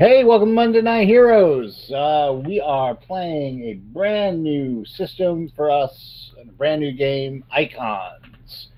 [0.00, 1.92] Hey, welcome to Monday Night Heroes.
[1.94, 8.68] Uh, we are playing a brand new system for us, a brand new game, Icons,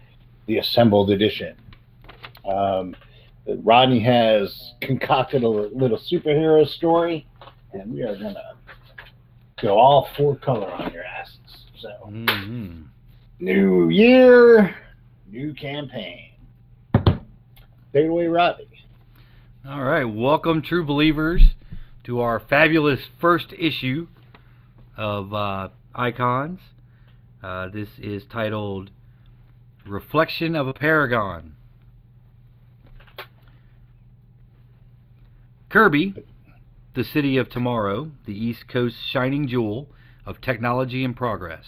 [0.47, 1.55] the Assembled Edition.
[2.45, 2.97] Um,
[3.47, 7.25] Rodney has concocted a little superhero story,
[7.73, 8.55] and we are going to
[9.63, 11.67] go all four color on your asses.
[11.79, 12.87] So, Mhm.
[13.39, 14.75] new year,
[15.31, 16.33] new campaign.
[16.95, 17.15] Take
[17.95, 18.67] it away, Rodney.
[19.65, 21.55] All right, welcome, true believers,
[22.03, 24.09] to our fabulous first issue
[24.97, 26.59] of uh, Icons.
[27.41, 28.91] Uh, this is titled
[29.87, 31.55] Reflection of a Paragon.
[35.69, 36.17] Kirby,
[36.95, 39.87] the city of tomorrow, the East Coast's shining jewel
[40.27, 41.67] of technology and progress.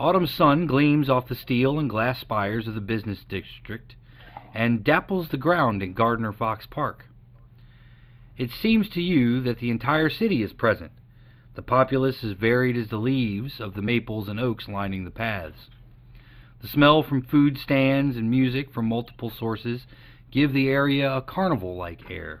[0.00, 3.94] Autumn sun gleams off the steel and glass spires of the business district
[4.56, 7.04] and dapples the ground in Gardner Fox Park.
[8.38, 10.92] It seems to you that the entire city is present,
[11.54, 15.68] the populace as varied as the leaves of the maples and oaks lining the paths.
[16.62, 19.82] The smell from food stands and music from multiple sources
[20.30, 22.40] give the area a carnival like air.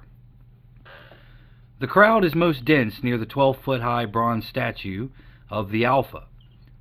[1.80, 5.10] The crowd is most dense near the 12 foot high bronze statue
[5.50, 6.28] of the Alpha,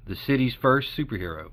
[0.08, 1.50] the city's first superhero.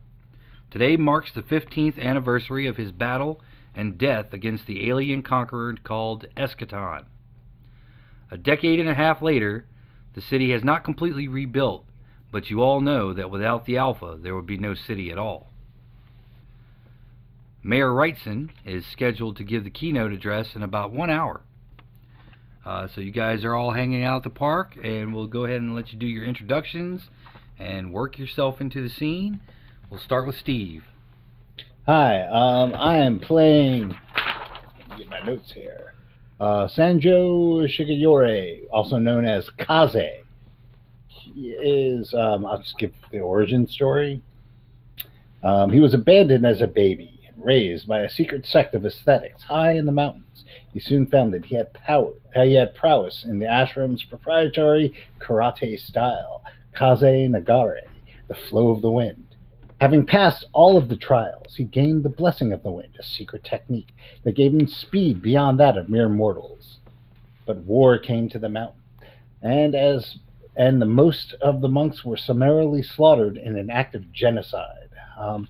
[0.71, 3.41] Today marks the 15th anniversary of his battle
[3.75, 7.05] and death against the alien conqueror called Eschaton.
[8.31, 9.67] A decade and a half later,
[10.15, 11.85] the city has not completely rebuilt,
[12.31, 15.49] but you all know that without the Alpha, there would be no city at all.
[17.63, 21.43] Mayor Wrightson is scheduled to give the keynote address in about one hour.
[22.65, 25.61] Uh, so you guys are all hanging out at the park, and we'll go ahead
[25.61, 27.03] and let you do your introductions
[27.59, 29.41] and work yourself into the scene.
[29.91, 30.85] We'll start with Steve.
[31.87, 33.97] Hi, um, I am playing.
[34.97, 35.95] Get my notes here.
[36.39, 40.23] Uh, Sanjo Shigeyori, also known as Kaze.
[41.09, 42.15] He is.
[42.15, 44.23] Um, I'll give the origin story.
[45.43, 49.43] Um, he was abandoned as a baby and raised by a secret sect of aesthetics
[49.43, 50.45] high in the mountains.
[50.73, 52.13] He soon found that he had power.
[52.37, 56.45] uh, He had prowess in the ashram's proprietary karate style,
[56.75, 57.81] Kaze Nagare,
[58.29, 59.22] the flow of the wind.
[59.83, 63.43] Having passed all of the trials, he gained the blessing of the wind, a secret
[63.43, 63.89] technique
[64.23, 66.79] that gave him speed beyond that of mere mortals.
[67.47, 68.81] But war came to the mountain,
[69.43, 70.19] and as
[70.55, 74.89] and the most of the monks were summarily slaughtered in an act of genocide.
[75.19, 75.49] Um,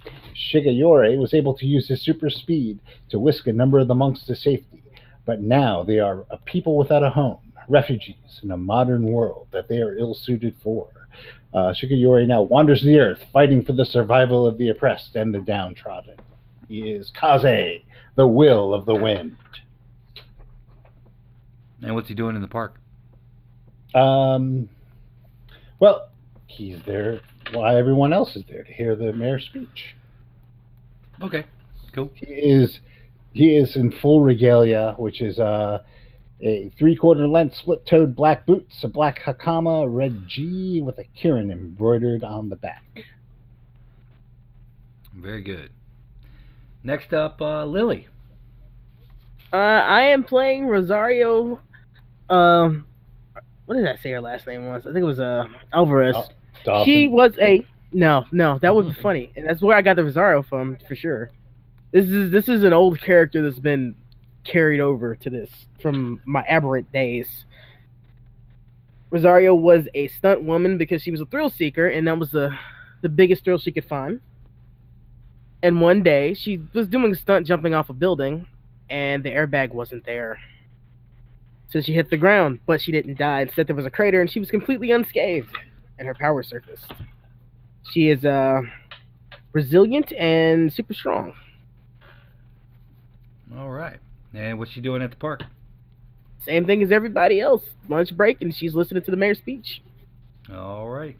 [1.18, 2.78] was able to use his super speed
[3.10, 4.82] to whisk a number of the monks to safety,
[5.26, 9.68] but now they are a people without a home, refugees in a modern world that
[9.68, 10.88] they are ill suited for.
[11.54, 15.40] Uh, Shigeyori now wanders the earth, fighting for the survival of the oppressed and the
[15.40, 16.16] downtrodden.
[16.68, 17.82] He is Kaze,
[18.14, 19.36] the will of the wind.
[21.82, 22.80] And what's he doing in the park?
[23.94, 24.68] Um,
[25.80, 26.08] well,
[26.46, 27.20] he's there
[27.52, 29.94] while everyone else is there to hear the mayor's speech.
[31.20, 31.44] Okay,
[31.92, 32.10] cool.
[32.14, 32.80] He is
[33.32, 35.82] he is in full regalia, which is uh,
[36.42, 42.24] a three-quarter length split-toed black boots, a black hakama, red gi with a Kirin embroidered
[42.24, 43.04] on the back.
[45.14, 45.70] Very good.
[46.82, 48.08] Next up, uh, Lily.
[49.52, 51.60] Uh, I am playing Rosario.
[52.28, 52.86] Um,
[53.66, 54.82] what did I say her last name was?
[54.86, 56.16] I think it was uh Alvarez.
[56.66, 58.58] Oh, she was a no, no.
[58.58, 61.30] That would be funny, and that's where I got the Rosario from for sure.
[61.92, 63.94] This is this is an old character that's been
[64.44, 67.44] carried over to this from my aberrant days.
[69.10, 72.50] Rosario was a stunt woman because she was a thrill seeker, and that was the
[73.02, 74.20] the biggest thrill she could find.
[75.62, 78.46] And one day she was doing a stunt jumping off a building,
[78.88, 80.38] and the airbag wasn't there.
[81.68, 83.42] So she hit the ground, but she didn't die.
[83.42, 85.56] Instead, there was a crater, and she was completely unscathed,
[85.98, 86.92] and her power surfaced.
[87.90, 88.62] She is uh,
[89.52, 91.34] resilient and super strong.
[93.56, 93.98] All right.
[94.34, 95.42] And what's she doing at the park?
[96.44, 97.62] Same thing as everybody else.
[97.88, 99.82] Lunch break, and she's listening to the mayor's speech.
[100.52, 101.16] All right.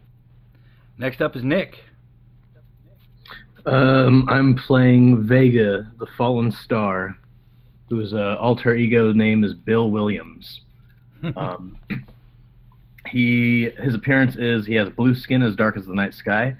[0.97, 1.79] Next up is Nick.
[3.65, 7.17] Um, I'm playing Vega, the Fallen Star,
[7.89, 10.61] whose uh, alter ego name is Bill Williams.
[11.37, 11.77] Um,
[13.07, 16.57] he his appearance is he has blue skin as dark as the night sky, and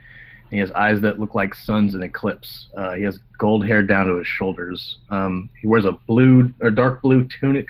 [0.54, 2.68] he has eyes that look like suns in eclipse.
[2.78, 5.00] Uh, he has gold hair down to his shoulders.
[5.10, 7.70] Um, he wears a blue or dark blue tunic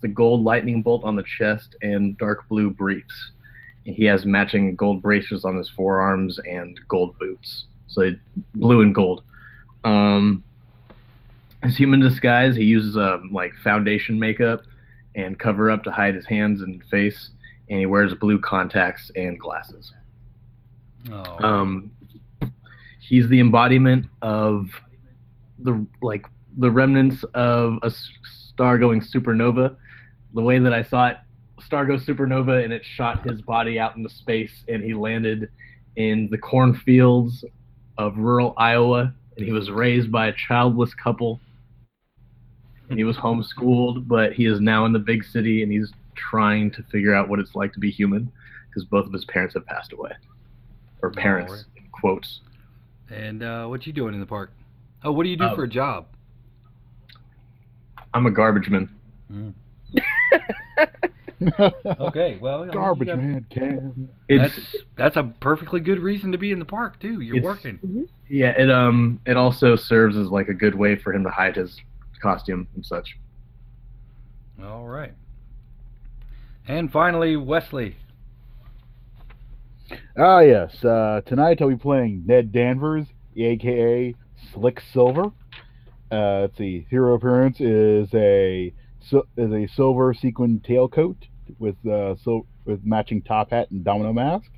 [0.00, 3.32] with a gold lightning bolt on the chest and dark blue briefs.
[3.84, 7.66] He has matching gold bracelets on his forearms and gold boots.
[7.88, 8.12] So
[8.54, 9.22] blue and gold.
[9.84, 10.42] Um,
[11.62, 14.62] his human disguise, he uses um, like foundation makeup
[15.14, 17.30] and cover up to hide his hands and face,
[17.68, 19.92] and he wears blue contacts and glasses.
[21.10, 21.90] Oh, Um,
[23.02, 24.70] he's the embodiment of
[25.58, 26.26] the like
[26.58, 27.92] the remnants of a
[28.52, 29.76] star going supernova.
[30.34, 31.16] The way that I saw it,
[31.60, 35.50] star goes supernova, and it shot his body out into space, and he landed
[35.96, 37.44] in the cornfields
[37.98, 41.40] of rural Iowa, and he was raised by a childless couple.
[42.88, 46.70] And he was homeschooled, but he is now in the big city, and he's trying
[46.72, 48.30] to figure out what it's like to be human,
[48.68, 50.12] because both of his parents have passed away,
[51.02, 51.66] or oh, parents, Alright.
[51.76, 52.40] in quotes.
[53.10, 54.52] And uh, what you doing in the park?
[55.04, 55.54] Oh, what do you do Oh.
[55.54, 56.06] for a job?
[58.14, 58.88] I'm a garbage man.
[61.98, 64.08] Okay, well, I mean, Garbage got- man.
[64.28, 67.20] It's That's that's a perfectly good reason to be in the park too.
[67.20, 68.06] You're working.
[68.28, 68.50] yeah.
[68.50, 69.18] It um.
[69.26, 71.76] It also serves as like a good way for him to hide his
[72.20, 73.18] costume and such.
[74.62, 75.12] All right.
[76.68, 77.96] And finally, Wesley.
[80.16, 80.84] Ah, yes.
[80.84, 83.06] Uh, tonight I'll be playing Ned Danvers,
[83.36, 84.14] aka
[84.52, 85.32] Slick Silver.
[86.10, 86.86] Uh, let's see.
[86.90, 88.72] Hero appearance is a
[89.10, 91.16] is a silver sequin tailcoat
[91.58, 94.50] with uh, sil- with matching top hat and domino mask,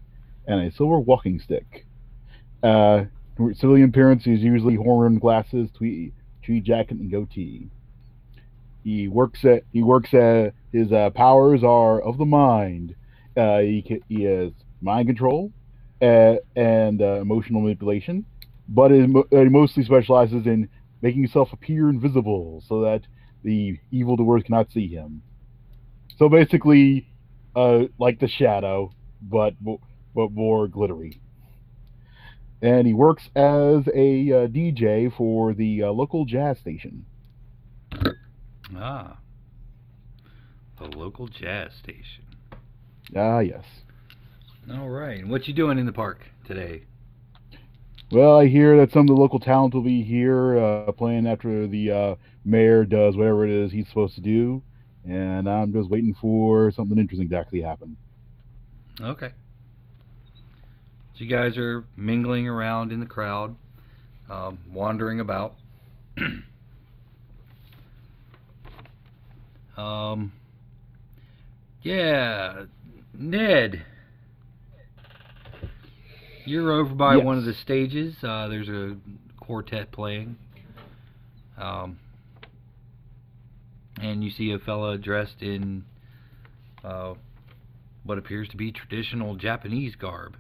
[0.47, 1.87] and a silver walking stick.
[2.63, 3.05] Uh,
[3.55, 7.69] civilian appearance is usually horn glasses, tweed, tweed jacket, and goatee.
[8.83, 12.95] He works at he works at his uh, powers are of the mind.
[13.37, 14.53] Uh, he he has
[14.85, 15.51] mind control
[16.03, 18.25] uh, and uh, emotional manipulation,
[18.69, 20.69] but it, he mostly specializes in
[21.03, 23.03] making himself appear invisible so that
[23.43, 25.23] the evil doers cannot see him.
[26.17, 27.07] So basically,
[27.57, 29.55] uh, like the Shadow, but
[30.15, 31.21] but more glittery.
[32.63, 37.05] And he works as a uh, DJ for the uh, local jazz station.
[38.75, 39.19] Ah,
[40.79, 42.25] the local jazz station.
[43.15, 43.65] Ah, yes.
[44.71, 45.21] All right.
[45.21, 46.85] And what you doing in the park today?
[48.11, 51.67] Well, I hear that some of the local talent will be here uh, playing after
[51.67, 52.15] the uh,
[52.45, 54.63] mayor does whatever it is he's supposed to do,
[55.05, 57.97] and I'm just waiting for something interesting to actually happen.
[59.01, 59.33] Okay.
[61.15, 63.57] So you guys are mingling around in the crowd,
[64.31, 65.57] um, wandering about.
[69.77, 70.33] um,
[71.83, 72.65] yeah,
[73.13, 73.85] Ned,
[76.47, 78.15] you're over by one of the stages.
[78.23, 78.97] Uh, there's a
[79.41, 80.37] quartet playing.
[81.59, 81.99] Um,
[84.01, 85.85] and you see a fella dressed in
[86.83, 87.15] uh,
[88.03, 90.37] what appears to be traditional Japanese garb.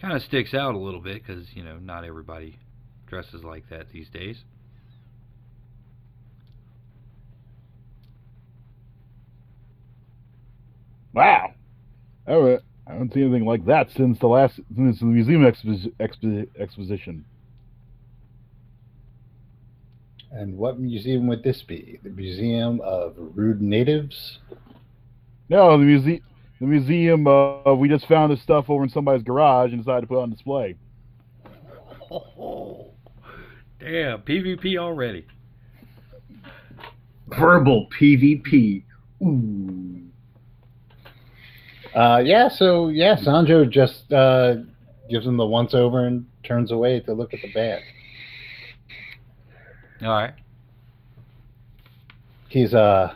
[0.00, 2.58] Kind of sticks out a little bit because, you know, not everybody
[3.06, 4.36] dresses like that these days.
[11.14, 11.54] Wow!
[12.26, 12.60] All right.
[12.86, 17.24] I haven't seen anything like that since the last since the museum expo- expo- exposition.
[20.30, 22.00] And what museum would this be?
[22.02, 24.40] The Museum of Rude Natives?
[25.48, 26.20] No, the museum.
[26.60, 27.26] The museum.
[27.26, 30.22] Uh, we just found this stuff over in somebody's garage and decided to put it
[30.22, 30.74] on display.
[32.10, 32.90] Oh,
[33.78, 35.24] damn, PvP already.
[37.28, 38.82] Verbal PvP.
[39.22, 39.93] Ooh.
[41.94, 44.56] Uh, yeah, so yeah, Sanjo just uh,
[45.08, 47.82] gives him the once over and turns away to look at the band.
[50.02, 50.34] All right.
[52.48, 53.14] He's uh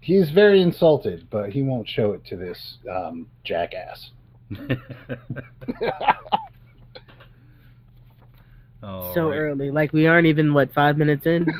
[0.00, 4.10] he's very insulted, but he won't show it to this um, jackass.
[8.82, 9.36] All so right.
[9.36, 9.70] early.
[9.70, 11.46] Like we aren't even what five minutes in.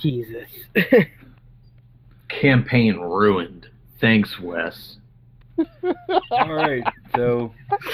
[0.00, 0.48] Jesus.
[2.40, 3.68] Campaign ruined.
[4.00, 4.96] Thanks, Wes.
[6.30, 6.82] All right.
[7.14, 7.52] So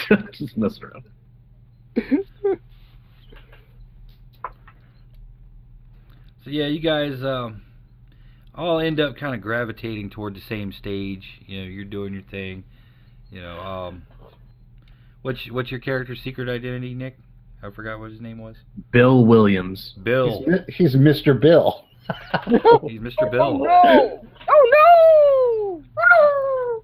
[0.32, 1.04] Just messing around.
[6.44, 7.62] So yeah, you guys um,
[8.54, 11.42] all end up kind of gravitating toward the same stage.
[11.46, 12.64] You know, you're doing your thing.
[13.30, 14.02] You know, um,
[15.22, 17.18] what's what's your character's secret identity, Nick?
[17.62, 18.56] I forgot what his name was.
[18.92, 19.94] Bill Williams.
[20.02, 20.44] Bill.
[20.68, 21.38] He's, he's Mr.
[21.38, 21.84] Bill.
[22.88, 23.30] He's Mr.
[23.30, 23.40] Bill.
[23.40, 24.20] Oh no!
[25.98, 26.82] Oh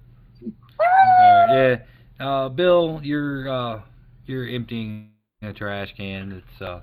[0.79, 1.81] Alright,
[2.19, 2.25] yeah.
[2.25, 3.81] Uh, Bill, you're uh,
[4.25, 5.09] you're emptying
[5.41, 6.81] a trash can that's uh,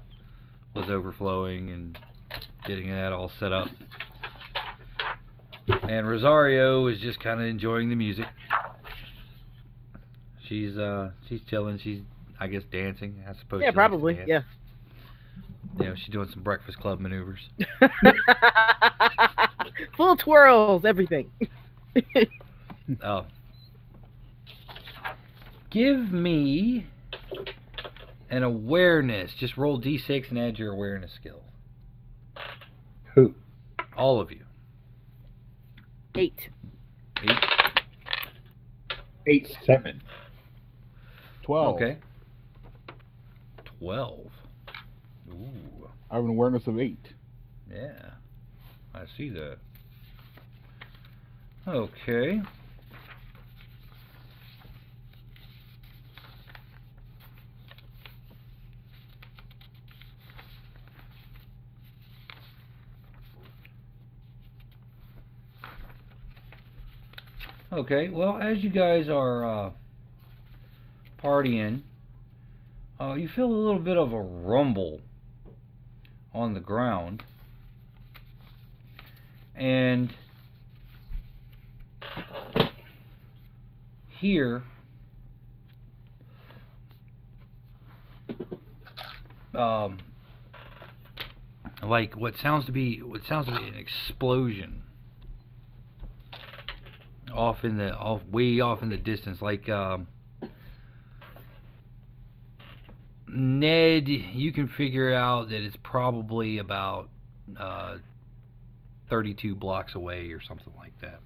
[0.75, 1.99] was overflowing and
[2.66, 3.68] getting that all set up.
[5.88, 8.26] And Rosario is just kind of enjoying the music.
[10.49, 11.78] She's uh she's chilling.
[11.78, 12.00] She's
[12.40, 13.22] I guess dancing.
[13.28, 13.62] I suppose.
[13.62, 14.14] Yeah, she likes to probably.
[14.14, 14.28] dance.
[15.76, 15.83] Yeah.
[15.83, 17.41] You know, she's doing some Breakfast Club maneuvers.
[19.97, 21.31] Full twirls, everything.
[23.02, 23.25] Oh.
[25.71, 26.87] Give me
[28.29, 29.31] an awareness.
[29.38, 31.43] Just roll d6 and add your awareness skill.
[33.14, 33.35] Who?
[33.97, 34.45] All of you.
[36.17, 36.50] Eight.
[37.23, 37.38] Eight.
[39.26, 39.57] Eight.
[39.64, 40.02] Seven.
[41.43, 41.76] Twelve.
[41.76, 41.99] Okay.
[43.79, 44.31] Twelve.
[46.12, 47.07] I have an awareness of eight.
[47.73, 48.11] Yeah.
[48.95, 49.57] I see that.
[51.66, 52.42] Okay.
[67.73, 69.71] Okay, well, as you guys are uh,
[71.25, 71.81] partying,
[73.00, 75.00] uh, you feel a little bit of a rumble
[76.35, 77.23] on the ground.
[79.55, 80.12] And
[84.19, 84.62] here,
[89.55, 89.99] um,
[91.83, 94.83] like what sounds to be what sounds to be an explosion
[97.35, 100.07] off in the off way off in the distance, like um,
[103.35, 107.09] Ned, you can figure out that it's probably about
[107.59, 107.97] uh,
[109.09, 111.21] 32 blocks away or something like that.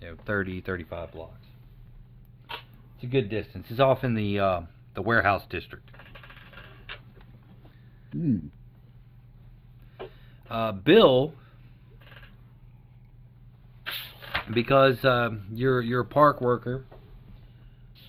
[0.00, 1.32] You know, 30, 35 blocks.
[2.96, 3.66] It's a good distance.
[3.70, 4.60] It's off in the uh,
[4.94, 5.90] the warehouse district.
[8.12, 8.38] Hmm.
[10.50, 11.32] Uh, Bill,
[14.52, 16.84] because um, you're you're a park worker,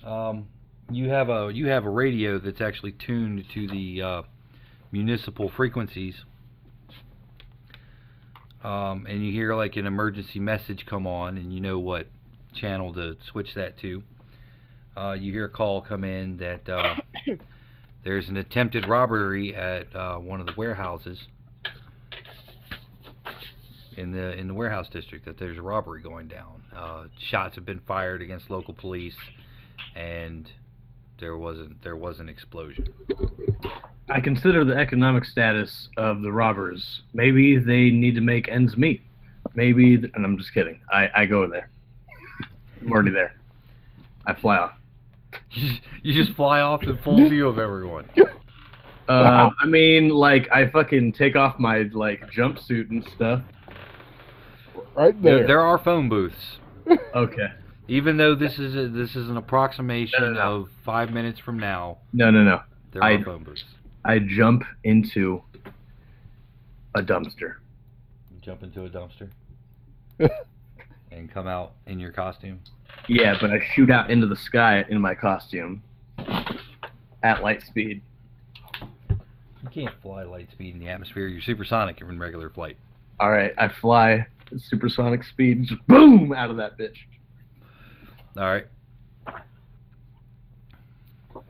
[0.04, 0.46] um,
[0.90, 4.22] you have a you have a radio that's actually tuned to the uh,
[4.90, 6.14] municipal frequencies,
[8.64, 12.06] um, and you hear like an emergency message come on, and you know what
[12.54, 14.02] channel to switch that to.
[14.96, 16.96] Uh, you hear a call come in that uh,
[18.04, 21.18] there's an attempted robbery at uh, one of the warehouses
[23.96, 25.26] in the in the warehouse district.
[25.26, 26.62] That there's a robbery going down.
[26.74, 29.16] Uh, shots have been fired against local police,
[29.94, 30.50] and
[31.20, 32.88] there wasn't there was an explosion.
[34.10, 37.02] I consider the economic status of the robbers.
[37.12, 39.02] Maybe they need to make ends meet.
[39.54, 40.80] Maybe, th- and I'm just kidding.
[40.90, 41.68] I, I go there.
[42.80, 43.34] I'm already there.
[44.26, 44.72] I fly off.
[45.50, 48.08] You just, you just fly off in full view of everyone.
[49.08, 53.42] Uh, I mean, like I fucking take off my like jumpsuit and stuff.
[54.94, 55.46] Right There, there.
[55.46, 56.58] there are phone booths.
[57.14, 57.48] Okay.
[57.88, 60.54] Even though this is a, this is an approximation No, no, no.
[60.62, 62.60] of five minutes from now, No, no, no.
[62.92, 63.64] there I- are phone booths.
[64.04, 65.42] I jump into
[66.94, 67.54] a dumpster.
[68.30, 69.28] You jump into a dumpster
[71.10, 72.60] and come out in your costume.
[73.08, 75.82] Yeah, but I shoot out into the sky in my costume
[77.22, 78.02] at light speed.
[79.10, 81.26] You can't fly light speed in the atmosphere.
[81.26, 82.76] You're supersonic in regular flight.
[83.20, 86.96] All right, I fly at supersonic speed, boom out of that bitch.
[88.38, 88.66] All right.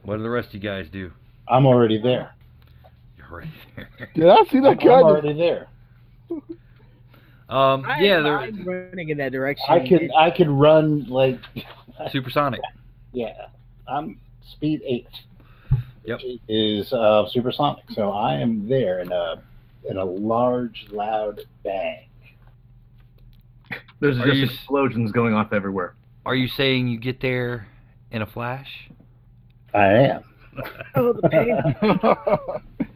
[0.03, 1.13] What do the rest of you guys do?
[1.49, 2.35] I'm already there.
[3.19, 3.89] You're right there.
[4.15, 4.87] Did I see that guy?
[4.95, 5.69] I'm already there.
[7.51, 9.67] Um, I, yeah, they're I'm running in that direction.
[9.69, 11.39] I could I could run like
[12.11, 12.61] supersonic.
[13.13, 13.47] yeah.
[13.87, 14.19] I'm
[14.51, 15.09] speed eight.
[16.05, 16.21] Yep.
[16.49, 19.43] Is uh, supersonic, so I am there in a
[19.89, 22.07] in a large, loud bang.
[24.01, 25.95] There's Are just you- explosions going off everywhere.
[26.29, 27.67] Are you saying you get there
[28.11, 28.91] in a flash?
[29.73, 30.25] I am.
[30.95, 31.55] Oh, the pain.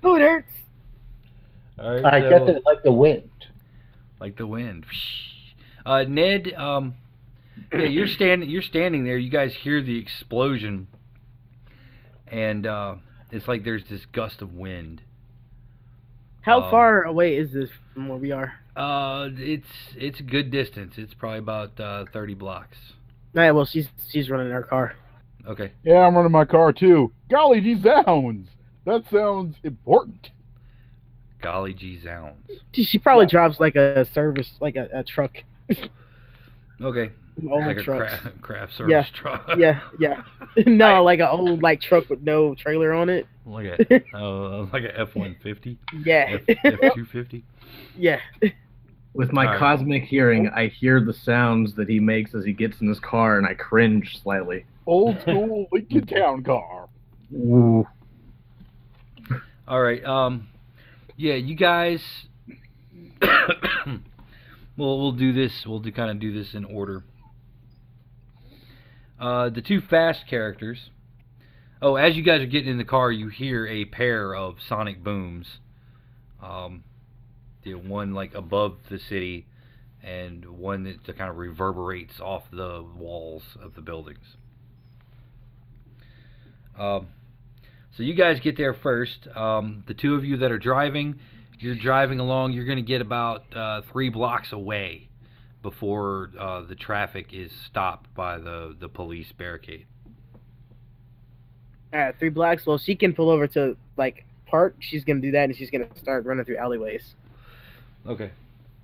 [0.04, 0.52] oh, it hurts.
[1.78, 2.04] All right.
[2.04, 3.30] I so- get it like the wind.
[4.20, 4.84] like the wind.
[5.86, 6.94] Uh, Ned, um,
[7.72, 8.50] yeah, you're standing.
[8.50, 9.16] You're standing there.
[9.16, 10.88] You guys hear the explosion,
[12.26, 12.96] and uh,
[13.30, 15.00] it's like there's this gust of wind.
[16.42, 18.54] How Um, far away is this from where we are?
[18.76, 20.94] Uh, it's it's a good distance.
[20.98, 22.76] It's probably about uh, 30 blocks.
[23.34, 24.94] All right, well, she's she's running her car.
[25.46, 25.72] Okay.
[25.84, 27.12] yeah, I'm running my car too.
[27.30, 28.48] Golly gee zounds.
[28.84, 30.30] That sounds important.
[31.40, 32.50] Golly gee zounds.
[32.72, 35.32] She, she probably drives like a service, like a, a truck,
[36.80, 37.10] Okay.
[37.40, 37.98] an old like a truck.
[38.08, 39.48] craft, craft service Yeah, truck.
[39.56, 40.22] Yeah, yeah.
[40.66, 43.26] no, like an old like truck with no trailer on it.
[43.46, 45.78] like a uh, like a F one fifty.
[46.04, 47.44] Yeah, F two fifty.
[47.96, 48.18] yeah.
[49.14, 49.59] With my All right.
[49.59, 53.37] cosmic hearing, I hear the sounds that he makes as he gets in his car,
[53.37, 54.64] and I cringe slightly.
[54.87, 56.88] Old school Lincoln Town car.
[57.35, 57.87] Ooh.
[59.69, 60.02] All right.
[60.04, 60.49] Um,
[61.16, 62.02] yeah, you guys.
[64.76, 65.64] we'll we'll do this.
[65.66, 67.04] We'll do kind of do this in order.
[69.21, 70.90] Uh, the two fast characters.
[71.81, 75.02] Oh, as you guys are getting in the car, you hear a pair of sonic
[75.02, 75.59] booms.
[76.42, 76.85] Um,
[77.64, 79.47] the one like above the city,
[80.02, 84.37] and one that kind of reverberates off the walls of the buildings.
[86.78, 87.09] Um,
[87.97, 89.28] so you guys get there first.
[89.35, 91.21] Um, the two of you that are driving,
[91.59, 92.52] you're driving along.
[92.52, 95.09] You're going to get about uh, three blocks away
[95.62, 99.87] before uh, the traffic is stopped by the the police barricade.
[101.92, 102.66] Right, three blocks.
[102.66, 104.76] Well, she can pull over to like park.
[104.81, 107.14] She's gonna do that, and she's gonna start running through alleyways.
[108.06, 108.30] Okay.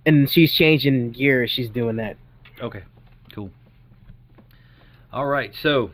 [0.07, 1.51] And she's changing gears.
[1.51, 2.17] She's doing that.
[2.61, 2.83] Okay.
[3.33, 3.51] Cool.
[5.13, 5.55] All right.
[5.61, 5.91] So,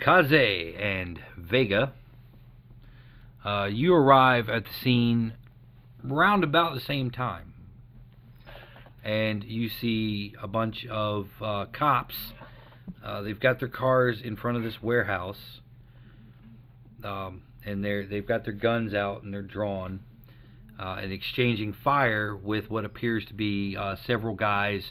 [0.00, 1.92] Kaze and Vega,
[3.44, 5.34] uh, you arrive at the scene
[6.02, 7.52] round about the same time,
[9.04, 12.14] and you see a bunch of uh, cops.
[13.04, 15.60] Uh, they've got their cars in front of this warehouse,
[17.04, 20.00] um, and they're they've got their guns out and they're drawn
[20.82, 24.90] uh, and exchanging fire with what appears to be uh, several guys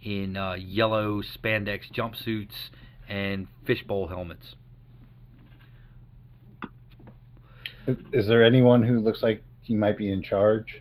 [0.00, 2.70] in uh, yellow spandex jumpsuits
[3.08, 4.54] and fishbowl helmets.
[8.12, 10.80] Is, there anyone who looks like he might be in charge?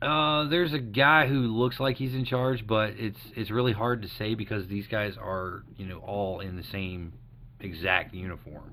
[0.00, 4.02] Uh, there's a guy who looks like he's in charge, but it's it's really hard
[4.02, 7.14] to say because these guys are you know all in the same
[7.58, 8.72] exact uniform.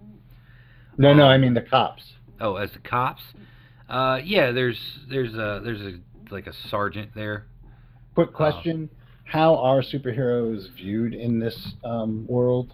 [0.98, 2.04] No, no, I mean the cops.
[2.40, 3.22] Oh, as the cops,
[3.92, 4.80] uh, yeah, there's
[5.10, 6.00] there's a there's a
[6.32, 7.46] like a sergeant there.
[8.16, 8.90] Quick question:
[9.26, 12.74] How are superheroes viewed in this um, world?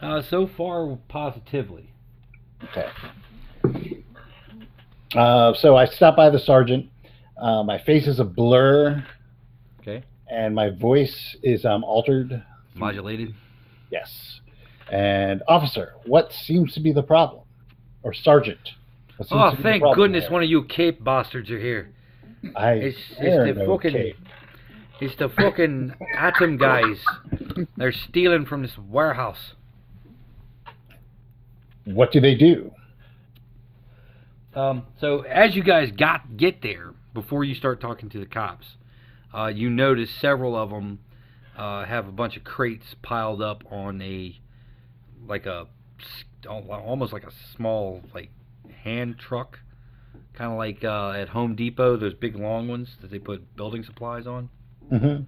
[0.00, 1.90] Uh, so far, positively.
[2.70, 2.86] Okay.
[5.14, 6.86] Uh, so I stop by the sergeant.
[7.36, 9.04] Uh, my face is a blur,
[9.80, 12.42] Okay, and my voice is um, altered.
[12.74, 13.34] modulated.
[13.90, 14.40] Yes.
[14.90, 17.42] And officer, what seems to be the problem?
[18.02, 18.58] Or sergeant?
[19.30, 20.32] Oh, to be the thank goodness there?
[20.32, 21.92] one of you cape bastards are here.
[22.54, 24.16] I It's, it's the no fucking cape.
[25.00, 26.98] it's the fucking atom guys.
[27.76, 29.54] They're stealing from this warehouse.
[31.84, 32.72] What do they do?
[34.54, 38.66] Um, so as you guys got get there before you start talking to the cops,
[39.34, 41.00] uh, you notice several of them
[41.56, 44.38] uh, have a bunch of crates piled up on a
[45.26, 45.66] like a
[46.48, 48.30] almost like a small like
[48.84, 49.58] hand truck,
[50.34, 53.82] kind of like uh, at Home Depot those big long ones that they put building
[53.84, 54.50] supplies on.
[54.90, 55.22] hmm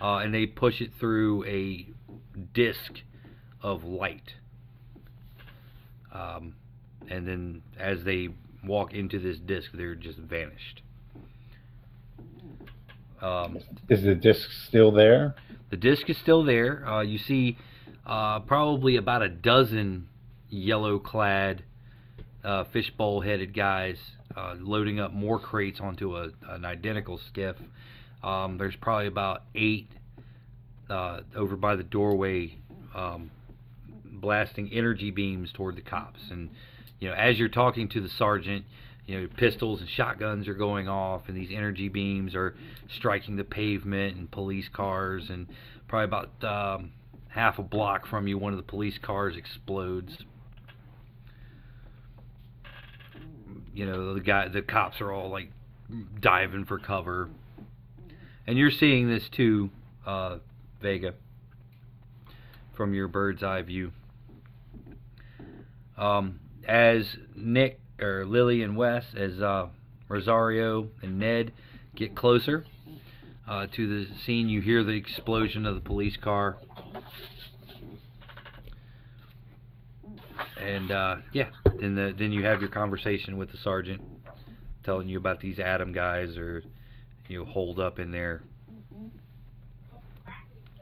[0.00, 1.86] uh, and they push it through a
[2.52, 3.02] disc
[3.62, 4.34] of light.
[6.12, 6.56] Um,
[7.08, 8.30] and then as they
[8.64, 10.82] walk into this disc, they're just vanished.
[13.20, 15.36] Um, Is the disc still there?
[15.70, 16.86] the disc is still there.
[16.86, 17.56] Uh, you see
[18.04, 20.08] uh, probably about a dozen
[20.50, 21.62] yellow-clad,
[22.44, 23.98] uh, fishbowl-headed guys
[24.36, 27.56] uh, loading up more crates onto a, an identical skiff.
[28.22, 29.88] Um, there's probably about eight
[30.88, 32.56] uh, over by the doorway,
[32.94, 33.30] um,
[34.04, 36.20] blasting energy beams toward the cops.
[36.30, 36.50] And
[37.00, 38.64] you know, as you're talking to the sergeant,
[39.06, 42.54] you know, pistols and shotguns are going off, and these energy beams are
[42.88, 45.28] striking the pavement and police cars.
[45.30, 45.48] And
[45.88, 46.92] probably about um,
[47.28, 50.18] half a block from you, one of the police cars explodes.
[53.74, 55.50] You know, the guy, the cops are all like
[56.20, 57.30] diving for cover,
[58.46, 59.70] and you're seeing this too,
[60.06, 60.38] uh,
[60.80, 61.14] Vega,
[62.74, 63.92] from your bird's eye view.
[65.96, 69.68] Um, as Nick or Lily and Wes, as uh,
[70.08, 71.52] Rosario and Ned
[71.94, 72.64] get closer
[73.48, 76.58] uh, to the scene, you hear the explosion of the police car.
[80.60, 81.48] And uh, yeah,
[81.80, 84.02] then the, then you have your conversation with the sergeant,
[84.84, 86.62] telling you about these Atom guys or
[87.28, 88.42] you know, holed up in there.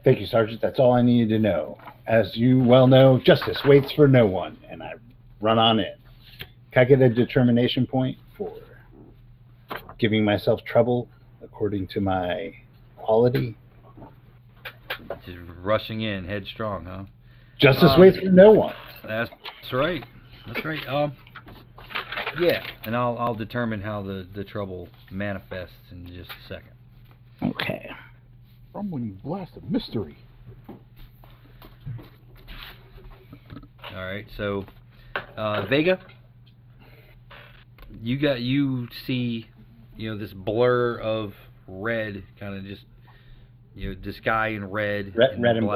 [0.03, 0.61] Thank you, Sergeant.
[0.61, 1.77] That's all I needed to know.
[2.07, 4.93] As you well know, justice waits for no one, and I
[5.39, 5.93] run on in.
[6.71, 8.51] Can I get a determination point for
[9.99, 11.07] giving myself trouble
[11.43, 12.53] according to my
[12.97, 13.55] quality?
[15.25, 17.03] Just rushing in headstrong, huh?
[17.59, 18.73] Justice Um, waits for no one.
[19.05, 19.31] That's
[19.73, 20.03] right.
[20.47, 20.87] That's right.
[20.87, 21.13] Um,
[22.39, 26.71] yeah, and I'll I'll determine how the the trouble manifests in just a second.
[27.43, 27.89] Okay.
[28.73, 30.17] Rumbling blast of mystery.
[33.93, 34.25] All right.
[34.37, 34.65] So,
[35.35, 35.99] uh, Vega,
[38.01, 39.47] you got you see,
[39.97, 41.33] you know, this blur of
[41.67, 42.83] red, kind of just,
[43.75, 45.67] you know, this guy in red, Red- red and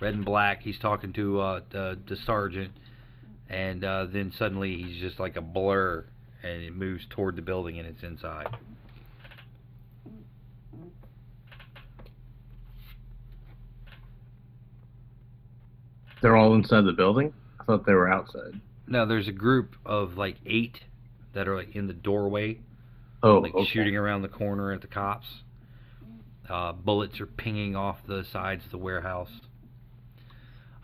[0.00, 0.62] red and black.
[0.62, 2.72] He's talking to uh, the, the sergeant,
[3.48, 6.04] and uh, then suddenly he's just like a blur,
[6.42, 8.48] and it moves toward the building, and it's inside.
[16.22, 17.32] They're all inside the building.
[17.58, 18.60] I thought they were outside.
[18.86, 20.80] Now there's a group of like eight
[21.32, 22.58] that are like in the doorway,
[23.22, 23.66] Oh, like okay.
[23.66, 25.26] shooting around the corner at the cops.
[26.48, 29.30] Uh, bullets are pinging off the sides of the warehouse.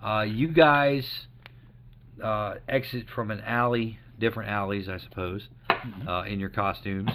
[0.03, 1.27] Uh, you guys
[2.23, 5.49] uh, exit from an alley, different alleys, I suppose,
[6.07, 7.11] uh, in your costumes.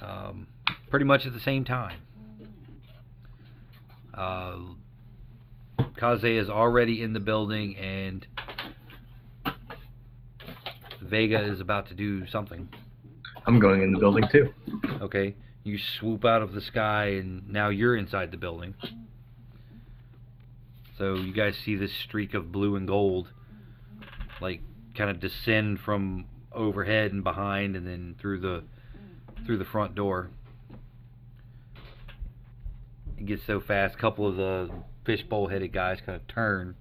[0.00, 0.48] Um,
[0.90, 1.98] pretty much at the same time.
[4.12, 4.58] Uh,
[5.98, 8.26] Kaze is already in the building, and
[11.00, 12.68] Vega is about to do something.
[13.46, 14.52] I'm going in the building too.
[15.00, 18.74] Okay, you swoop out of the sky, and now you're inside the building.
[20.98, 23.28] So you guys see this streak of blue and gold,
[24.40, 24.60] like
[24.94, 28.64] kind of descend from overhead and behind, and then through the
[29.46, 30.30] through the front door.
[33.18, 33.94] It gets so fast.
[33.94, 34.70] A couple of the
[35.04, 36.76] fishbowl-headed guys kind of turn,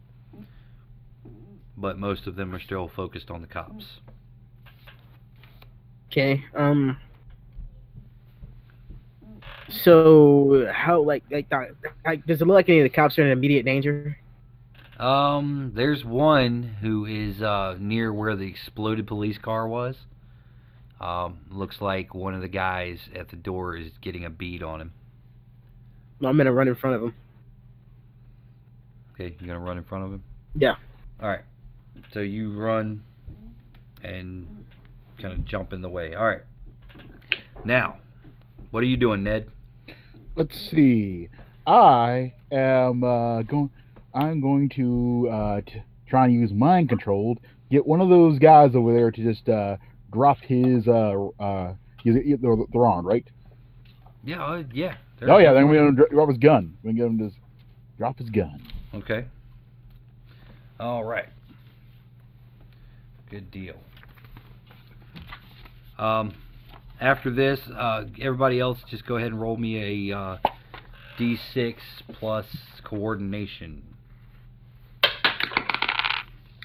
[1.77, 3.85] but most of them are still focused on the cops.
[6.11, 6.43] Okay.
[6.55, 6.97] Um.
[9.83, 11.47] So how like like,
[12.05, 14.17] like does it look like any of the cops are in immediate danger?
[14.99, 19.95] Um, there's one who is uh, near where the exploded police car was.
[20.99, 24.81] Um, looks like one of the guys at the door is getting a bead on
[24.81, 24.93] him.
[26.23, 27.15] I'm gonna run in front of him.
[29.13, 30.23] Okay, you're gonna run in front of him?
[30.55, 30.75] Yeah.
[31.21, 31.41] All right.
[32.13, 33.03] So you run
[34.03, 34.65] and
[35.19, 36.13] kind of jump in the way.
[36.13, 36.41] All right.
[37.65, 37.97] Now,
[38.69, 39.49] what are you doing, Ned?
[40.35, 41.29] Let's see.
[41.67, 43.69] I am uh, going.
[44.13, 47.37] I'm going to uh, t- try and use mind control.
[47.69, 49.77] Get one of those guys over there to just uh,
[50.11, 50.87] drop his.
[50.87, 52.55] Uh, uh, he- they're,
[53.05, 53.25] right?
[54.23, 54.95] Yeah, uh, yeah.
[55.23, 56.75] Oh yeah, then we're gonna drop his gun.
[56.83, 57.37] We can get him to just
[57.97, 58.61] drop his gun.
[58.93, 59.25] Okay.
[60.79, 61.29] All right.
[63.29, 63.75] Good deal.
[65.99, 66.33] Um,
[67.01, 70.37] after this, uh, everybody else, just go ahead and roll me a uh,
[71.19, 71.75] d6
[72.13, 72.45] plus
[72.83, 73.83] coordination.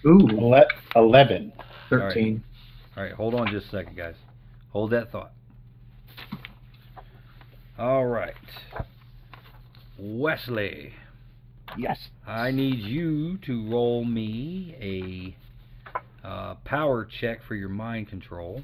[0.06, 1.52] Ooh, Ele- Eleven.
[1.90, 2.44] thirteen.
[2.96, 4.14] All right, hold on just a second, guys.
[4.72, 5.32] Hold that thought.
[7.78, 8.34] All right.
[9.98, 10.92] Wesley,
[11.76, 11.98] Yes.
[12.26, 15.34] I need you to roll me
[16.22, 18.62] a uh, power check for your mind control.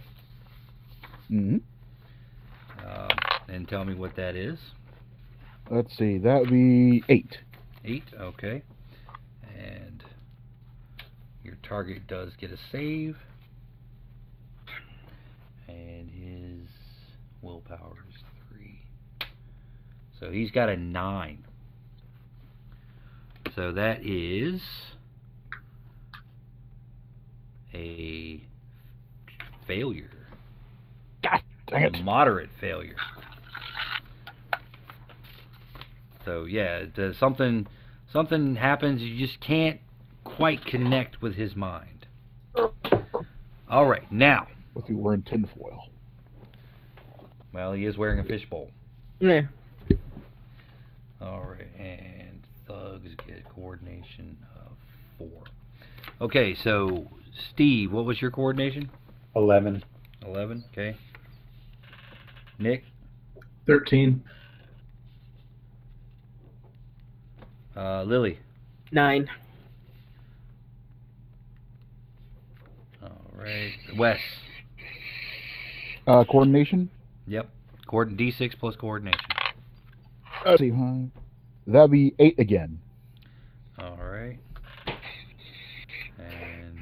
[1.32, 1.56] Hmm
[2.86, 3.08] Uh,
[3.48, 4.58] and tell me what that is.
[5.70, 6.18] Let's see.
[6.18, 7.38] That would be eight.
[7.86, 8.62] Eight, okay.
[9.56, 10.04] And
[11.42, 13.16] your target does get a save.
[15.68, 16.68] And his
[17.40, 18.82] willpower is three.
[20.20, 21.46] So he's got a nine.
[23.56, 24.60] So that is
[27.72, 28.42] a
[29.66, 30.21] failure.
[31.72, 31.96] Dang it.
[32.00, 32.96] A moderate failure.
[36.24, 36.84] So yeah,
[37.18, 37.66] something
[38.12, 39.00] something happens.
[39.02, 39.80] You just can't
[40.24, 42.06] quite connect with his mind.
[43.68, 44.46] All right, now.
[44.74, 44.94] Let's see.
[44.94, 45.88] We're in tinfoil.
[47.52, 48.70] Well, he is wearing a fishbowl.
[49.18, 49.42] Yeah.
[51.20, 54.72] All right, and thugs get coordination of
[55.18, 55.44] four.
[56.20, 57.08] Okay, so
[57.50, 58.90] Steve, what was your coordination?
[59.34, 59.84] Eleven.
[60.24, 60.64] Eleven.
[60.72, 60.96] Okay.
[62.62, 62.84] Nick,
[63.66, 64.22] Thirteen.
[67.76, 68.38] uh, Lily.
[68.92, 69.28] Nine.
[73.02, 74.18] All right, Wes.
[76.06, 76.90] Uh, coordination.
[77.26, 77.48] Yep.
[77.86, 79.20] Coord- D6 plus coordination.
[80.44, 80.70] Let's see.
[80.70, 80.94] Huh?
[81.66, 82.80] That'd be eight again.
[83.78, 84.38] All right.
[86.18, 86.78] And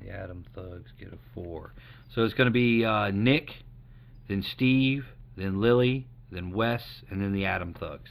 [0.00, 1.72] the Atom Thugs get a four.
[2.14, 3.50] So it's going to be uh, Nick,
[4.32, 5.04] then Steve,
[5.36, 8.10] then Lily, then Wes, and then the Atom Thugs.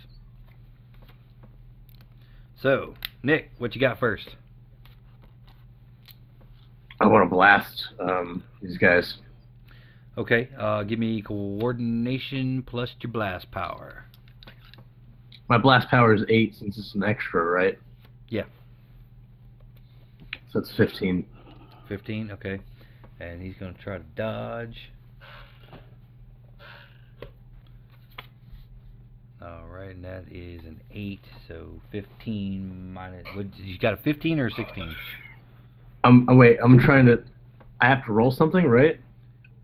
[2.62, 4.36] So, Nick, what you got first?
[7.00, 9.16] I want to blast um, these guys.
[10.16, 14.06] Okay, uh, give me coordination plus your blast power.
[15.50, 17.80] My blast power is eight since it's an extra, right?
[18.30, 18.44] Yeah.
[20.52, 21.26] So it's fifteen.
[21.88, 22.58] 15, okay.
[23.20, 24.92] And he's going to try to dodge.
[29.42, 33.26] All right, and that is an 8, so 15 minus.
[33.36, 34.96] What, you got a 15 or a 16?
[36.04, 36.58] I'm oh, wait.
[36.64, 37.24] I'm trying to.
[37.80, 39.00] I have to roll something, right?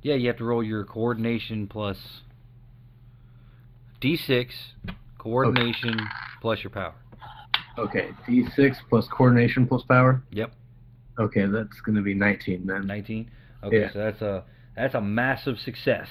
[0.02, 1.98] Yeah, you have to roll your coordination plus
[4.02, 4.52] D6,
[5.18, 5.96] coordination
[6.42, 6.96] plus your power.
[7.78, 8.10] Okay.
[8.28, 10.22] D6 plus coordination plus power.
[10.32, 10.52] Yep.
[11.20, 12.88] Okay, that's gonna be 19 then.
[12.88, 13.30] 19.
[13.64, 13.92] Okay, Yeah.
[13.92, 14.44] so that's a
[14.76, 16.08] that's a massive success.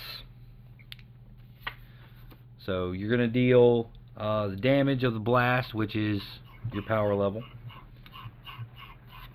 [2.66, 6.20] So you're gonna deal uh, the damage of the blast, which is
[6.72, 7.42] your power level,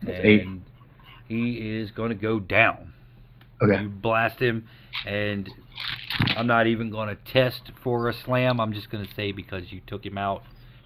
[0.01, 0.47] That's and eight.
[1.27, 2.93] he is going to go down.
[3.61, 3.83] Okay.
[3.83, 4.67] You blast him,
[5.05, 5.49] and
[6.35, 8.59] I'm not even going to test for a slam.
[8.59, 10.43] I'm just going to say because you took him out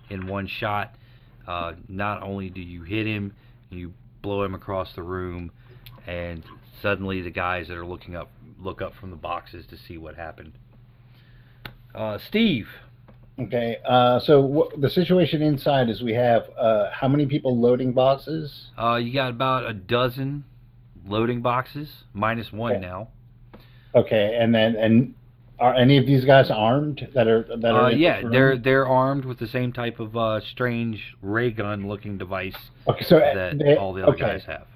[0.10, 0.93] in one shot,
[1.47, 3.34] uh, not only do you hit him,
[3.69, 5.51] you blow him across the room,
[6.05, 6.43] and
[6.81, 8.29] suddenly the guys that are looking up
[8.60, 10.53] look up from the boxes to see what happened.
[11.95, 12.67] Uh, Steve,
[13.38, 18.67] Okay, uh, so the situation inside is we have uh, how many people loading boxes?
[18.77, 20.45] uh, you got about a dozen
[21.05, 22.81] loading boxes, minus one Okay.
[22.81, 23.10] now.
[23.93, 25.13] Okay, and then and
[25.60, 27.86] are any of these guys armed that are that are?
[27.86, 28.31] Uh, yeah, room?
[28.31, 32.55] they're they're armed with the same type of uh, strange ray gun looking device
[32.88, 33.03] okay.
[33.03, 34.21] So uh, that they- all the other okay.
[34.21, 34.67] guys have.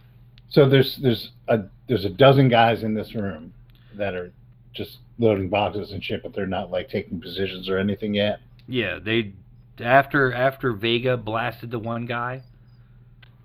[0.49, 3.53] So there's there's a there's a dozen guys in this room
[3.95, 4.31] that are
[4.79, 8.39] just loading boxes and shit, but they're not like taking positions or anything yet.
[8.67, 9.33] Yeah, they
[9.81, 12.41] after after Vega blasted the one guy,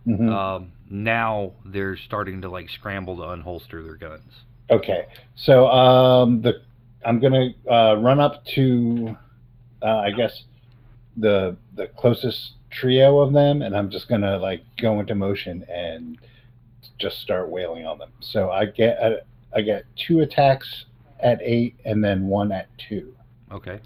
[0.07, 0.31] Mhm.
[0.31, 4.45] um, now they're starting to like scramble to unholster their guns.
[4.71, 6.61] Okay, so um, the
[7.05, 9.17] I'm gonna uh, run up to,
[9.83, 10.45] uh, I guess,
[11.17, 16.17] the the closest trio of them, and I'm just gonna like go into motion and
[16.99, 18.13] just start wailing on them.
[18.21, 19.17] So I get uh,
[19.53, 20.85] I get two attacks
[21.21, 23.15] at eight, and then one at two.
[23.53, 23.81] Okay.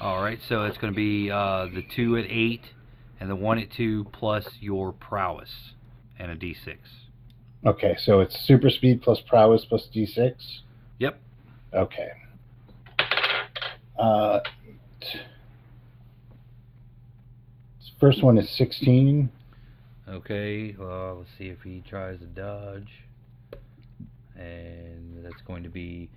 [0.00, 2.72] All right, so it's going to be uh, the two at eight
[3.20, 5.72] and the one at two plus your prowess
[6.18, 6.76] and a d6.
[7.66, 10.32] Okay, so it's super speed plus prowess plus d6.
[10.98, 11.20] Yep.
[11.74, 12.08] Okay.
[13.98, 14.40] Uh,
[18.00, 19.30] first one is 16.
[20.08, 23.04] Okay, well, let's see if he tries to dodge.
[24.34, 26.08] And that's going to be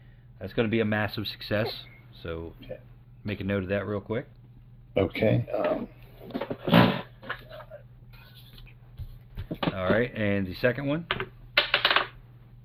[0.44, 1.86] that's going to be a massive success.
[2.22, 2.78] So Okay.
[3.24, 4.28] make a note of that real quick.
[4.98, 5.46] Okay.
[5.58, 5.88] Um,
[9.74, 11.08] All right, and the second one.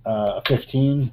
[0.05, 1.13] uh, 15.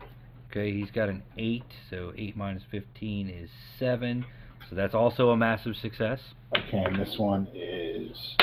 [0.50, 4.26] Okay, he's got an 8, so 8 minus 15 is 7.
[4.68, 6.20] So that's also a massive success.
[6.58, 8.36] Okay, and this one is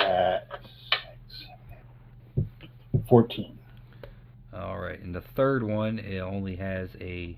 [0.00, 0.48] at
[0.90, 1.46] six,
[2.34, 3.58] seven, eight, 14.
[4.54, 7.36] All right, and the third one it only has a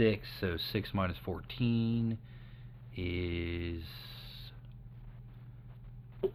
[0.00, 2.16] 6, so 6 minus 14
[2.96, 3.82] is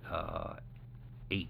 [0.07, 0.53] uh,
[1.31, 1.49] 8.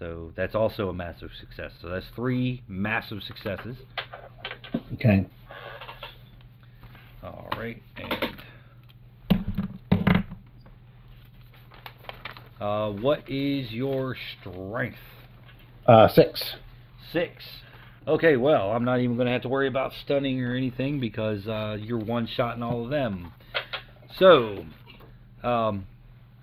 [0.00, 1.70] So that's also a massive success.
[1.80, 3.76] So that's three massive successes.
[4.94, 5.28] Okay.
[7.22, 8.36] All right, and
[12.60, 14.98] uh, what is your strength?
[15.86, 16.54] Uh, six.
[17.12, 17.44] Six.
[18.08, 21.46] Okay, well, I'm not even going to have to worry about stunning or anything because
[21.46, 23.32] uh, you're one shot in all of them.
[24.16, 24.64] So,
[25.42, 25.86] um,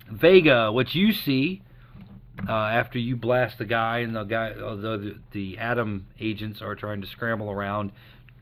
[0.08, 1.62] Vega, what you see
[2.48, 6.76] uh, after you blast the guy and the guy, uh, the the Atom agents are
[6.76, 7.90] trying to scramble around,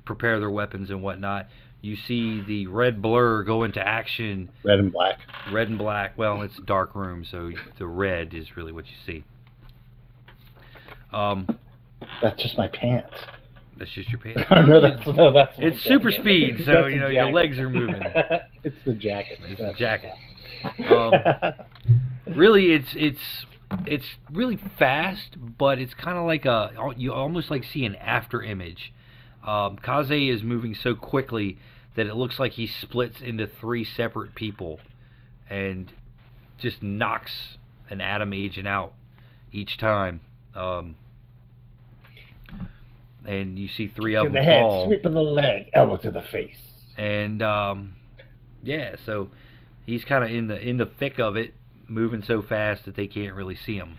[0.04, 1.48] prepare their weapons and whatnot.
[1.80, 5.20] You see the red blur go into action Red and black.
[5.50, 6.18] red and black.
[6.18, 9.24] Well, it's a dark room, so the red is really what you see.
[11.12, 11.46] Um,
[12.22, 13.12] That's just my pants.
[13.78, 14.42] that's just your pants.
[14.50, 16.22] no, that's, no, that's It's super jacket.
[16.22, 18.00] speed, so you know your legs are moving.
[18.64, 19.38] it's the jacket.
[19.48, 20.12] It's the jacket.
[20.88, 21.12] Um,
[22.34, 23.44] really, it's it's
[23.86, 28.42] it's really fast, but it's kind of like a you almost like see an after
[28.42, 28.92] image.
[29.46, 31.58] Um, Kaze is moving so quickly
[31.96, 34.80] that it looks like he splits into three separate people,
[35.50, 35.92] and
[36.58, 37.58] just knocks
[37.90, 38.94] an atom agent out
[39.52, 40.22] each time.
[40.54, 40.94] Um,
[43.26, 45.96] and you see three of to them the head, fall sweep of the leg, elbow
[45.98, 46.58] to the face.
[46.96, 47.94] and um,
[48.62, 49.28] yeah, so
[49.86, 51.54] he's kind of in the in the thick of it,
[51.88, 53.96] moving so fast that they can't really see him.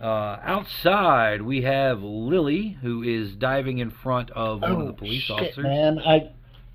[0.00, 5.30] Uh, outside, we have Lily, who is diving in front of one of the police
[5.30, 5.64] Oh, shit, officers.
[5.64, 5.98] man!
[6.00, 6.30] I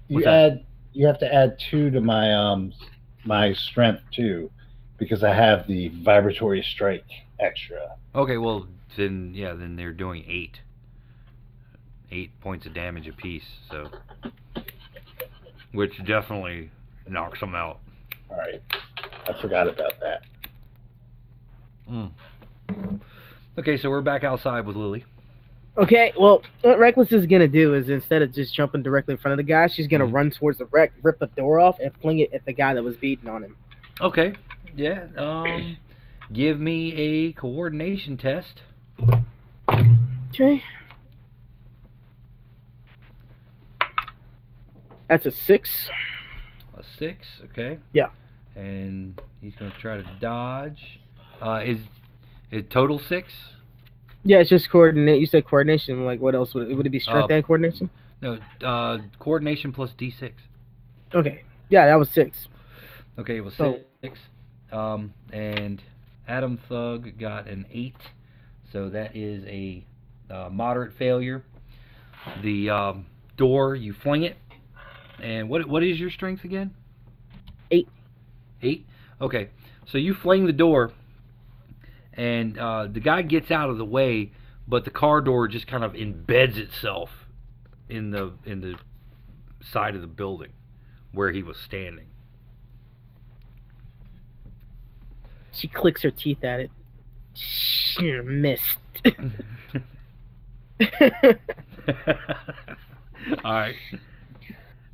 [0.08, 0.52] you What's that?
[0.52, 2.71] add you have to add two to my um
[3.26, 4.50] my strength too,
[4.97, 7.04] because I have the vibratory strike
[7.39, 7.95] extra.
[8.15, 10.62] Okay, well, then yeah, then they're doing eight.
[12.12, 13.43] Eight points of damage apiece.
[13.70, 13.89] So,
[15.74, 16.72] which definitely
[17.08, 17.80] knocks them out.
[18.30, 18.62] All right.
[19.28, 20.22] I forgot about that.
[23.58, 25.04] Okay, so we're back outside with Lily.
[25.78, 29.34] Okay, well, what Reckless is gonna do is instead of just jumping directly in front
[29.34, 30.13] of the guy, she's gonna Mhm.
[30.13, 32.84] run towards the wreck, rip the door off, and fling it at the guy that
[32.84, 33.56] was beating on him.
[34.02, 34.34] Okay.
[34.76, 35.06] Yeah.
[35.17, 35.78] Um,
[36.34, 38.62] give me a coordination test.
[40.30, 40.63] Okay.
[45.10, 45.89] That's a six.
[46.78, 47.26] A six.
[47.52, 47.80] Okay.
[47.93, 48.08] Yeah.
[48.56, 51.00] And he's gonna try to dodge.
[51.41, 51.78] Uh, is
[52.52, 53.32] it total six?
[54.24, 55.20] Yeah, it's just coordinate.
[55.20, 56.06] You said coordination.
[56.06, 57.00] Like, what else would it, would it be?
[57.00, 57.89] Strength Uh, and coordination?
[58.22, 58.39] No.
[58.63, 60.32] Uh, coordination plus d6.
[61.13, 61.43] Okay.
[61.70, 62.48] Yeah, that was six.
[63.17, 64.20] Okay, it was So- six.
[64.72, 65.82] Um, and
[66.28, 67.96] Atom Thug got an eight,
[68.74, 69.86] so that is a
[70.30, 71.43] uh, moderate failure.
[72.41, 73.06] The um,
[73.38, 74.36] door, you fling it,
[75.21, 76.73] and what what is your strength again?
[77.71, 77.88] Eight.
[78.62, 78.86] Eight.
[79.19, 79.49] Okay,
[79.86, 80.91] so you fling the door,
[82.13, 84.32] and uh, the guy gets out of the way,
[84.67, 87.10] but the car door just kind of embeds itself
[87.89, 88.75] in the in the
[89.62, 90.51] side of the building
[91.12, 92.06] where he was standing.
[95.51, 96.71] She clicks her teeth at it.
[97.34, 98.77] Sheer missed.
[103.43, 103.75] All right.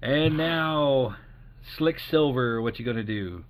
[0.04, 1.16] And now,
[1.78, 3.46] Slick Silver, what you gonna do?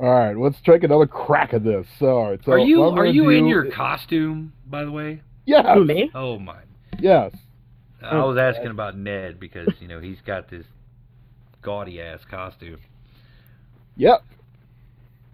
[0.00, 1.86] All right, let's take another crack at this.
[2.00, 5.22] All right, so are you are gonna you in do- your costume, by the way?
[5.46, 6.10] Yes, Who, me?
[6.14, 6.56] Oh my!
[6.98, 7.32] yes.
[8.02, 10.66] I Oh, was asking about Ned because you know he's got this
[11.62, 12.78] gaudy ass costume.
[13.96, 14.24] Yep.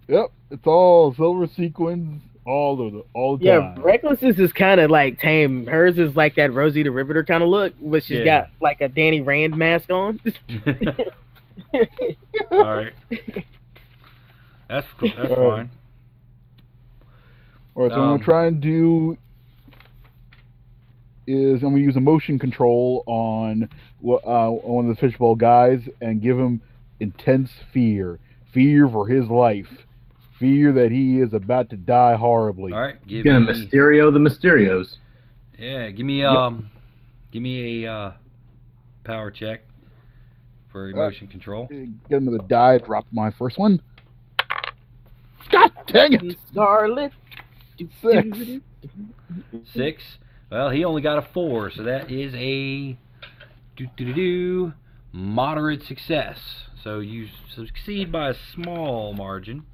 [0.08, 0.26] Yep.
[0.50, 3.83] It's all silver sequins all of the all the Yeah, time.
[3.83, 5.66] Reckless's is kind of like tame.
[5.66, 8.24] Hers is like that Rosie the Riveter kind of look, but she's Yeah.
[8.24, 10.20] got like a Danny Rand mask on.
[12.50, 12.92] All right.
[14.68, 15.11] That's cool.
[15.16, 15.70] That's Uh, fine.
[17.76, 19.16] All right, so I'm Um, gonna try and do
[21.26, 23.68] is I'm gonna use a motion control on
[24.05, 26.61] wh- uh, one of the fishbowl guys and give him
[26.98, 28.18] intense fear,
[28.53, 29.87] fear for his life,
[30.40, 32.72] fear that he is about to die horribly.
[32.72, 32.96] All right.
[33.07, 33.66] He's Give gonna me.
[33.66, 34.96] Mysterio the Mysterios.
[35.57, 35.90] Yeah.
[35.90, 36.70] Give me um.
[37.31, 38.12] Give me a uh,
[39.05, 39.61] power check
[40.72, 41.68] for emotion control.
[41.68, 42.79] Get the die.
[42.79, 43.81] Drop my first one.
[45.50, 46.37] God dang it!
[46.50, 47.12] Scarlet.
[48.03, 48.38] Six.
[49.72, 50.03] Six.
[50.50, 52.96] Well, he only got a four, so that is a
[53.76, 54.72] do do do do
[55.12, 56.38] moderate success.
[56.83, 59.64] So you succeed by a small margin.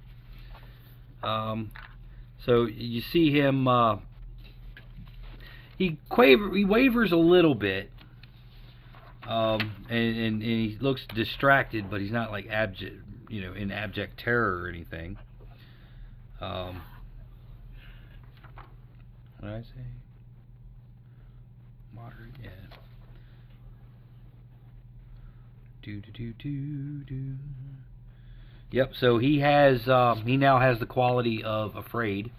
[1.22, 1.70] Um,
[2.44, 3.66] so you see him.
[3.66, 3.96] Uh,
[5.76, 6.55] he quaver.
[6.55, 7.90] He wavers a little bit.
[9.26, 12.94] Um, and, and, and he looks distracted, but he's not like abject,
[13.29, 15.18] you know, in abject terror or anything.
[16.40, 16.81] Um,
[19.40, 19.87] what did I say?
[21.92, 22.50] Moderate, yeah.
[25.83, 27.37] Do do do do do.
[28.70, 28.92] Yep.
[28.98, 29.88] So he has.
[29.88, 32.31] Um, he now has the quality of afraid,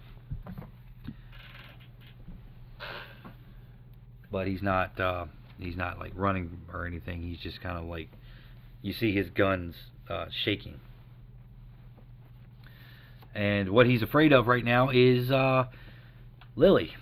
[4.30, 4.98] but he's not.
[5.00, 5.26] Uh,
[5.58, 7.22] he's not like running or anything.
[7.22, 8.08] He's just kind of like.
[8.82, 9.74] You see his guns
[10.08, 10.80] uh, shaking.
[13.34, 15.64] And what he's afraid of right now is uh,
[16.56, 16.94] Lily.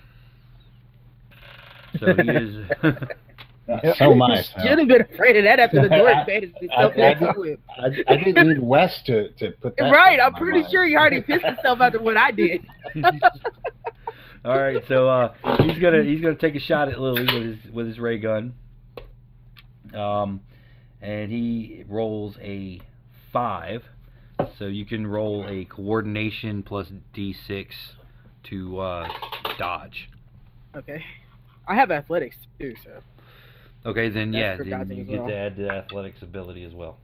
[1.99, 2.67] So he is.
[3.67, 4.43] So am I.
[4.43, 7.43] Should have been afraid of that after the door embedded itself I- I- next to
[7.43, 7.59] him.
[7.77, 9.91] I, I didn't need Wes to, to put that.
[9.91, 10.71] Right, I'm pretty mind.
[10.71, 12.65] sure he already pissed himself after what I did.
[14.45, 17.73] All right, so uh, he's gonna he's gonna take a shot at Lily with his
[17.73, 18.55] with his ray gun.
[19.93, 20.41] Um,
[21.03, 22.81] and he rolls a
[23.33, 23.83] five,
[24.59, 27.67] so you can roll a coordination plus d6
[28.45, 29.09] to uh,
[29.59, 30.09] dodge.
[30.77, 31.05] Okay.
[31.67, 32.91] I have athletics too, so.
[33.87, 35.29] Okay, then yeah, then you get well.
[35.29, 36.99] to add the athletics ability as well.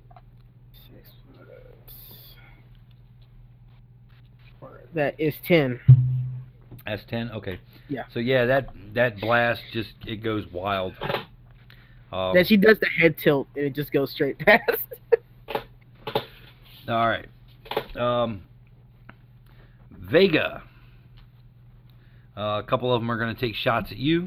[4.95, 5.80] That is 10.
[6.85, 7.30] That's ten.
[7.30, 7.59] Okay.
[7.89, 8.05] Yeah.
[8.12, 10.95] So yeah, that that blast just it goes wild.
[12.12, 14.83] Um, Then she does the head tilt and it just goes straight past.
[16.89, 17.28] All right.
[17.97, 18.43] Um,
[19.93, 20.62] Vega.
[22.37, 24.26] Uh, a couple of them are going to take shots at you.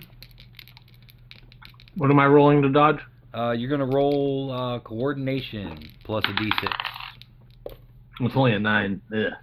[1.98, 3.00] What am I rolling to dodge?
[3.34, 7.76] Uh, you're going to roll uh, coordination plus a d6.
[8.22, 9.02] It's only a nine.
[9.14, 9.34] Ugh.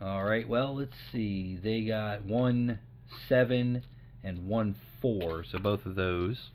[0.00, 0.48] All right.
[0.48, 1.58] Well, let's see.
[1.62, 2.78] They got one
[3.28, 3.82] seven,
[4.24, 5.44] and one four.
[5.50, 6.50] So both of those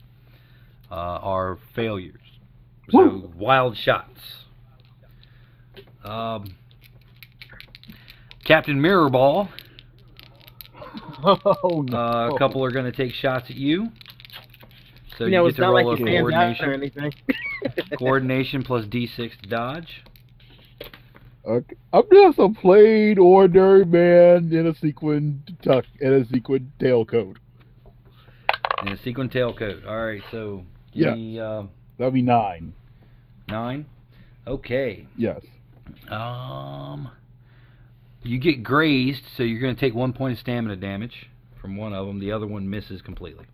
[0.90, 2.20] uh, are failures.
[2.90, 3.32] So Woo.
[3.36, 4.20] wild shots.
[6.04, 6.56] Um,
[8.44, 9.48] Captain Mirrorball,
[11.24, 11.98] Oh no!
[11.98, 13.88] uh, a couple are going to take shots at you.
[15.18, 16.64] So you know, you it's get to not like roll he a stands out coordination.
[16.68, 17.12] or anything.
[17.98, 20.04] coordination plus d6 dodge.
[21.46, 21.76] Okay.
[21.92, 27.36] I'm just a plain ordinary man in a sequin tuck and a sequin tailcoat.
[28.80, 29.86] And a sequin tailcoat.
[29.86, 31.14] All right, so Yeah.
[31.14, 31.62] me, uh,
[31.98, 32.74] That'll be nine.
[33.48, 33.86] nine.
[34.46, 35.06] Okay.
[35.16, 35.40] Yes.
[36.10, 37.08] Um,
[38.22, 41.28] you get grazed, so you're going to take one point of stamina damage
[41.60, 42.18] from one of them.
[42.18, 43.46] The other one misses completely.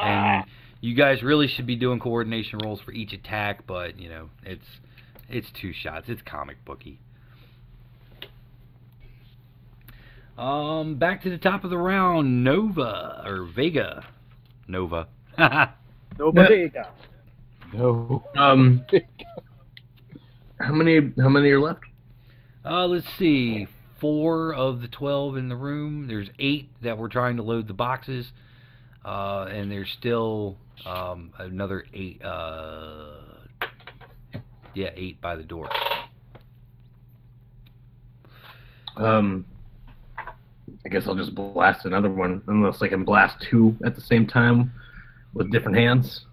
[0.00, 0.44] And
[0.80, 4.66] you guys really should be doing coordination rolls for each attack, but you know it's
[5.28, 6.06] it's two shots.
[6.08, 7.00] It's comic booky.
[10.38, 14.04] Um, back to the top of the round, Nova or Vega,
[14.68, 15.08] Nova.
[16.18, 16.94] Nobody got.
[17.72, 18.22] No.
[18.36, 18.84] Um,
[20.60, 21.12] how many?
[21.18, 21.80] How many are left?
[22.64, 23.66] Uh, let's see.
[23.98, 26.06] Four of the twelve in the room.
[26.06, 28.32] There's eight that we're trying to load the boxes,
[29.06, 32.20] uh, and there's still um, another eight.
[32.22, 33.20] Uh,
[34.74, 35.70] yeah, eight by the door.
[38.96, 39.46] Um,
[40.18, 44.26] I guess I'll just blast another one, unless I can blast two at the same
[44.26, 44.72] time
[45.34, 46.26] with different hands.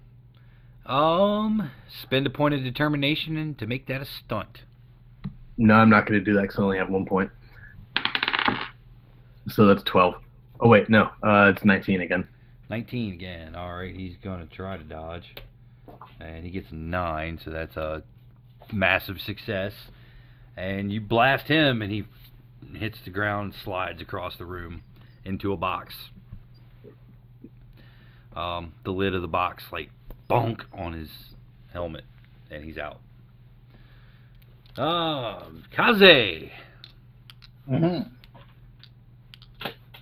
[0.85, 1.71] Um,
[2.01, 4.63] spend a point of determination and to make that a stunt.
[5.57, 7.29] No, I'm not going to do that because I only have one point.
[9.49, 10.15] So that's 12.
[10.59, 11.09] Oh, wait, no.
[11.21, 12.27] Uh, it's 19 again.
[12.73, 13.55] 19 again.
[13.55, 15.35] All right, he's going to try to dodge.
[16.19, 18.01] And he gets a 9, so that's a
[18.71, 19.73] massive success.
[20.57, 22.05] And you blast him, and he
[22.75, 24.81] hits the ground, and slides across the room
[25.23, 25.93] into a box.
[28.35, 29.91] Um, the lid of the box, like,
[30.27, 31.09] bonk on his
[31.73, 32.05] helmet,
[32.49, 33.01] and he's out.
[34.81, 36.49] Um, Kaze,
[37.69, 38.09] Mm-hmm.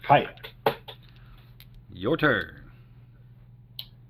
[0.08, 0.26] Hi.
[1.94, 2.61] your turn.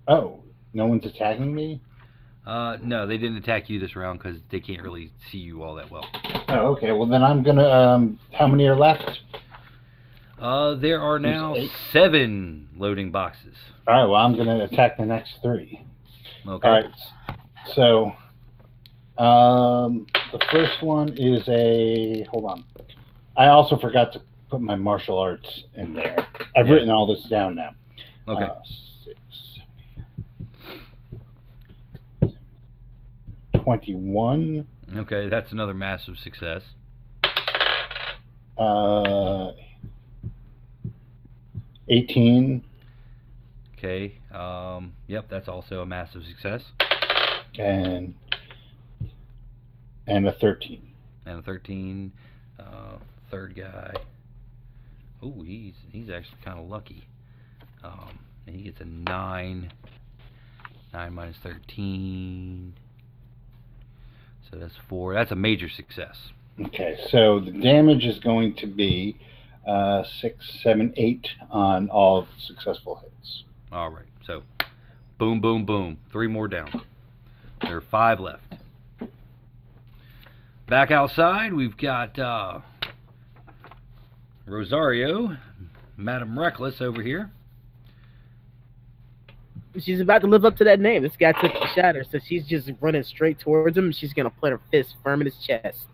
[0.08, 0.40] Oh,
[0.74, 1.82] no one's attacking me?
[2.46, 5.76] Uh, no, they didn't attack you this round because they can't really see you all
[5.76, 6.06] that well.
[6.50, 6.92] Oh, okay.
[6.92, 7.70] Well, then I'm gonna.
[7.70, 9.20] Um, how many are left?
[10.40, 11.70] Uh, there are There's now eight.
[11.94, 13.54] seven loading boxes.
[13.88, 14.06] All right.
[14.06, 15.86] Well, I'm gonna attack the next three.
[16.48, 16.68] Okay.
[16.68, 16.86] All right.
[17.76, 18.12] So,
[19.24, 22.24] um, the first one is a.
[22.32, 22.64] Hold on.
[23.38, 26.28] I also forgot to put my martial arts in there.
[26.56, 26.74] I've Yeah.
[26.74, 27.70] written all this down now.
[28.28, 28.44] Okay.
[28.46, 28.56] Uh,
[33.62, 34.68] six, Twenty-one.
[34.98, 36.62] okay, that's another massive success.
[38.58, 39.52] Uh,
[41.90, 42.64] eighteen
[43.78, 44.14] Okay.
[44.32, 46.62] Um, yep, that's also a massive success.
[47.58, 48.14] and
[50.08, 50.88] and a thirteen.
[51.26, 52.12] And a 13.
[52.60, 52.98] Uh,
[53.30, 53.94] third guy.
[55.24, 57.08] Oh, he's he's actually kind of lucky.
[57.84, 59.72] Um, and he gets a nine.
[60.94, 62.74] Nine minus 13.
[64.52, 65.14] So that's four.
[65.14, 66.18] That's a major success.
[66.60, 69.18] Okay, so the damage is going to be
[69.66, 73.44] uh, six, seven, eight on all successful hits.
[73.72, 74.06] All right.
[74.26, 74.44] So,
[75.18, 75.98] boom, boom, boom.
[76.12, 76.82] Three more down.
[77.62, 78.44] There are five left.
[80.68, 82.60] Back outside, we've got uh,
[84.46, 85.38] Rosario,
[85.98, 87.32] Madam Reckless over here.
[89.80, 91.02] She's about to live up to that name.
[91.02, 93.92] This guy took the shatter, so she's just running straight towards him.
[93.92, 95.86] She's gonna put her fist firm in his chest.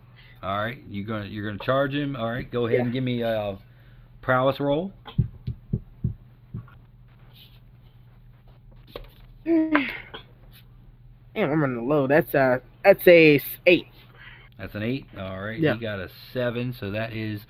[0.42, 2.16] All right, you're gonna you're gonna charge him.
[2.16, 3.56] All right, go ahead and give me a
[4.20, 4.92] prowess roll.
[9.44, 9.88] Damn,
[11.36, 12.06] I'm running low.
[12.06, 13.86] That's uh, that's a eight.
[14.58, 15.06] That's an eight.
[15.16, 15.74] All right, Yeah.
[15.74, 17.40] you got a seven, so that is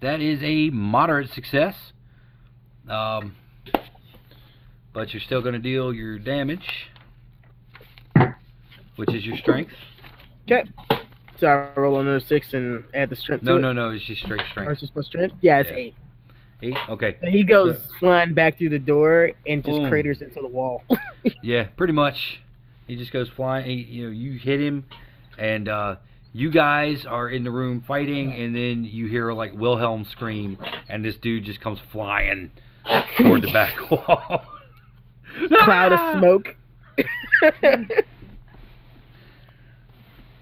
[0.00, 1.74] that is a moderate success.
[2.88, 3.36] Um,
[4.96, 6.88] but you're still going to deal your damage,
[8.96, 9.72] which is your strength.
[10.50, 10.64] Okay.
[11.38, 13.42] So I roll another six and add the strength.
[13.44, 13.74] No, no, it.
[13.74, 14.80] no, it's just straight Or it's strength.
[14.80, 15.34] just my strength.
[15.42, 15.76] Yeah, it's Yeah.
[15.76, 15.94] eight.
[16.62, 16.76] Eight.
[16.88, 17.16] Okay.
[17.20, 19.90] And he goes flying back through the door and just Boom.
[19.90, 20.82] craters into the wall.
[21.42, 22.40] Yeah, pretty much.
[22.86, 23.66] He just goes flying.
[23.66, 24.84] He, you know, you hit him,
[25.36, 25.96] and uh,
[26.32, 30.56] you guys are in the room fighting, and then you hear like Wilhelm scream,
[30.88, 32.52] and this dude just comes flying
[33.18, 34.44] toward the back wall.
[35.64, 36.56] Cloud of smoke.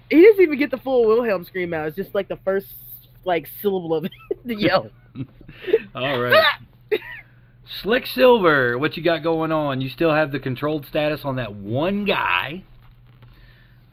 [0.09, 1.87] he doesn't even get the full Wilhelm scream out.
[1.87, 2.67] It's just like the first
[3.25, 4.89] like syllable of it to yell.
[5.95, 6.43] All right.
[7.81, 9.81] Slick Silver, what you got going on?
[9.81, 12.63] You still have the controlled status on that one guy.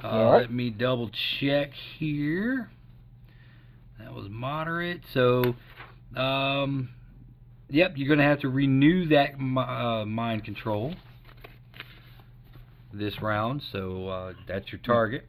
[0.03, 0.41] Uh, All right.
[0.43, 2.71] Let me double check here.
[3.99, 5.01] That was moderate.
[5.15, 5.55] So,
[6.17, 6.91] um,
[7.73, 10.95] yep, you're going to have to renew that uh, mind control
[12.93, 13.63] this round.
[13.73, 15.27] So uh, that's your target.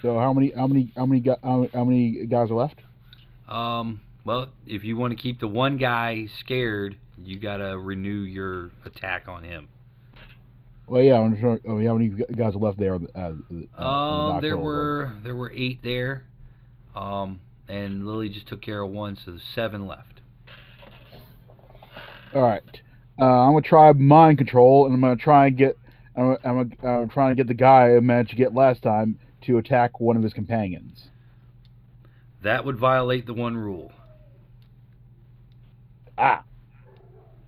[0.00, 2.80] So how many how many how many how, how many guys are left?
[3.48, 8.20] Um, well, if you want to keep the one guy scared, you got to renew
[8.20, 9.68] your attack on him.
[10.86, 11.58] Well, yeah, I'm sure.
[11.66, 12.94] Oh, yeah, how many guys are left there?
[12.94, 13.32] Uh,
[13.78, 16.24] uh, Um, there were there were eight there,
[16.94, 20.11] um, and Lily just took care of one, so there's seven left.
[22.34, 22.62] All right.
[23.20, 25.76] Uh, I'm gonna try mind control, and I'm gonna try and get.
[26.16, 29.58] I'm, I'm, I'm trying to get the guy I managed to get last time to
[29.58, 31.08] attack one of his companions.
[32.42, 33.92] That would violate the one rule.
[36.18, 36.44] Ah.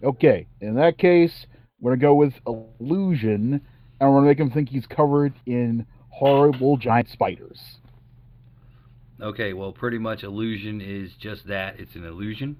[0.02, 0.46] Okay.
[0.60, 1.46] In that case,
[1.80, 3.60] we're gonna go with illusion,
[4.00, 7.78] and we're gonna make him think he's covered in horrible giant spiders.
[9.20, 11.80] Okay, well, pretty much illusion is just that.
[11.80, 12.56] It's an illusion.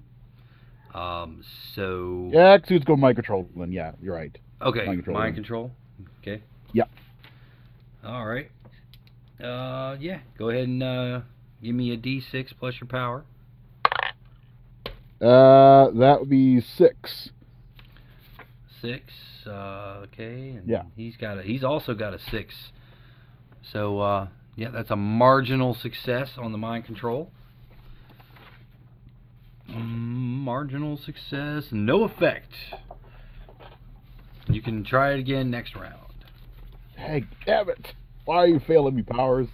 [0.95, 1.43] Um,
[1.75, 3.49] so Yeah, let's go mind control.
[3.55, 4.35] Then, yeah, you're right.
[4.61, 5.71] okay, mind mind control.
[5.95, 6.15] control.
[6.21, 6.41] Okay.
[6.71, 6.85] Yeah.
[8.03, 8.49] All right.
[9.43, 10.19] Uh, yeah.
[10.37, 11.21] Go ahead and uh,
[11.61, 13.25] give me a D6 plus your power.
[15.21, 17.29] Uh, that would be six.
[18.81, 19.03] Six.
[19.45, 20.51] Uh, okay.
[20.51, 20.83] And Yeah.
[20.95, 21.43] He's got a.
[21.43, 22.53] He's also got a six.
[23.61, 27.31] So uh, yeah, that's a marginal success on the mind control.
[29.67, 32.53] Marginal success, no effect.
[34.47, 36.13] You can try it again next round.
[36.95, 37.93] Hey, damn it!
[38.25, 39.47] Why are you failing me, Powers?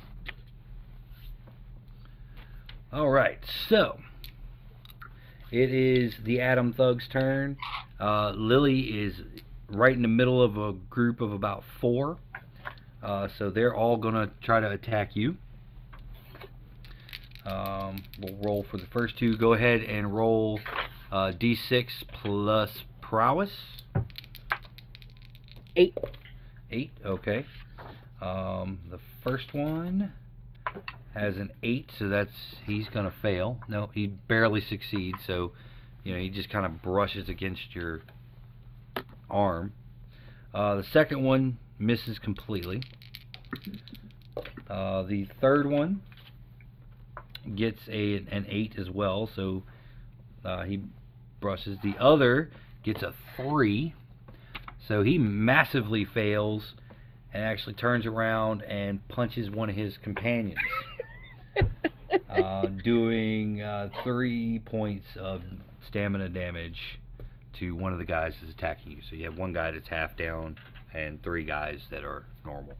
[2.93, 3.39] All right,
[3.69, 3.99] so
[5.49, 7.57] it is the Atom Thug's turn.
[7.99, 9.21] Uh, Lily is
[9.69, 12.17] right in the middle of a group of about four,
[13.01, 15.37] uh, so they're all gonna try to attack you.
[17.45, 19.35] Um, we'll roll for the first two.
[19.37, 20.59] Go ahead and roll
[21.11, 21.87] uh, d6
[22.23, 23.51] plus prowess.
[25.75, 25.97] Eight.
[26.69, 27.45] Eight, okay.
[28.21, 30.13] Um, the first one
[31.13, 32.31] has an eight, so that's
[32.65, 33.59] he's gonna fail.
[33.67, 35.51] No, he barely succeeds, so
[36.03, 38.01] you know he just kind of brushes against your
[39.29, 39.73] arm.
[40.53, 42.83] Uh, the second one misses completely.
[44.69, 46.01] Uh, the third one
[47.55, 49.63] gets a an eight as well, so
[50.43, 50.81] uh, he
[51.39, 51.77] brushes.
[51.83, 52.51] The other
[52.83, 53.93] gets a three,
[54.87, 56.73] so he massively fails
[57.33, 60.59] and actually turns around and punches one of his companions,
[62.29, 65.41] uh, doing uh, three points of
[65.87, 66.99] stamina damage
[67.53, 68.97] to one of the guys that's attacking you.
[69.09, 70.57] So you have one guy that's half down
[70.93, 72.75] and three guys that are normal.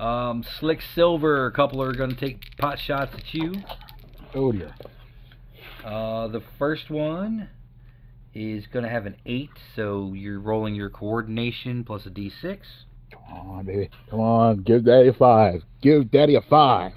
[0.00, 3.52] Um, Slick Silver, a couple are going to take pot shots at you.
[4.34, 4.72] Oh dear.
[5.84, 7.50] Uh, the first one
[8.32, 12.60] is going to have an 8, so you're rolling your coordination plus a d6.
[13.12, 13.90] Come on, baby.
[14.08, 15.64] Come on, give Daddy a five.
[15.82, 16.92] Give Daddy a five.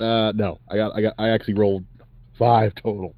[0.00, 1.84] Uh, no, I got, I got, I actually rolled
[2.36, 3.14] five total.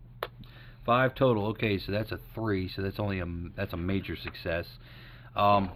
[0.84, 1.46] Five total.
[1.46, 2.68] Okay, so that's a three.
[2.68, 3.26] So that's only a
[3.57, 4.66] that's a major success.
[5.36, 5.70] Um,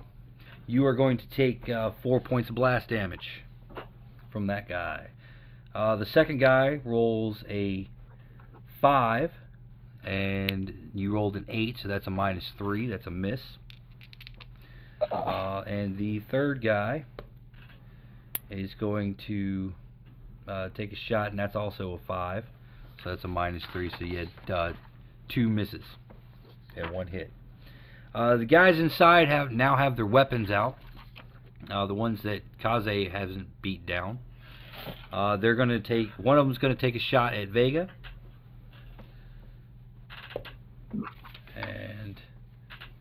[0.66, 3.42] you are going to take uh, four points of blast damage
[4.30, 5.08] from that guy.
[5.74, 7.88] Uh, the second guy rolls a
[8.80, 9.30] five,
[10.04, 12.86] and you rolled an eight, so that's a minus three.
[12.86, 13.40] That's a miss.
[15.12, 17.04] Uh, and the third guy
[18.50, 19.72] is going to
[20.48, 22.44] uh, take a shot, and that's also a five.
[23.04, 23.90] So that's a minus three.
[23.90, 24.72] So you had uh,
[25.28, 25.84] two misses
[26.76, 27.30] and one hit.
[28.16, 30.78] Uh, the guys inside have now have their weapons out.
[31.70, 34.20] Uh, the ones that Kaze hasn't beat down.
[35.12, 37.90] Uh, they're going to take one of them's going to take a shot at Vega,
[41.54, 42.18] and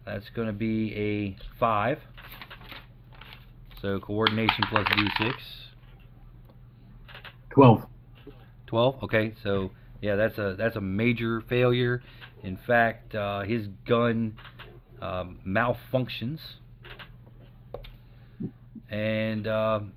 [0.05, 1.99] that's going to be a five.
[3.81, 5.33] So coordination plus d6.
[7.51, 7.85] Twelve.
[8.67, 9.69] 12 okay so
[10.01, 12.01] yeah that's a that's a major failure
[12.43, 14.35] in fact uh, his gun
[15.01, 16.39] um, malfunctions.
[18.89, 19.93] And um,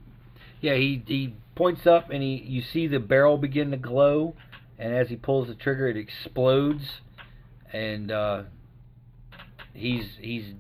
[0.61, 4.35] yeah he, he points up and he you see the barrel begin to glow.
[4.79, 6.85] And as he pulls the trigger it explodes.
[7.73, 8.43] And uh,
[9.75, 10.55] he's he's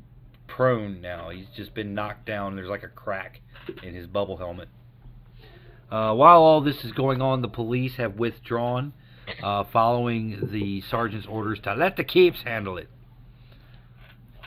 [0.46, 1.30] prone now.
[1.30, 2.56] He's just been knocked down.
[2.56, 3.40] There's like a crack
[3.82, 4.68] in his bubble helmet.
[5.90, 8.92] Uh, while all this is going on, the police have withdrawn,
[9.42, 12.88] uh, following the sergeant's orders to let the capes handle it.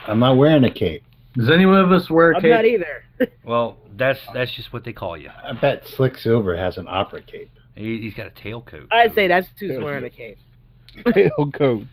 [0.06, 1.04] I'm not wearing a cape.
[1.34, 2.50] Does anyone of us wear a I'm cape?
[2.50, 3.04] not either.
[3.44, 5.30] Well, that's that's just what they call you.
[5.44, 7.50] I bet Slick Silver has an opera cape.
[7.76, 8.88] He, he's got a tailcoat.
[8.90, 10.38] I'd say that's who's wearing a cape.
[10.96, 11.86] Tailcoat.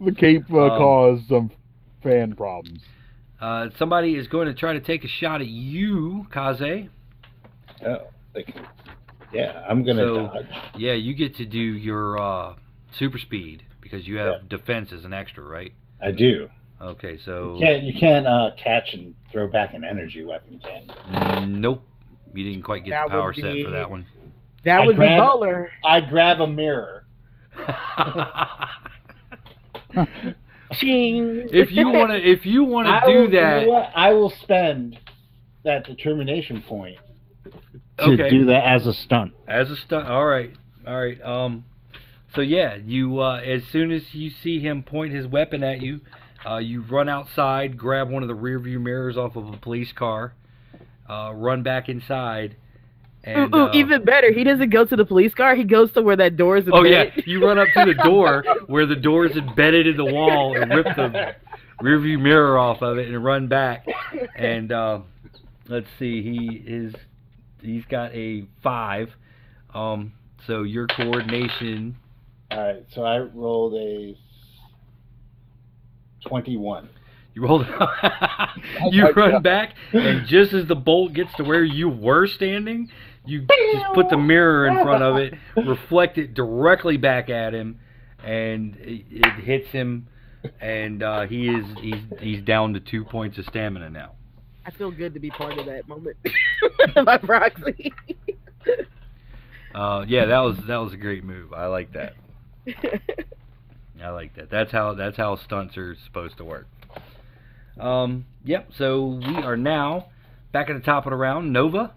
[0.00, 1.50] The cape uh, Um, caused some
[2.02, 2.80] fan problems.
[3.40, 6.88] Uh, somebody is going to try to take a shot at you, Kaze.
[7.86, 7.98] Oh,
[8.34, 8.52] like,
[9.32, 10.46] yeah, I'm gonna So- dodge.
[10.76, 12.54] Yeah, you get to do your uh,
[12.98, 14.56] super speed because you have Yeah.
[14.58, 15.72] defense as an extra, right?
[16.02, 16.48] I do.
[16.80, 21.40] Okay, so You can't you can't uh, catch and throw back an energy weapon, can
[21.40, 21.46] you?
[21.46, 21.82] Nope,
[22.34, 24.06] you didn't quite get That the power would set for that one.
[24.64, 27.04] That I would be grab- I grab a mirror.
[30.72, 31.48] Ching.
[31.52, 33.92] if you want to, if you want I to will- do you know that.
[33.96, 34.98] I will spend
[35.64, 36.98] that determination point
[37.98, 38.28] to Okay.
[38.30, 39.32] do that as a stunt.
[39.46, 40.08] As a stunt.
[40.08, 40.52] All right.
[40.86, 41.20] All right.
[41.22, 41.64] Um.
[42.34, 46.00] So yeah, you uh, as soon as you see him point his weapon at you,
[46.46, 49.92] uh, you run outside, grab one of the rear view mirrors off of a police
[49.92, 50.34] car,
[51.08, 52.56] uh, run back inside,
[53.24, 54.32] and ooh, ooh, uh, even better.
[54.32, 55.56] He doesn't go to the police car.
[55.56, 56.64] He goes to where that door is.
[56.72, 60.04] Oh yeah, you run up to the door where the door is embedded in the
[60.04, 61.34] wall and rip the
[61.80, 63.84] rear view mirror off of it and run back.
[64.36, 65.00] And uh,
[65.68, 66.94] let's see, he is
[67.60, 69.10] he's got a five.
[69.74, 70.12] Um,
[70.46, 71.96] so your coordination.
[72.52, 74.16] All right, so I rolled a
[76.26, 76.88] twenty-one.
[77.34, 77.66] You rolled.
[78.90, 79.42] you my run God.
[79.42, 82.90] back, and just as the bolt gets to where you were standing,
[83.26, 87.78] you just put the mirror in front of it, reflect it directly back at him,
[88.24, 90.08] and it, it hits him,
[90.60, 94.12] and uh, he is he's he's down to two points of stamina now.
[94.64, 96.16] I feel good to be part of that moment
[96.96, 97.92] My proxy.
[99.74, 101.52] Uh, yeah, that was that was a great move.
[101.52, 102.14] I like that.
[104.02, 104.50] I like that.
[104.50, 106.66] That's how that's how stunts are supposed to work.
[107.78, 108.70] Um, yep.
[108.76, 110.08] So we are now
[110.52, 111.52] back at the top of the round.
[111.52, 111.92] Nova.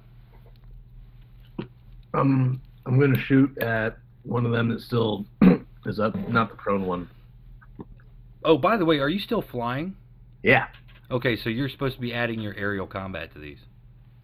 [2.13, 5.25] Um, I'm gonna shoot at one of them that still
[5.85, 7.09] is up, not the prone one.
[8.43, 9.95] Oh, by the way, are you still flying?
[10.43, 10.67] Yeah.
[11.11, 13.59] Okay, so you're supposed to be adding your aerial combat to these.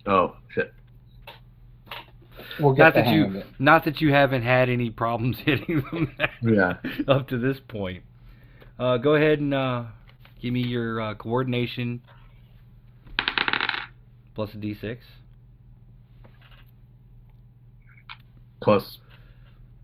[0.05, 0.73] Oh shit.
[2.59, 6.15] We'll Not get the that you, not that you haven't had any problems hitting them
[6.41, 6.73] Yeah.
[7.07, 8.03] up to this point.
[8.79, 9.83] Uh, go ahead and uh,
[10.41, 12.01] give me your uh, coordination
[14.35, 14.97] plus a d6.
[18.61, 18.97] Plus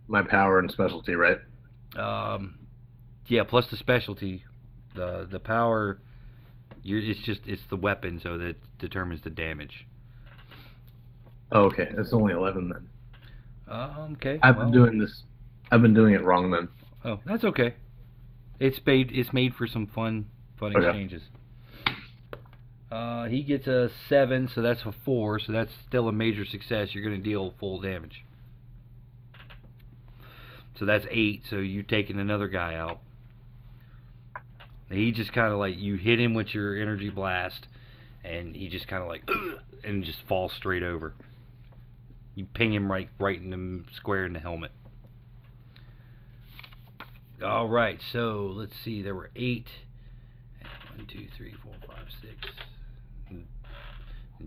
[0.07, 1.37] my power and specialty, right?
[1.95, 2.59] Um,
[3.27, 4.43] yeah, plus the specialty,
[4.95, 5.99] the the power.
[6.83, 9.85] You're, it's just it's the weapon, so that determines the damage.
[11.51, 11.89] Oh, okay.
[11.97, 12.87] it's only eleven then.
[13.67, 14.39] Um, okay.
[14.41, 15.23] I've well- been doing this.
[15.71, 16.67] I've been doing it wrong then.
[17.05, 17.75] Oh, that's okay.
[18.59, 20.25] It's made it's made for some fun
[20.59, 20.85] fun Okay.
[20.87, 21.23] exchanges.
[22.91, 26.89] Uh, he gets a seven, so that's a four, so that's still a major success.
[26.93, 28.25] You're going to deal full damage.
[30.77, 31.43] So that's eight.
[31.49, 32.99] So you're taking another guy out.
[34.89, 37.65] And he just kind of like you hit him with your energy blast,
[38.25, 39.29] and he just kind of like
[39.85, 41.13] and just falls straight over.
[42.35, 44.71] You ping him right right in the square in the helmet.
[47.43, 49.01] All right, so let's see.
[49.01, 49.67] There were eight.
[50.95, 52.53] One, two, three, four, five, six.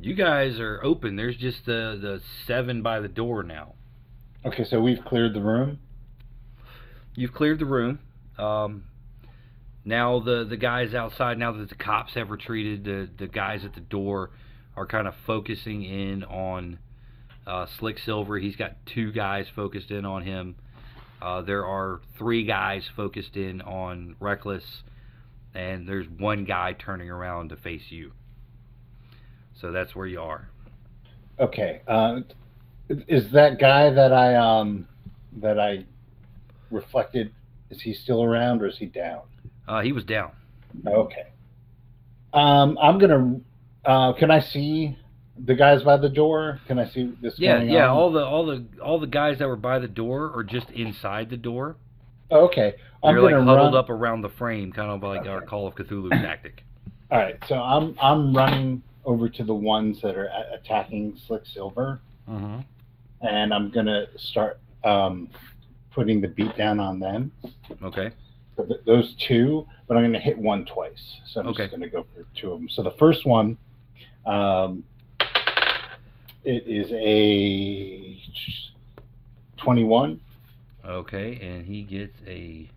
[0.01, 1.17] You guys are open.
[1.17, 3.75] There's just the the seven by the door now.
[4.45, 5.79] Okay, so we've cleared the room.
[7.15, 7.99] You've cleared the room.
[8.39, 8.85] Um,
[9.85, 11.39] now the the guys outside.
[11.39, 14.31] Now that the cops have retreated, the the guys at the door
[14.77, 16.79] are kind of focusing in on
[17.47, 18.39] uh, Slick Silver.
[18.39, 20.57] He's got two guys focused in on him.
[21.21, 24.83] Uh, there are three guys focused in on Reckless,
[25.55, 28.13] and there's one guy turning around to face you.
[29.61, 30.49] So that's where you are.
[31.39, 31.81] Okay.
[31.89, 32.21] Uh,
[32.89, 34.87] is that guy that I um
[35.41, 35.85] that I
[36.71, 37.33] reflected?
[37.71, 39.23] Is he still around or is he down?
[39.67, 40.33] Uh, he was down.
[40.87, 41.29] Okay.
[42.33, 43.41] Um, I'm gonna.
[43.85, 44.97] Uh, can I see
[45.39, 46.61] the guys by the door?
[46.67, 47.35] Can I see this?
[47.39, 47.85] Yeah, yeah.
[47.85, 47.91] on?
[47.97, 51.31] All the all the all the guys that were by the door or just inside
[51.31, 51.77] the door.
[52.31, 52.75] Oh, okay.
[53.03, 53.85] I'm They're like gonna huddled run.
[53.85, 56.65] up around the frame, kind of like our Call of Cthulhu tactic.
[57.11, 57.37] All right.
[57.49, 62.61] So I'm I'm running over to the ones that are attacking Slick Silver, Mm-hmm.
[63.27, 65.29] and I'm gonna start um,
[65.93, 67.31] putting the beat down on them.
[67.83, 68.11] Okay.
[68.57, 71.17] So th- those two, but I'm going to hit one twice.
[71.27, 71.65] So I'm Okay.
[71.65, 72.69] just going to go for two of them.
[72.69, 73.57] So the first one,
[74.27, 74.85] um,
[76.45, 78.19] It is a
[79.57, 80.21] 21.
[80.87, 82.69] Okay, and he gets a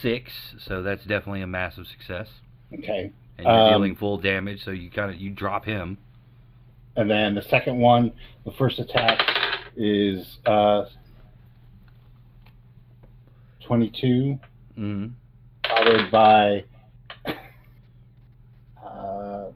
[0.00, 2.28] six, so that's definitely a massive success.
[2.72, 3.10] Okay.
[3.38, 5.98] And you're Um, dealing full damage, so you kind of you drop him.
[6.96, 8.12] And then the second one,
[8.44, 9.20] the first attack
[9.76, 10.84] is uh,
[13.66, 14.38] 22,
[14.76, 15.06] hmm
[15.68, 16.62] followed by
[18.86, 19.46] uh,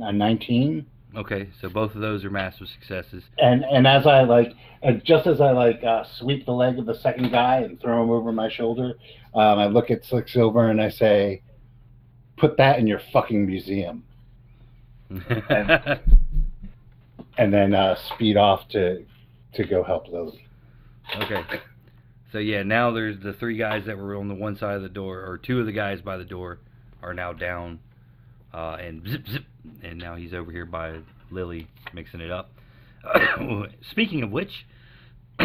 [0.00, 0.86] a 19.
[1.14, 3.22] Okay, so both of those are massive successes.
[3.38, 6.86] And and as I like, uh, just as I like uh, sweep the leg of
[6.86, 8.94] the second guy and throw him over my shoulder,
[9.34, 11.42] um, I look at Slick Silver and I say,
[12.36, 14.04] "Put that in your fucking museum."
[17.38, 19.04] And then uh, speed off to
[19.54, 20.46] to go help Lily.
[21.16, 21.44] okay.
[22.30, 24.88] So yeah, now there's the three guys that were on the one side of the
[24.88, 26.58] door, or two of the guys by the door,
[27.02, 27.80] are now down,
[28.54, 29.44] uh, and zip zip,
[29.82, 30.98] and now he's over here by
[31.30, 32.50] Lily mixing it up.
[33.90, 34.66] Speaking of which,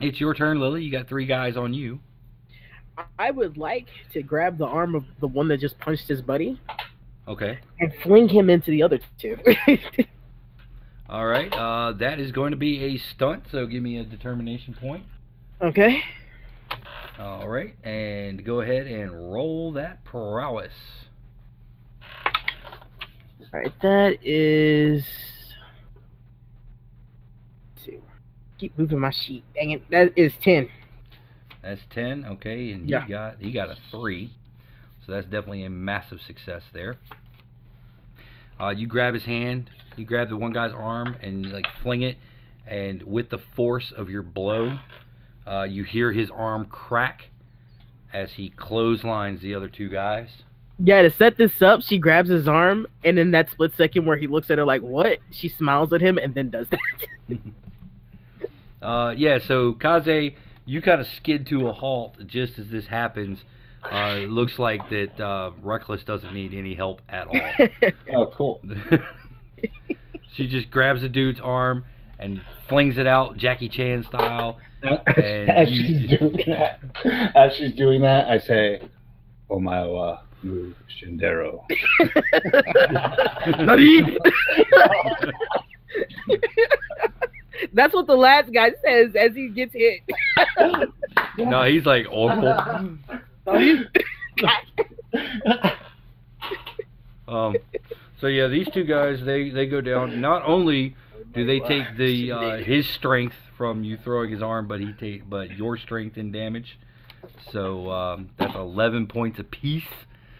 [0.00, 0.82] it's your turn, Lily.
[0.82, 2.00] You got three guys on you.
[3.18, 6.58] I would like to grab the arm of the one that just punched his buddy
[7.28, 7.58] Okay.
[7.78, 9.36] and fling him into the other two.
[11.08, 11.52] All right.
[11.52, 13.44] Uh, that is going to be a stunt.
[13.52, 15.04] So give me a determination point.
[15.60, 16.02] okay.
[17.18, 20.72] All right, and go ahead and roll that prowess.
[23.52, 25.04] All right, that is.
[27.84, 28.02] Two.
[28.58, 29.44] Keep moving my sheet.
[29.54, 30.68] Dang it, that is ten.
[31.62, 32.24] That's ten.
[32.24, 33.04] Okay, and Yeah.
[33.04, 34.32] he got he got a three,
[35.04, 36.96] so that's definitely a massive success there.
[38.60, 42.16] Uh, you grab his hand, you grab the one guy's arm, and like fling it,
[42.66, 44.78] and with the force of your blow,
[45.46, 47.28] uh, you hear his arm crack
[48.12, 50.28] as he clotheslines the other two guys.
[50.78, 54.16] Yeah, to set this up, she grabs his arm, and in that split second where
[54.18, 56.80] he looks at her like, "What?" She smiles at him and then does that.
[58.82, 60.32] Uh, yeah, so Kaze,
[60.64, 63.42] you kind of skid to a halt just as this happens.
[63.82, 67.90] Uh, it looks like that uh, Reckless doesn't need any help at all.
[68.14, 68.60] Oh, cool.
[70.34, 71.84] she just grabs the dude's arm
[72.18, 74.58] and flings it out, Jackie Chan style.
[74.82, 76.80] And as you- she's doing that,
[77.34, 78.82] as she's doing that, I say,
[79.50, 81.62] "Omae mu shindero."
[83.58, 84.18] Nani?
[87.72, 90.00] That's what the last guy says as he gets hit.
[91.38, 92.98] no, he's like awful.
[97.28, 97.56] Um,
[98.20, 100.20] so yeah, these two guys they they go down.
[100.20, 100.94] Not only
[101.34, 105.28] do they take the uh, his strength from you throwing his arm, but he take
[105.28, 106.78] but your strength and damage.
[107.52, 109.88] So um, that's 11 points apiece.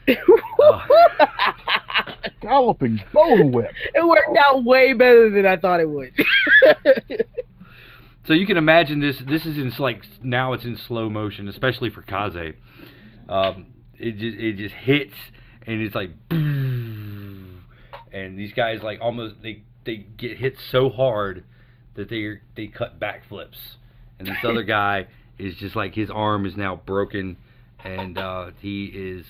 [0.08, 0.86] Uh,
[2.40, 3.72] Galloping bone whip.
[3.94, 6.12] it worked out way better than I thought it would.
[8.26, 9.22] So you can imagine this.
[9.28, 12.54] This is in like now it's in slow motion, especially for Kaze.
[13.28, 13.66] Um,
[13.98, 15.14] it just it just hits
[15.66, 17.58] and it's like, and
[18.38, 21.44] these guys like almost they they get hit so hard
[21.94, 23.76] that they they cut backflips,
[24.18, 25.06] and this other guy
[25.38, 27.36] is just like his arm is now broken,
[27.84, 29.26] and uh, he is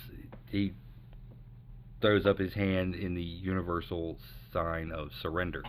[0.57, 0.73] he
[2.01, 4.19] throws up his hand in the universal
[4.53, 5.63] sign of surrender.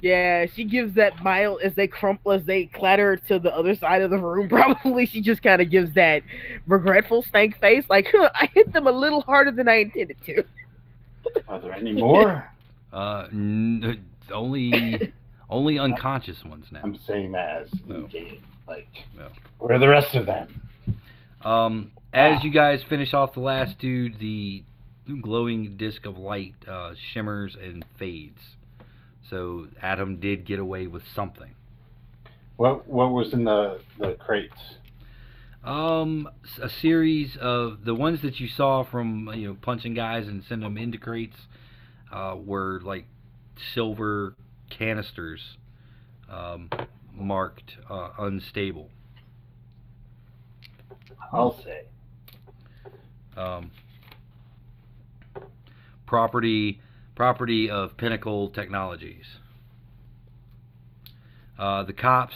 [0.00, 4.02] yeah, she gives that mile as they crumple, as they clatter to the other side
[4.02, 4.48] of the room.
[4.50, 6.22] Probably she just kind of gives that
[6.66, 10.44] regretful stank face, like, huh, I hit them a little harder than I intended to.
[11.48, 12.48] Are there any more?
[12.92, 15.14] Uh, n- only
[15.48, 16.80] only unconscious ones now.
[16.84, 18.06] I'm saying that as No.
[18.68, 19.28] Like, No.
[19.58, 20.60] where are the rest of them?
[21.40, 24.64] Um, as you guys finish off the last dude, the
[25.20, 28.40] glowing disc of light uh, shimmers and fades.
[29.30, 31.54] So Atom did get away with something.
[32.56, 34.76] What what was in the the crates?
[35.64, 36.28] Um,
[36.60, 40.68] a series of the ones that you saw from you know punching guys and sending
[40.68, 41.36] them into crates
[42.12, 43.06] uh, were like
[43.74, 44.34] silver
[44.70, 45.56] canisters
[46.28, 46.68] um,
[47.14, 48.90] marked uh, unstable.
[51.32, 51.84] I'll say.
[53.36, 53.70] Um,
[56.06, 56.80] property
[57.14, 59.24] property of Pinnacle Technologies.
[61.58, 62.34] Uh, the cops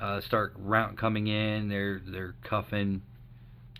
[0.00, 1.68] uh, start round coming in.
[1.68, 3.02] They're they're cuffing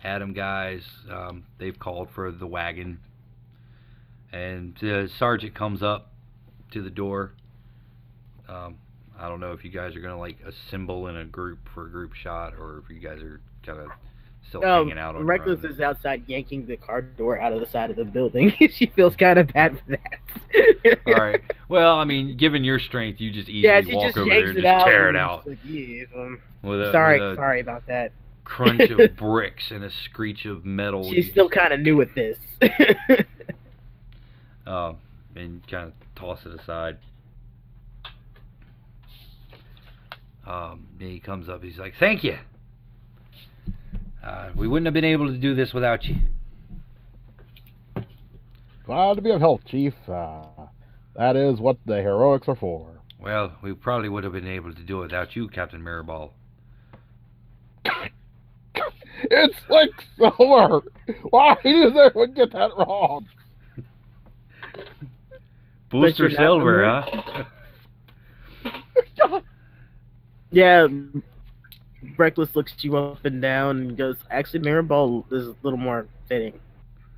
[0.03, 0.83] Atom guys.
[1.09, 2.99] Um, they've called for the wagon,
[4.31, 6.11] and the sergeant comes up
[6.71, 7.33] to the door.
[8.47, 8.77] Um,
[9.17, 11.89] I don't know if you guys are gonna like assemble in a group for a
[11.89, 13.89] group shot, or if you guys are kind of
[14.47, 17.65] still Um, hanging out on Reckless is outside yanking the car door out of the
[17.67, 18.53] side of the building.
[18.71, 20.99] she feels kind of bad for that.
[21.07, 21.41] All right.
[21.69, 23.61] Well, I mean, given your strength, you just easily
[23.91, 24.85] Yeah, walk just over there and just out.
[24.85, 28.11] tear and it out like, yeah, um, with a, sorry, with sorry about that.
[28.43, 31.03] crunch of bricks and a screech of metal.
[31.11, 32.37] She's still kind of new at this.
[34.67, 34.93] uh,
[35.35, 36.97] and kind of toss it aside.
[40.45, 41.63] Um, he comes up.
[41.63, 42.37] He's like, "Thank you.
[44.23, 46.15] Uh, we wouldn't have been able to do this without you."
[48.85, 49.93] Glad to be of help, Chief.
[50.07, 50.43] Uh,
[51.15, 52.87] that is what the heroics are for.
[53.19, 56.31] Well, we probably would have been able to do it without you, Captain Mirrorball.
[59.23, 60.81] It's like Silver.
[61.29, 63.27] Why does everyone get that wrong?
[65.91, 67.03] Booster Silver,
[68.63, 68.71] huh?
[70.51, 70.87] yeah,
[72.17, 76.59] Reckless looks you up and down and goes, actually, Mirabelle is a little more fitting.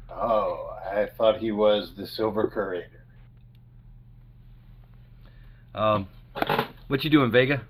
[0.09, 2.89] Oh, I thought he was the Silver Curator.
[5.73, 6.07] Um,
[6.87, 7.61] what you doing, Vega?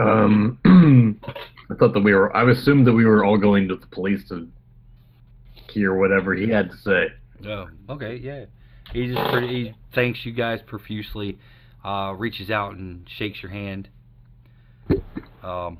[0.00, 0.58] Um,
[1.70, 2.34] I thought that we were.
[2.34, 4.48] I assumed that we were all going to the police to
[5.70, 7.06] hear whatever he had to say.
[7.46, 8.46] Oh, okay, yeah.
[8.92, 11.38] He just pretty, he thanks you guys profusely,
[11.84, 13.88] uh, reaches out and shakes your hand.
[15.42, 15.78] Um,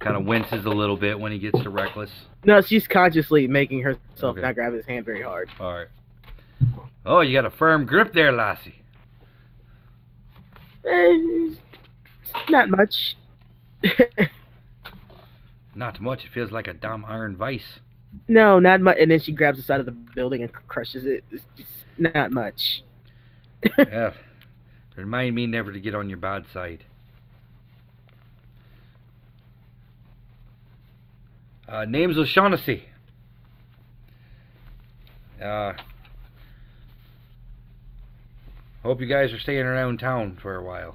[0.00, 2.10] kind of winces a little bit when he gets to Reckless.
[2.44, 4.02] No, she's consciously making herself
[4.36, 4.40] Okay.
[4.40, 5.48] not grab his hand very hard.
[5.60, 5.86] All right.
[7.06, 8.74] Oh, you got a firm grip there, Lassie.
[10.86, 11.50] Eh,
[12.50, 13.16] not much.
[15.74, 16.24] Not much.
[16.24, 17.80] It feels like a damn iron vice.
[18.28, 18.96] no, not much.
[19.00, 21.24] And then she grabs the side of the building and crushes it.
[21.32, 21.42] It's
[21.98, 22.82] not much.
[23.78, 24.12] yeah.
[24.94, 26.84] Remind me never to get on your bad side.
[31.74, 32.84] Uh, name's O'Shaughnessy.
[35.42, 35.72] Uh,
[38.84, 40.94] hope you guys are staying around town for a while.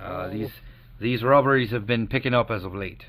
[0.00, 0.50] Uh, these
[1.00, 3.06] these robberies have been picking up as of late.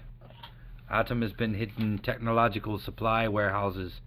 [0.90, 4.02] Atom has been hitting technological supply warehouses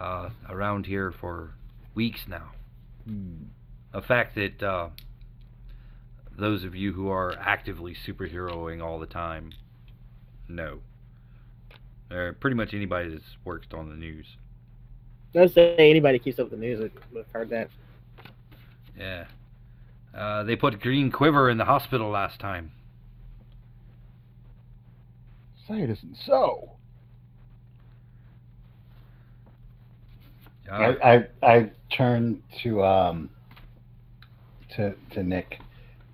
[0.00, 1.50] uh, around here for
[1.94, 2.52] weeks now.
[3.92, 4.88] A fact that uh,
[6.34, 9.52] those of you who are actively superheroing all the time
[10.48, 10.80] know.
[12.10, 14.26] Or pretty much anybody that's worked on the news.
[15.32, 16.78] Don't say anybody keeps up with the news.
[16.80, 16.82] I
[17.12, 17.68] would have heard that.
[18.98, 19.24] Yeah.
[20.14, 22.72] Uh, they put Green Quiver in the hospital last time.
[25.68, 26.70] Say it isn't so.
[30.70, 33.30] Uh, I, I I turn to um
[34.76, 35.60] to to Nick,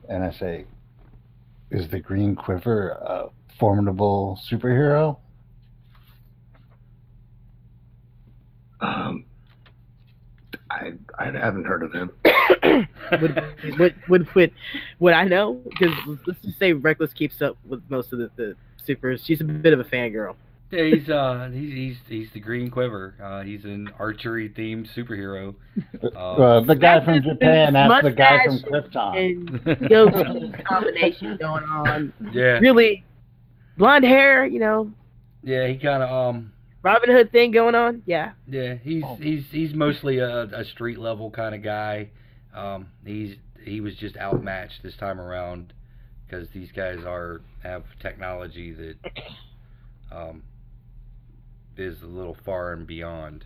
[0.08, 0.64] and I say,
[1.70, 3.28] "Is the Green Quiver a
[3.58, 5.18] formidable superhero?"
[8.82, 9.24] Um,
[10.70, 12.10] I I haven't heard of him.
[13.20, 13.44] would,
[13.78, 14.52] would, would, would,
[14.98, 15.60] would I know?
[15.64, 15.94] Because
[16.26, 19.22] let's just say Reckless keeps up with most of the, the supers.
[19.24, 20.34] She's a bit of a fangirl.
[20.70, 23.14] yeah, he's uh he's he's he's the Green Quiver.
[23.22, 25.54] Uh, he's an archery themed superhero.
[26.02, 27.72] Uh, Uh, the guy from Japan.
[27.74, 29.66] That's the guy from Mustache Krypton.
[29.66, 32.12] And goatee combination going on.
[32.32, 33.04] yeah, Really,
[33.76, 34.90] blonde hair, you know,
[35.44, 36.51] yeah, he kind of um
[36.82, 38.02] Robin Hood thing going on.
[38.06, 38.32] Yeah.
[38.48, 39.16] Yeah, he's Oh.
[39.16, 42.10] he's he's mostly a, a street level kind of guy.
[42.54, 45.72] Um, he's he was just outmatched this time around
[46.26, 48.96] because these guys are have technology that
[50.10, 50.42] um,
[51.76, 53.44] is a little far and beyond.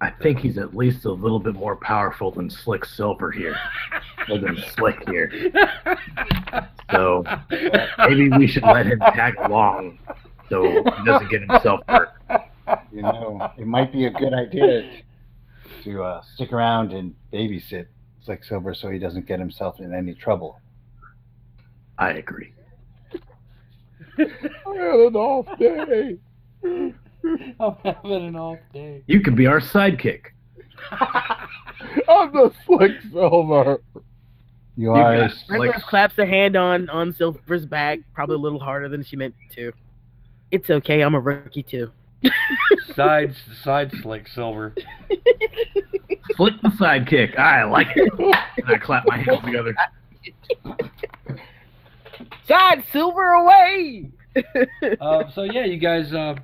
[0.00, 3.56] I think he's at least a little bit more powerful than Slick Silver here,
[4.30, 5.30] or than Slick here.
[6.90, 7.24] So
[7.98, 9.98] maybe we should let him tag along
[10.50, 12.10] so he doesn't get himself hurt.
[12.92, 14.88] You know, it might be a good idea
[15.84, 17.86] to uh, stick around and babysit
[18.24, 20.60] Slick Silver so he doesn't get himself in any trouble.
[21.98, 22.52] I agree.
[24.18, 24.22] I
[24.74, 26.18] had an off day.
[27.60, 29.02] I'm having an off day.
[29.06, 30.26] You could be our sidekick.
[30.90, 33.80] I'm the slick silver.
[33.94, 34.02] You
[34.76, 35.16] You are.
[35.28, 39.16] got- Reckless claps a hand on on Silver's back, probably a little harder than she
[39.16, 39.72] meant to.
[40.50, 41.00] It's okay.
[41.02, 41.90] I'm a rookie too.
[42.94, 44.74] Side side slick silver.
[46.36, 47.38] Slick the sidekick.
[47.38, 48.12] I like it.
[48.18, 49.74] And I clap my hands together.
[52.46, 54.10] Side Silver away.
[55.00, 56.12] Uh, so yeah, you guys.
[56.12, 56.36] Uh,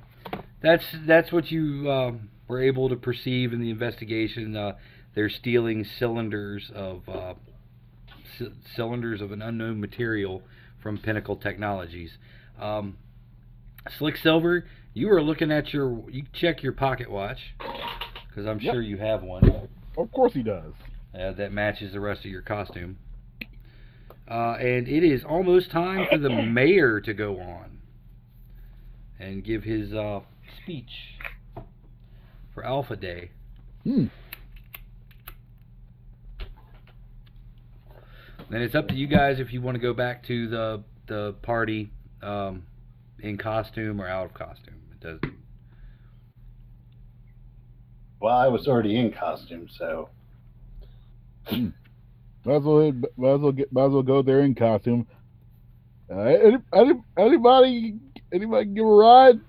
[0.61, 4.55] that's that's what you um, were able to perceive in the investigation.
[4.55, 4.73] Uh,
[5.15, 7.33] they're stealing cylinders of uh,
[8.37, 10.41] c- cylinders of an unknown material
[10.81, 12.17] from Pinnacle Technologies.
[12.59, 12.97] Um,
[13.97, 17.39] Slick Silver, you were looking at your, you check your pocket watch,
[18.27, 18.73] because I'm Yep.
[18.73, 19.67] sure you have one
[19.97, 20.73] Of course he does.
[21.17, 22.97] uh, that matches the rest of your costume.
[24.29, 27.79] Uh, and it is almost time for the mayor to go on
[29.19, 30.19] and give his uh,
[30.61, 30.91] speech
[32.53, 33.31] for Alpha Day.
[33.83, 34.05] Hmm.
[38.49, 41.33] Then it's up to you guys if you want to go back to the the
[41.41, 42.63] party um,
[43.19, 44.75] in costume or out of costume.
[45.01, 45.31] It does.
[48.21, 50.09] Well, I was already in costume, so
[51.51, 55.07] Might as well, might as well get, might as well go there in costume.
[56.09, 57.95] Uh, any, any, anybody,
[58.33, 59.39] anybody give a ride?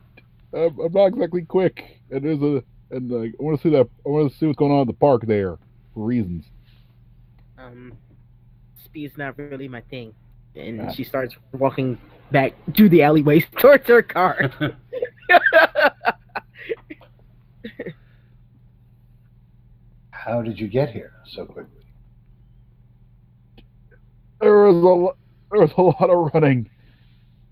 [0.52, 2.62] I'm, I'm not exactly quick, and there's a,
[2.94, 4.86] and like, I want to see that, I want to see what's going on at
[4.88, 5.56] the park there,
[5.94, 6.46] for reasons.
[7.58, 7.92] Um,
[8.84, 10.12] speed's not really my thing.
[10.56, 10.90] And Ah.
[10.92, 11.96] she starts walking
[12.32, 14.50] back to the alleyways towards her car.
[20.10, 21.84] how did you get here so quickly?
[24.40, 25.16] There was a,
[25.50, 26.70] there was a lot of running,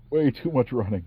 [0.09, 1.05] way too much running.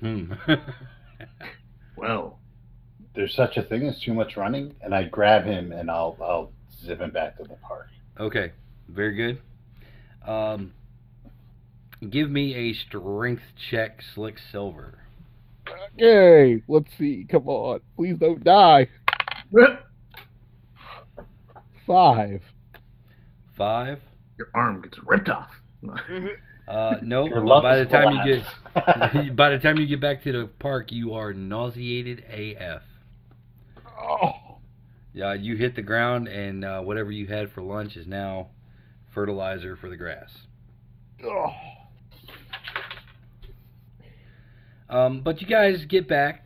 [0.00, 0.32] Hmm.
[1.96, 2.38] Well,
[3.16, 6.52] There's such a thing as too much running, and I grab him and I'll I'll
[6.80, 7.92] zip him back to the party.
[8.20, 8.52] okay,
[8.88, 9.40] very good.
[10.24, 10.72] Um,
[12.10, 14.98] give me a strength check, Slick Silver.
[15.94, 17.26] Okay, let's see.
[17.30, 18.88] Come on, please don't die.
[21.86, 22.42] Five.
[23.56, 24.00] Five.
[24.36, 25.50] your arm gets ripped off.
[26.68, 27.26] Uh, no.
[27.26, 30.32] Your luck By the is time you get, by the time you get back to
[30.32, 32.82] the park, you are nauseated AF.
[34.00, 34.58] Oh,
[35.12, 38.48] Yeah, you hit the ground, and uh, whatever you had for lunch is now
[39.12, 40.30] fertilizer for the grass.
[41.24, 41.50] oh.
[44.90, 46.44] Um, but you guys get back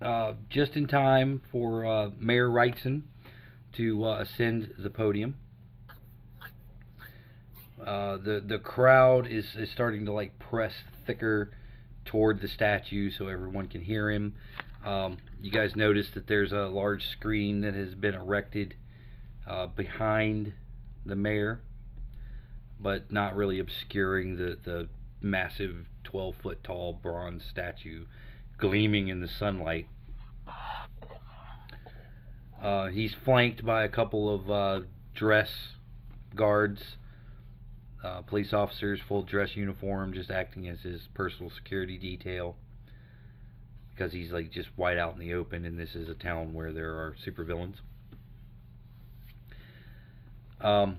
[0.00, 3.02] uh, just in time for uh, Mayor Wrightson
[3.74, 5.36] to uh, ascend the podium.
[7.84, 10.72] Uh, the the crowd is, is starting to like press
[11.06, 11.50] thicker
[12.04, 14.34] toward the statue so everyone can hear him.
[14.84, 18.74] Um, you guys notice that there's a large screen that has been erected
[19.46, 20.52] uh, behind
[21.04, 21.60] the mayor,
[22.78, 24.88] but not really obscuring the, the
[25.24, 28.04] massive 12 foot tall bronze statue
[28.58, 29.88] gleaming in the sunlight.
[32.62, 34.80] Uh, he's flanked by a couple of uh,
[35.14, 35.50] dress
[36.34, 36.96] guards,
[38.02, 42.56] uh, police officers, full dress uniform, just acting as his personal security detail.
[43.90, 46.72] Because he's like just wide out in the open, and this is a town where
[46.72, 47.76] there are supervillains.
[50.60, 50.98] Um,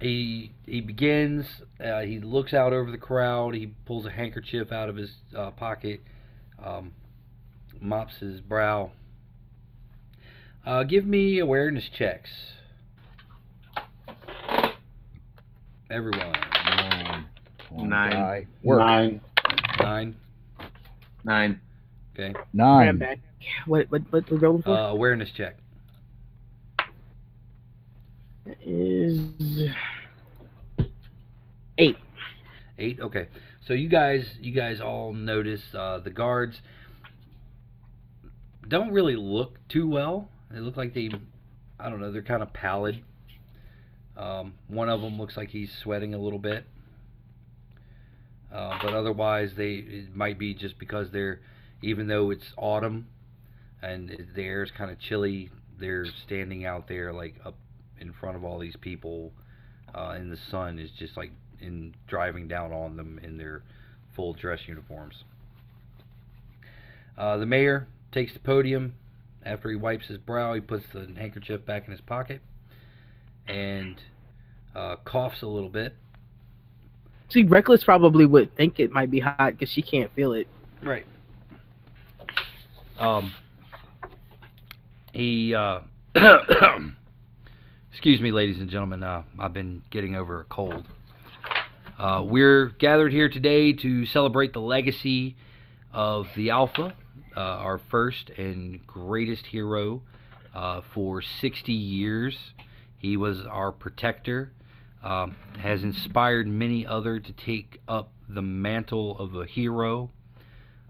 [0.00, 1.46] he he begins.
[1.84, 3.54] Uh, he looks out over the crowd.
[3.54, 6.00] He pulls a handkerchief out of his uh, pocket,
[6.62, 6.92] um,
[7.80, 8.92] mops his brow.
[10.64, 12.30] Uh, give me awareness checks.
[15.90, 16.34] Everyone,
[17.72, 17.86] Nine.
[17.88, 18.46] Nine.
[18.64, 19.20] Nine.
[19.80, 20.16] nine.
[21.24, 21.60] Nine.
[22.14, 22.34] Okay.
[22.52, 22.98] Nine.
[22.98, 23.20] back.
[23.66, 24.70] What what what we're rolling for?
[24.70, 25.56] Uh, awareness check.
[28.64, 29.70] Is
[31.76, 31.96] eight.
[32.78, 33.00] Eight.
[33.00, 33.28] Okay.
[33.66, 36.60] So you guys, you guys all notice uh, the guards
[38.66, 40.28] don't really look too well.
[40.50, 41.10] They look like they,
[41.78, 43.02] I don't know, they're kind of pallid.
[44.16, 46.64] Um, one of them looks like he's sweating a little bit.
[48.52, 51.40] Uh, but otherwise, they it might be just because they're,
[51.82, 53.06] even though it's autumn,
[53.82, 57.54] and the air is kind of chilly, they're standing out there like up
[58.00, 59.32] in front of all these people,
[59.94, 61.30] uh, and the sun is just like
[61.60, 63.62] in driving down on them in their
[64.14, 65.24] full dress uniforms.
[67.16, 68.94] Uh, the mayor takes the podium.
[69.44, 72.40] After he wipes his brow, he puts the handkerchief back in his pocket
[73.46, 73.96] and
[74.74, 75.94] uh, coughs a little bit.
[77.30, 80.48] See, Reckless probably would think it might be hot because she can't feel it.
[80.82, 81.06] Right.
[82.98, 83.32] Um.
[85.12, 85.54] He.
[85.54, 85.80] Uh,
[87.90, 89.02] excuse me, ladies and gentlemen.
[89.02, 90.86] Uh, I've been getting over a cold.
[91.98, 95.36] Uh, we're gathered here today to celebrate the legacy
[95.92, 96.94] of the Alpha,
[97.36, 100.02] uh, our first and greatest hero
[100.54, 102.36] uh, for 60 years.
[102.98, 104.52] He was our protector,
[105.02, 110.10] um, has inspired many other to take up the mantle of a hero,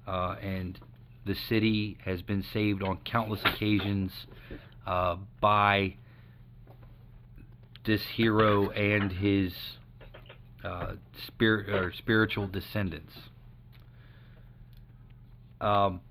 [0.06, 0.78] uh, and
[1.24, 4.12] the city has been saved on countless occasions
[4.86, 5.94] uh, by
[7.88, 9.54] this hero and his
[10.62, 10.92] uh,
[11.26, 13.14] spirit or spiritual descendants.
[15.58, 16.02] Um,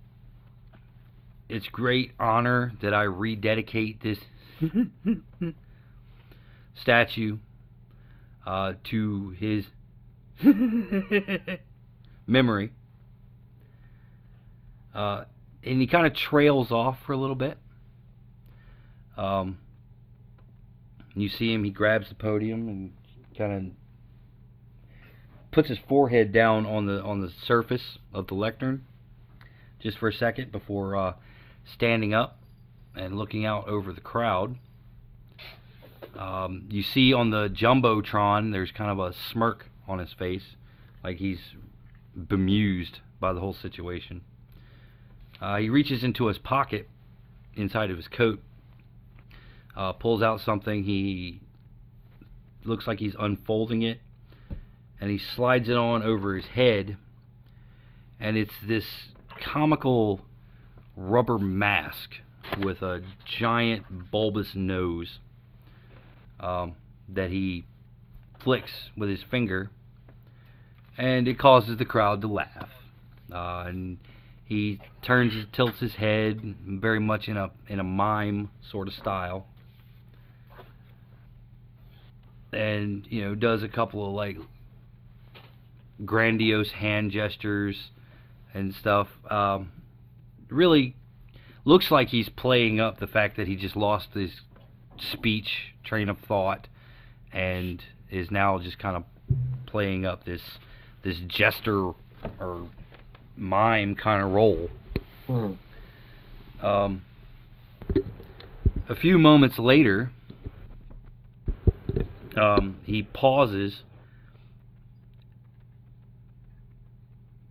[1.47, 4.17] it's great honor that I rededicate this
[6.73, 7.37] statue
[8.47, 9.65] uh, to his
[12.25, 12.71] memory.
[14.95, 15.25] Uh,
[15.63, 17.59] and he kind of trails off for a little bit.
[19.15, 19.59] Um,
[21.21, 22.93] you see him, he grabs the podium and
[23.37, 23.63] kind of
[25.51, 28.83] puts his forehead down on the on the surface of the lectern
[29.79, 31.13] just for a second before uh,
[31.65, 32.39] standing up
[32.95, 34.55] and looking out over the crowd.
[36.17, 40.55] Um, you see on the jumbotron, there's kind of a smirk on his face,
[41.03, 41.39] like he's
[42.15, 44.21] bemused by the whole situation.
[45.39, 46.87] Uh, he reaches into his pocket
[47.55, 48.41] inside of his coat,
[49.77, 50.83] uh, pulls out something.
[50.83, 51.39] He
[52.65, 54.01] looks like he's unfolding it,
[54.99, 56.97] and he slides it on over his head.
[58.19, 58.85] And it's this
[59.39, 60.21] comical
[60.95, 62.15] rubber mask
[62.59, 65.19] with a giant bulbous nose
[66.39, 66.75] um,
[67.07, 67.63] that he
[68.39, 69.69] flicks with his finger,
[70.97, 72.69] and it causes the crowd to laugh.
[73.31, 73.99] Uh, and
[74.45, 79.45] he turns, tilts his head, very much in a in a mime sort of style,
[82.53, 84.37] and you know does a couple of like
[86.05, 87.91] grandiose hand gestures
[88.53, 89.07] and stuff.
[89.29, 89.71] Um,
[90.49, 90.95] really
[91.65, 94.31] looks like he's playing up the fact that he just lost his
[94.97, 96.67] speech train of thought
[97.31, 99.03] and is now just kind of
[99.65, 100.41] playing up this
[101.03, 101.91] this jester
[102.39, 102.67] or
[103.35, 104.69] mime kind of role.
[105.27, 105.53] Hmm.
[106.61, 107.01] Um,
[108.89, 110.11] a few moments later,
[112.37, 113.83] um, he pauses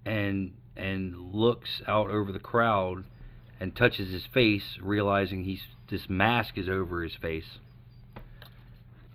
[0.05, 3.05] and and looks out over the crowd
[3.59, 7.59] and touches his face, realizing he's this mask is over his face.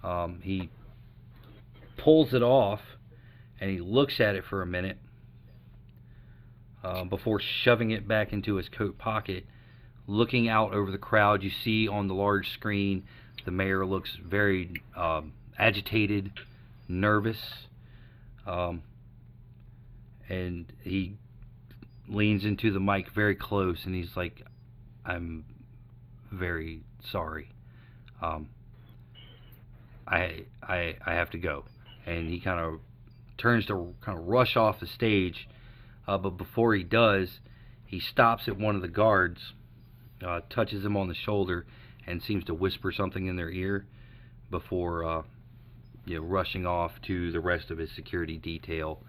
[0.03, 0.69] Um, he
[1.97, 2.81] pulls it off
[3.59, 4.97] and he looks at it for a minute
[6.83, 9.45] uh, before shoving it back into his coat pocket.
[10.07, 13.03] Looking out over the crowd, you see on the large screen
[13.45, 16.31] the mayor looks very um, agitated,
[16.87, 17.37] nervous,
[18.47, 18.81] um,
[20.27, 21.13] and he
[22.07, 24.43] leans into the mic very close and he's like,
[25.05, 25.45] I'm
[26.31, 26.81] very
[27.11, 27.49] sorry.
[28.21, 28.49] Um,
[30.07, 31.65] I, I, I have to go.
[32.07, 32.79] And he kind of
[33.37, 35.47] turns to kind of rush off the stage,
[36.07, 37.39] uh, but before he does,
[37.85, 39.53] he stops at one of the guards,
[40.25, 41.67] uh, touches him on the shoulder,
[42.07, 43.85] and seems to whisper something in their ear
[44.49, 45.21] before, uh,
[46.05, 49.01] you know, rushing off to the rest of his security detail.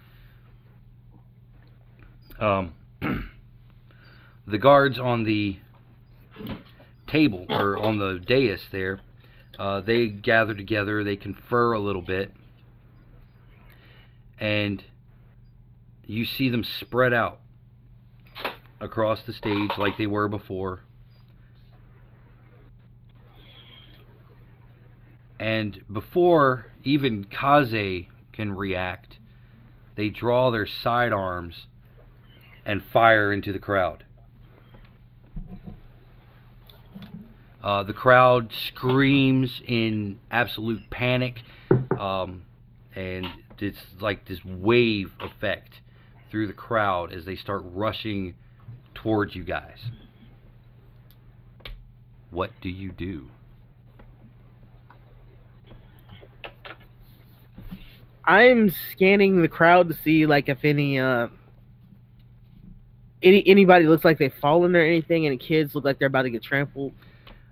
[2.38, 2.74] Um,
[4.46, 5.58] the guards on the
[7.06, 9.00] table or on the dais there,
[9.58, 12.32] uh, they gather together, they confer a little bit,
[14.38, 14.82] and
[16.06, 17.38] you see them spread out
[18.80, 20.82] across the stage like they were before.
[25.42, 29.18] And before even Kaze can react,
[29.96, 31.66] they draw their sidearms
[32.64, 34.04] and fire into the crowd.
[37.60, 41.42] Uh, the crowd screams in absolute panic,
[41.98, 42.44] um,
[42.94, 43.26] and
[43.58, 45.80] it's like this wave effect
[46.30, 48.34] through the crowd as they start rushing
[48.94, 49.78] towards you guys.
[52.30, 53.28] What do you do?
[58.24, 61.28] I'm scanning the crowd to see like if any uh
[63.22, 66.30] any anybody looks like they've fallen or anything, any kids look like they're about to
[66.30, 66.92] get trampled.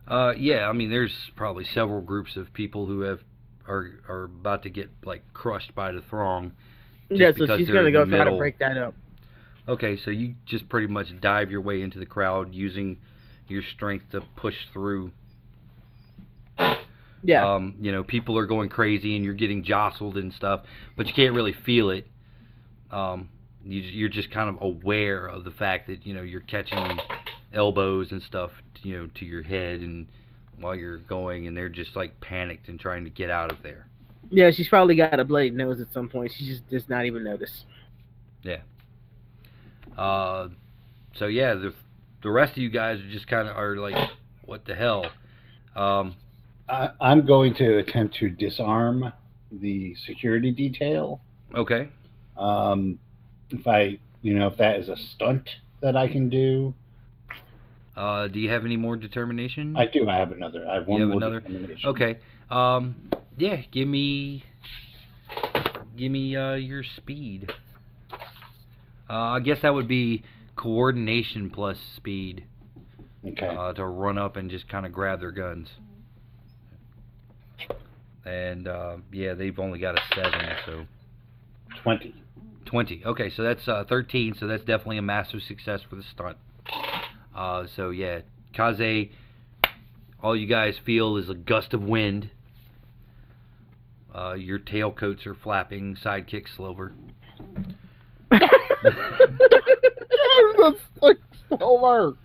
[0.07, 3.21] Uh, yeah, I mean, there's probably several groups of people who have
[3.69, 6.53] are are about to get like crushed by the throng.
[7.09, 8.95] yeah, so she's gonna go try to break that up.
[9.69, 12.99] Okay, so you just pretty much dive your way into the crowd using
[13.47, 15.13] your strength to push through.
[17.23, 17.55] Yeah.
[17.55, 20.63] Um, you know, people are going crazy and you're getting jostled and stuff,
[20.97, 22.07] but you can't really feel it.
[22.91, 23.29] Um,
[23.65, 26.99] you, you're just kind of aware of the fact that you know you're catching
[27.53, 28.51] elbows and stuff,
[28.83, 30.07] you know, to your head and
[30.59, 33.87] while you're going, and they're just like panicked and trying to get out of there.
[34.31, 36.33] yeah, she's probably got a bloody nose at some point.
[36.37, 37.65] She just does not even notice.
[38.43, 38.59] Yeah.
[39.97, 40.49] Uh,
[41.17, 41.75] so yeah, the
[42.23, 44.11] the rest of you guys are just kind of are like,
[44.45, 45.07] what the hell?
[45.77, 46.15] Um,
[46.71, 49.13] I, I'm going to attempt to disarm
[49.51, 51.21] the security detail.
[51.55, 51.89] Okay.
[52.37, 52.99] Um,
[53.51, 55.49] if I, you know, if that is a stunt
[55.81, 56.73] that I can do,
[57.97, 59.77] Uh, do you have any more determination?
[59.77, 60.09] I do.
[60.09, 60.67] I have another.
[60.69, 61.41] I have one you have more another?
[61.41, 61.89] determination.
[61.91, 62.19] Okay.
[62.51, 62.95] Um,
[63.37, 64.45] yeah, give me,
[65.97, 67.53] give me uh, your speed.
[69.09, 70.23] Uh, I guess that would be
[70.57, 72.45] coordination plus speed
[73.27, 73.47] Okay.
[73.49, 75.69] uh, to run up and just kind of grab their guns.
[78.25, 80.85] And uh, yeah, they've only got a seven, so
[81.83, 82.15] Twenty.
[82.67, 83.03] twenty.
[83.05, 84.35] Okay, so that's uh, thirteen.
[84.39, 86.37] So that's definitely a massive success for the stunt.
[87.35, 88.21] Uh, so yeah,
[88.53, 89.09] Kaze,
[90.23, 92.31] all you guys feel is a gust of wind.
[94.15, 96.93] Uh, your tailcoats are flapping, sidekick Silver.
[98.31, 98.45] That's
[101.01, 101.19] like
[101.49, 102.17] Silver.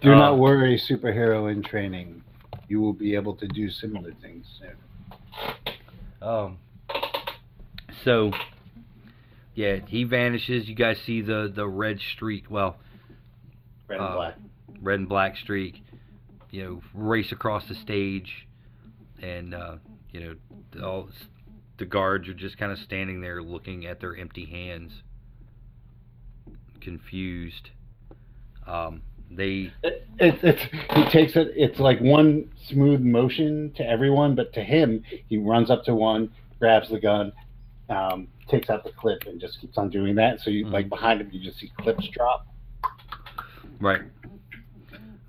[0.00, 2.22] Do Uh, not worry, superhero in training.
[2.68, 5.74] You will be able to do similar things soon.
[6.22, 6.58] Um,
[8.04, 8.32] so,
[9.54, 10.68] yeah, he vanishes.
[10.68, 12.76] You guys see the, the red streak, well,
[13.88, 14.34] Red and Uh, black.
[14.80, 15.82] red and black streak,
[16.50, 18.46] you know, race across the stage.
[19.20, 19.76] And, uh,
[20.12, 21.08] you know, all
[21.76, 25.02] the guards are just kind of standing there looking at their empty hands,
[26.80, 27.70] confused.
[28.66, 30.62] Um, they, It, it, it's
[30.94, 31.52] he takes it.
[31.56, 36.30] It's like one smooth motion to everyone, but to him, he runs up to one,
[36.58, 37.32] grabs the gun,
[37.88, 40.40] um, takes out the clip, and just keeps on doing that.
[40.40, 40.72] So you Mhm.
[40.72, 42.46] like behind him, you just see clips drop.
[43.80, 44.02] Right.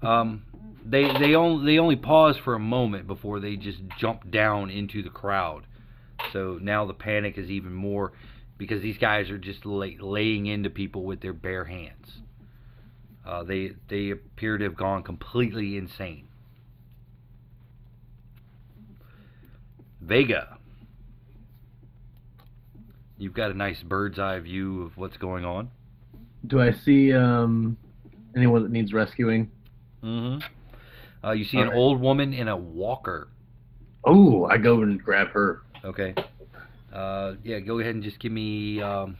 [0.01, 0.43] Um,
[0.85, 5.01] they they only they only pause for a moment before they just jump down into
[5.01, 5.63] the crowd.
[6.31, 8.13] So now the panic is even more
[8.57, 12.19] because these guys are just lay, laying into people with their bare hands.
[13.25, 16.27] Uh, they they appear to have gone completely insane.
[20.01, 20.57] Vega,
[23.17, 25.71] you've got a nice bird's eye view of what's going on.
[26.45, 27.75] Do I see um,
[28.35, 29.49] anyone that needs rescuing?
[30.03, 30.45] Mm-hmm.
[31.27, 31.77] Uh, you see an Alright.
[31.77, 33.29] old woman in a walker.
[34.03, 35.63] Oh, I go and grab her.
[35.83, 36.13] Okay.
[36.93, 38.79] Uh, yeah, go ahead and just give me.
[38.81, 39.17] Um,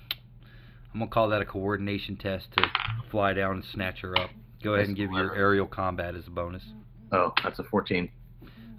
[0.96, 2.72] I'm gonna call that a coordination test to
[3.12, 4.30] fly down and snatch her up.
[4.64, 6.64] Go ahead and give your aerial combat as a bonus.
[7.12, 8.10] Oh, that's a 14.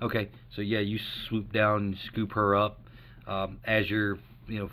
[0.00, 0.98] Okay, so yeah, you
[1.28, 2.80] swoop down and scoop her up.
[3.26, 4.18] Um, as you're,
[4.48, 4.70] you know,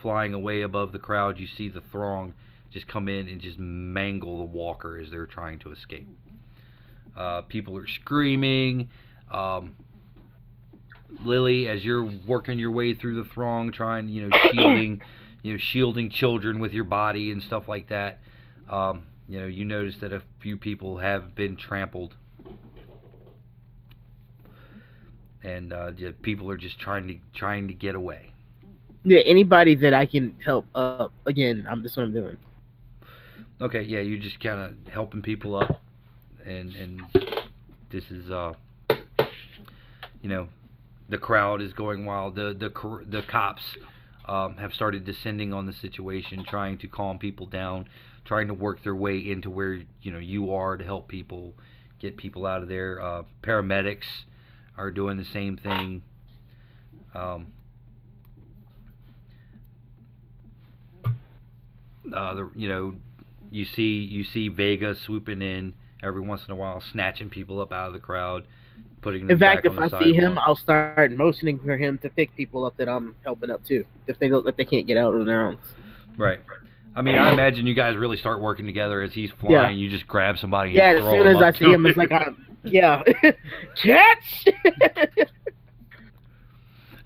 [0.00, 2.32] flying away above the crowd, you see the throng
[2.72, 6.08] just come in and just mangle the walker as they're trying to escape.
[7.14, 8.88] Uh, people are screaming.
[9.30, 9.76] Um,
[11.22, 15.02] Lily, as you're working your way through the throng, trying, you know, shielding,
[15.42, 18.18] you know, shielding children with your body and stuff like that.
[18.68, 22.14] Um, you know, you notice that a few people have been trampled
[25.46, 25.92] and uh,
[26.22, 28.32] people are just trying to trying to get away.
[29.04, 31.12] Yeah, anybody that I can help up.
[31.24, 32.36] Again, I'm that's what I'm doing.
[33.60, 35.80] Okay, yeah, you're just kind of helping people up,
[36.44, 37.02] and and
[37.90, 38.54] this is uh,
[40.20, 40.48] you know,
[41.08, 42.34] the crowd is going wild.
[42.34, 43.62] The the the cops
[44.26, 47.88] um, have started descending on the situation, trying to calm people down,
[48.24, 51.54] trying to work their way into where you know you are to help people
[52.00, 53.00] get people out of there.
[53.00, 54.24] Uh, paramedics
[54.76, 56.02] are doing the same thing.
[57.14, 57.46] Um,
[62.14, 62.94] uh, the, you know,
[63.50, 67.72] you see you see Vega swooping in every once in a while, snatching people up
[67.72, 68.44] out of the crowd,
[69.02, 70.38] putting them In fact, if I the see him.
[70.38, 73.84] I'll start motioning for him to pick people up that I'm helping up too.
[74.06, 75.58] If they don't, if they can't get out on their own.
[76.16, 76.40] Right.
[76.94, 79.52] I mean, I imagine you guys really start working together as he's flying.
[79.52, 79.84] Yeah.
[79.84, 80.70] You just grab somebody.
[80.70, 83.02] Yeah, as soon as I see him, it's like I'm yeah,
[83.82, 84.48] catch.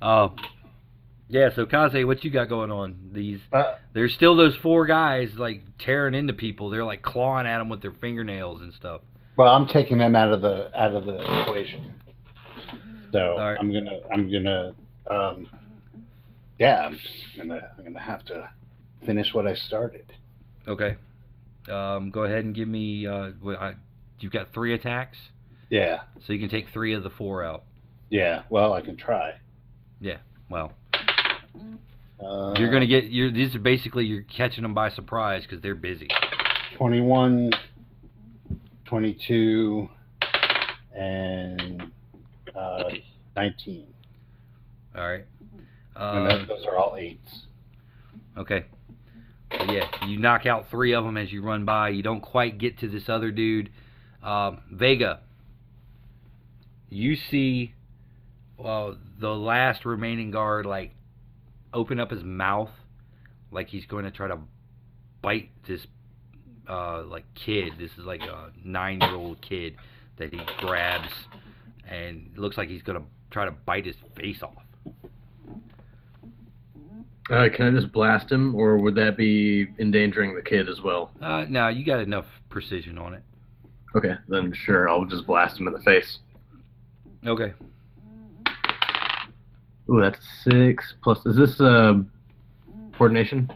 [0.00, 0.28] Uh,
[1.30, 1.48] yeah.
[1.54, 3.10] So Kaze, what you got going on?
[3.12, 6.68] These Uh, there's still those four guys like tearing into people.
[6.70, 9.00] They're like clawing at them with their fingernails and stuff.
[9.36, 11.94] well, I'm taking them out of the out of the equation.
[13.12, 13.58] So Alright.
[13.58, 14.74] I'm gonna I'm gonna
[15.10, 15.48] um,
[16.58, 16.98] yeah I'm
[17.36, 18.50] gonna I'm gonna have to
[19.06, 20.12] finish what I started.
[20.68, 20.96] Okay.
[21.70, 23.06] Um, go ahead and give me.
[23.06, 23.74] Uh, I,
[24.18, 25.18] you've got three attacks,
[25.68, 27.64] Yeah, so you can take three of the four out.
[28.08, 28.42] yeah.
[28.50, 29.34] Well, I can try.
[30.00, 30.18] Yeah.
[30.48, 30.72] Well,
[32.22, 33.04] Uh, you're gonna get.
[33.04, 33.30] You're.
[33.30, 36.08] These are basically you're catching them by surprise because they're busy.
[36.76, 37.50] 21,
[38.84, 39.88] 22,
[40.94, 41.90] and
[42.54, 42.82] uh,
[43.36, 43.86] 19.
[44.96, 45.24] All right.
[45.96, 47.44] and Uh, those are all eights.
[48.36, 48.64] Okay.
[49.52, 51.90] So yeah, you knock out three of them as you run by.
[51.90, 53.70] You don't quite get to this other dude.
[54.22, 55.20] Um, Vega,
[56.88, 57.74] you see
[58.62, 60.94] uh, the last remaining guard like
[61.72, 62.70] open up his mouth
[63.50, 64.38] like he's going to try to
[65.22, 65.86] bite this
[66.68, 67.74] uh, like kid.
[67.78, 69.76] This is like a nine year old kid
[70.18, 71.08] that he grabs
[71.88, 74.54] and looks like he's gonna try to bite his face off.
[77.30, 81.12] Uh, can I just blast him, or would that be endangering the kid as well?
[81.22, 83.22] Uh, no, you got enough precision on it.
[83.94, 86.18] Okay, then sure, I'll just blast him in the face.
[87.26, 87.52] Okay.
[89.88, 91.24] Ooh, that's six plus.
[91.26, 91.94] Is this uh,
[92.92, 93.50] coordination?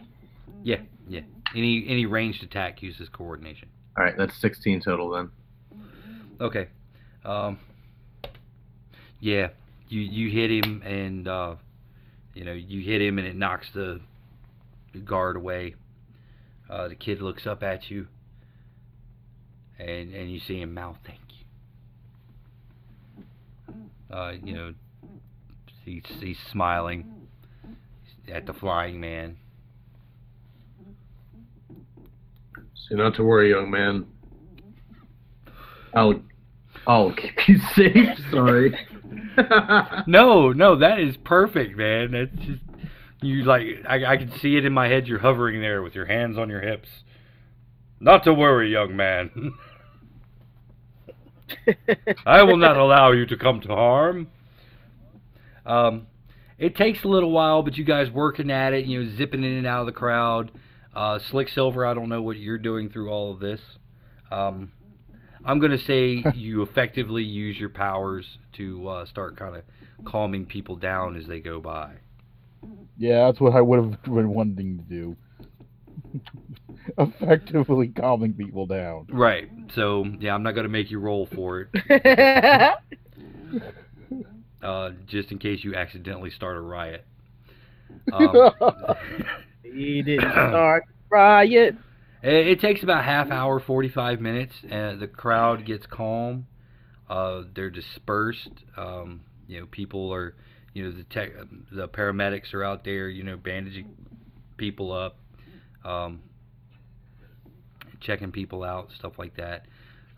[0.63, 1.21] Yeah, yeah.
[1.55, 3.69] Any any ranged attack uses coordination.
[3.97, 5.29] All right, that's sixteen total then.
[6.41, 6.67] Okay.
[7.23, 7.59] Um.
[9.19, 9.49] Yeah,
[9.87, 11.55] you you hit him and uh,
[12.33, 14.01] you know you hit him and it knocks the
[15.03, 15.75] guard away.
[16.69, 18.07] Uh, the kid looks up at you,
[19.79, 21.45] and and you see him mouth thank you.
[24.15, 24.73] Uh, you know,
[25.85, 27.27] he's he's smiling
[28.31, 29.37] at the flying man.
[32.73, 34.05] So not to worry, young man.
[35.93, 36.21] I'll
[36.87, 38.19] I'll keep you safe.
[38.31, 38.77] Sorry.
[40.07, 42.11] No, no, that is perfect, man.
[42.11, 42.61] That's just
[43.21, 45.07] you like I, I can see it in my head.
[45.07, 46.87] You're hovering there with your hands on your hips.
[47.99, 49.53] Not to worry, young man.
[52.25, 54.27] I will not allow you to come to harm.
[55.65, 56.07] Um,
[56.57, 59.53] it takes a little while, but you guys working at it, you know, zipping in
[59.53, 60.51] and out of the crowd.
[60.95, 63.59] Uh, Slick Silver, I don't know what you're doing through all of this.
[64.31, 64.71] Um,
[65.43, 69.63] I'm gonna say you effectively use your powers to uh, start kind of
[70.05, 71.95] calming people down as they go by.
[72.97, 75.17] Yeah, that's what I would have been wanting to do.
[76.97, 79.07] Effectively calming people down.
[79.11, 79.49] Right.
[79.75, 82.73] So yeah, I'm not gonna make you roll for it,
[84.65, 87.05] uh, just in case you accidentally start a riot.
[88.11, 88.51] Um,
[89.61, 91.75] he didn't start riot.
[92.23, 96.47] It, it takes about half hour, 45 minutes, and the crowd gets calm.
[97.07, 98.49] Uh, they're dispersed.
[98.75, 100.35] Um, you know, people are,
[100.73, 101.31] you know, the tech,
[101.71, 103.95] the paramedics are out there, you know, bandaging
[104.57, 105.17] people up,
[105.83, 106.21] um,
[108.01, 109.67] checking people out, stuff like that.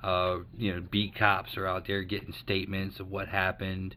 [0.01, 3.95] Uh, you know, beat cops are out there getting statements of what happened.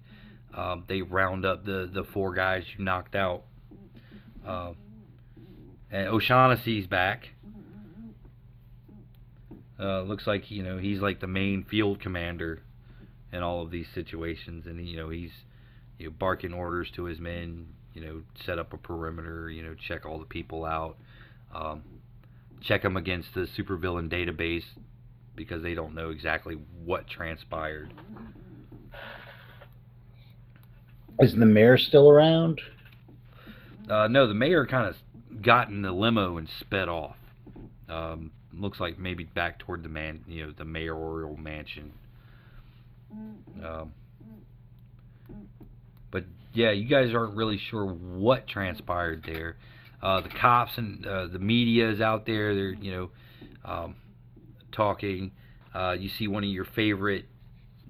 [0.55, 3.43] Um, they round up the, the four guys you knocked out.
[4.47, 4.73] Uh,
[5.91, 7.29] and O'Shaughnessy's back.
[9.79, 12.63] Uh, looks like you know he's like the main field commander
[13.33, 15.31] in all of these situations, and you know he's
[15.99, 17.67] you know barking orders to his men.
[17.95, 19.51] You know, set up a perimeter.
[19.51, 20.97] You know, check all the people out.
[21.55, 21.83] Um,
[22.61, 24.65] check them against the supervillain database
[25.35, 27.93] because they don't know exactly what transpired.
[31.21, 32.61] Is the mayor still around?
[33.89, 37.17] Uh, no, the mayor kind of got in the limo and sped off.
[37.89, 41.93] Um, looks like maybe back toward the man, you know, the mayoral mansion.
[43.65, 43.93] Um,
[46.11, 49.57] but yeah, you guys aren't really sure what transpired there.
[50.03, 52.55] Uh, the cops and uh, the media is out there.
[52.55, 53.11] They're you know
[53.65, 53.97] um,
[54.73, 55.33] talking.
[55.75, 57.27] Uh, you see one of your favorite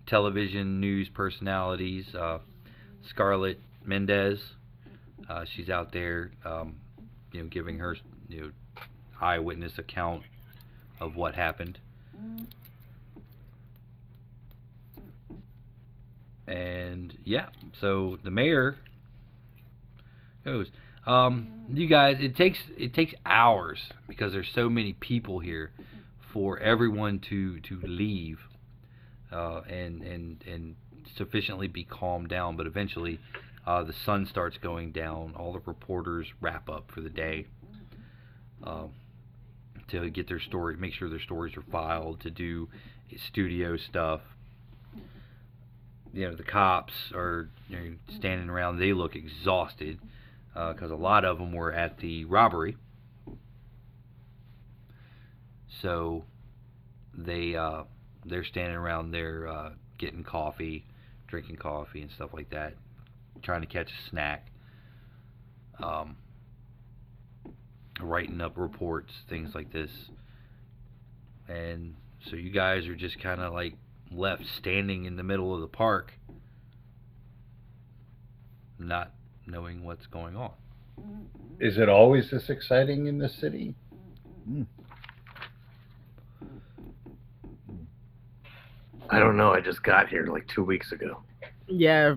[0.06, 2.38] television news personalities, uh,
[3.08, 4.40] Scarlett Mendez.
[5.28, 6.76] Uh, she's out there, um,
[7.32, 7.96] you know, giving her
[8.28, 8.50] you know
[9.20, 10.22] eyewitness account
[11.00, 11.78] of what happened.
[16.46, 17.46] And yeah,
[17.80, 18.76] so the mayor
[20.44, 20.68] goes.
[21.06, 23.78] Um, you guys, it takes it takes hours
[24.08, 25.70] because there's so many people here
[26.32, 28.38] for everyone to to leave
[29.32, 30.76] uh, and and and
[31.16, 32.56] sufficiently be calmed down.
[32.56, 33.18] But eventually,
[33.66, 35.34] uh, the sun starts going down.
[35.36, 37.46] All the reporters wrap up for the day.
[38.62, 38.90] Um,
[39.88, 42.68] to get their story, make sure their stories are filed, to do
[43.28, 44.20] studio stuff.
[46.12, 48.78] You know, the cops are you know, standing around.
[48.78, 49.98] They look exhausted
[50.52, 52.76] because uh, a lot of them were at the robbery.
[55.82, 56.24] So
[57.14, 57.84] they uh,
[58.24, 60.84] they're standing around there uh, getting coffee,
[61.30, 62.74] drinking coffee and stuff like that,
[63.42, 64.48] trying to catch a snack.
[65.82, 66.16] Um,
[68.02, 69.90] writing up reports, things like this.
[71.48, 71.94] And
[72.28, 73.74] so you guys are just kind of like
[74.10, 76.12] left standing in the middle of the park,
[78.78, 79.12] not
[79.46, 80.52] knowing what's going on.
[81.58, 83.74] Is it always this exciting in the city?
[89.10, 89.52] I don't know.
[89.52, 91.22] I just got here like two weeks ago.
[91.66, 92.14] Yeah,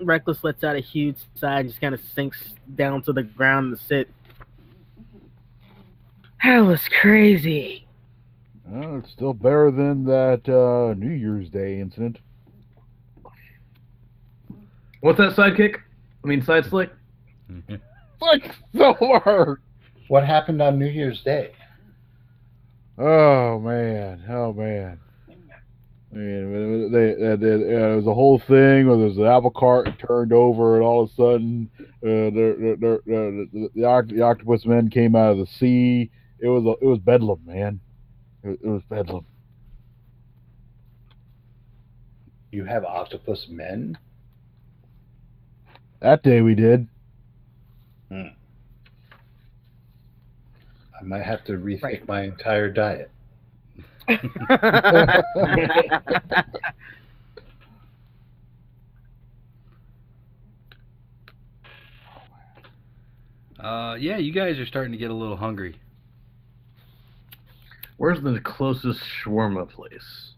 [0.00, 3.76] Reckless lets out a huge sigh and just kind of sinks down to the ground
[3.76, 4.08] to sit.
[6.42, 7.86] That was crazy.
[8.64, 12.18] Well, it's still better than that uh, New Year's Day incident.
[15.00, 15.76] What's that sidekick?
[16.24, 16.90] I mean, side slick.
[18.18, 19.60] Like Silver.
[20.08, 21.52] What happened on New Year's Day?
[22.98, 24.98] Oh man, oh man.
[26.16, 29.50] I mean, they, they, they, uh, it was a whole thing where there's an apple
[29.50, 34.22] cart turned over, and all of a sudden, uh, the, the, the, the, oct- the
[34.22, 36.10] octopus men came out of the sea.
[36.38, 37.80] It was a, it was bedlam, man.
[38.42, 39.26] It, it was bedlam.
[42.50, 43.98] You have octopus men?
[46.00, 46.88] That day we did.
[50.98, 52.08] I might have to rethink Right.
[52.08, 53.10] my entire diet.
[63.58, 65.76] Uh, yeah, you guys are starting to get a little hungry.
[67.96, 70.32] Where's the closest shawarma place?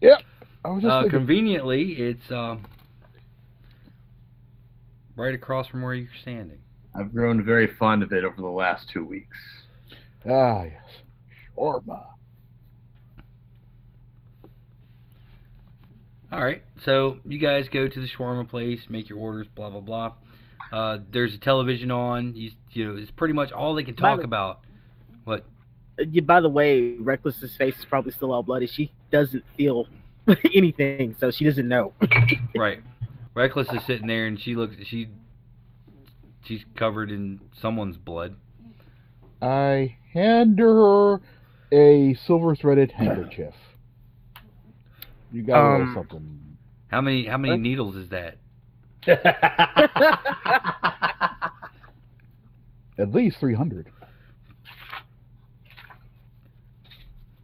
[0.63, 2.63] I was just Uh, conveniently, it's um,
[5.17, 6.59] right across from where you're standing.
[6.95, 9.37] I've grown very fond of it over the last two weeks.
[10.29, 10.81] ah yes,
[11.57, 12.05] shawarma.
[16.31, 19.79] All right, so you guys go to the shawarma place, make your orders, blah blah
[19.81, 20.13] blah.
[20.71, 22.35] Uh, there's a television on.
[22.35, 24.59] You, you know, it's pretty much all they can By talk the- about.
[25.23, 25.45] What?
[25.97, 28.67] Yeah, by the way, Reckless's face is probably still all bloody.
[28.67, 29.87] She doesn't feel
[30.53, 31.93] anything, so she doesn't know.
[32.55, 32.81] Right.
[33.35, 34.75] Reckless is sitting there, and she looks.
[34.85, 35.07] She.
[36.45, 38.35] She's covered in someone's blood.
[39.41, 41.19] I hand her
[41.71, 43.53] a silver threaded handkerchief.
[45.31, 46.57] You got a Um, little something.
[46.87, 47.25] How many?
[47.25, 47.59] How many What?
[47.61, 48.37] needles is that?
[52.97, 53.87] At least three hundred.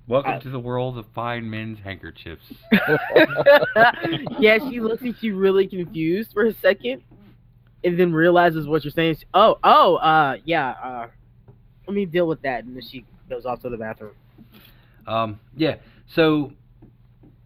[0.07, 2.53] Welcome Uh, to the world of fine men's handkerchiefs.
[4.40, 7.02] yeah, she looks at you really confused for a second,
[7.84, 9.16] and then realizes what you're saying.
[9.16, 11.07] She- oh, oh, uh, yeah, uh,
[11.88, 14.12] let me deal with that, and then she goes off to the bathroom.
[15.07, 15.76] Um, yeah.
[16.07, 16.52] So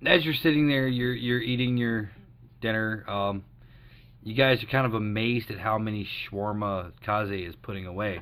[0.05, 2.11] as you're sitting there, you're you're eating your
[2.61, 3.03] dinner.
[3.07, 3.43] Um,
[4.23, 8.21] you guys are kind of amazed at how many shawarma Kaze is putting away.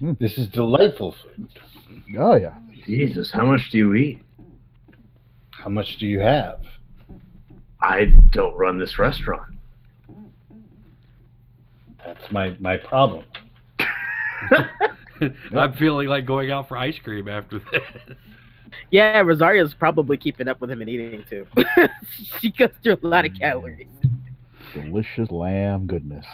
[0.00, 1.48] this is delightful food.
[2.18, 2.54] Oh yeah.
[2.84, 4.22] Jesus, how much do you eat?
[5.50, 6.60] How much do you have?
[7.80, 9.54] I don't run this restaurant.
[12.04, 13.24] That's my, my problem.
[15.56, 18.16] I'm feeling like going out for ice cream after this.
[18.90, 21.46] Yeah, Rosario's probably keeping up with him and eating too.
[22.40, 23.86] she goes through a lot of calories.
[24.74, 26.26] Delicious lamb goodness.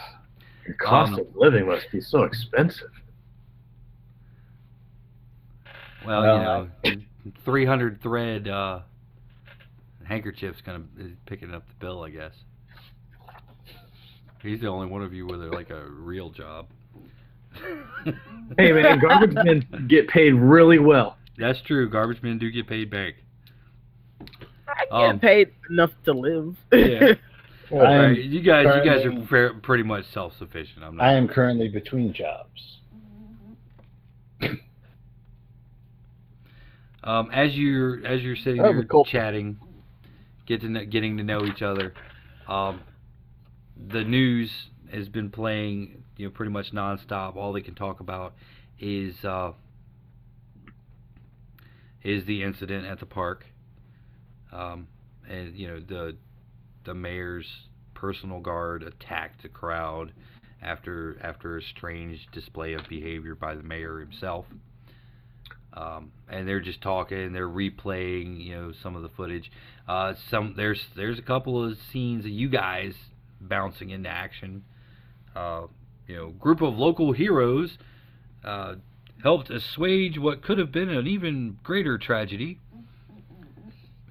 [0.67, 2.91] The cost Um, of living must be so expensive.
[6.05, 7.01] Well, Well, you know,
[7.43, 8.79] 300 thread uh,
[10.03, 12.33] handkerchief's gonna is picking up the bill, I guess.
[14.41, 16.67] He's the only one of you with a, like a real job.
[18.57, 21.17] Hey man, garbage men get paid really well.
[21.39, 21.89] That's true.
[21.89, 23.13] Garbage men do get paid back.
[24.67, 26.55] I get Um, paid enough to live.
[26.71, 27.13] Yeah.
[27.71, 30.83] I Right, you guys, you guys are fair, pretty much self-sufficient.
[30.83, 31.05] I'm not.
[31.05, 32.77] I am currently between jobs.
[37.01, 39.57] Um, as you're as you're sitting I have there a chatting,
[40.45, 41.93] get to getting to know each other,
[42.47, 42.81] um,
[43.87, 44.51] the news
[44.91, 47.37] has been playing, you know, pretty much nonstop.
[47.37, 48.33] All they can talk about
[48.79, 49.53] is uh,
[52.03, 53.45] is the incident at the park,
[54.51, 54.87] um,
[55.29, 56.15] and you know the
[56.85, 57.47] the mayor's
[57.93, 60.13] personal guard attacked the crowd
[60.61, 64.45] after after a strange display of behavior by the mayor himself
[65.73, 67.31] um, and they're just talking.
[67.31, 69.51] They're replaying, you know, some of the footage.
[69.87, 72.93] Uh, some there's there's a couple of scenes of you guys
[73.39, 74.63] bouncing into action.
[75.35, 75.67] Uh,
[76.07, 77.77] you know, group of local heroes
[78.43, 78.75] uh,
[79.23, 82.59] helped assuage what could have been an even greater tragedy,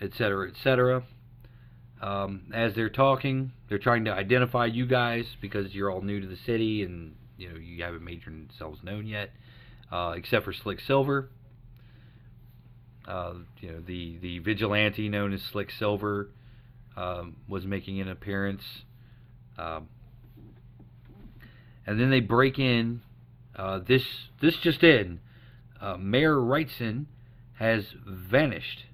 [0.00, 1.04] etc., etc.
[2.00, 6.26] Um, as they're talking, they're trying to identify you guys because you're all new to
[6.26, 9.30] the city and you know you haven't made yourselves known yet,
[9.90, 11.30] uh, except for Slick Silver
[13.08, 16.28] uh, you know, the, the vigilante known as Slick Silver
[16.96, 18.62] um, was making an appearance.
[19.56, 19.88] Um,
[21.86, 23.00] and then they break in.
[23.58, 24.04] Uh, this
[24.40, 25.18] this just in:
[25.80, 27.06] uh, Mayor Wrightson
[27.54, 28.84] has vanished.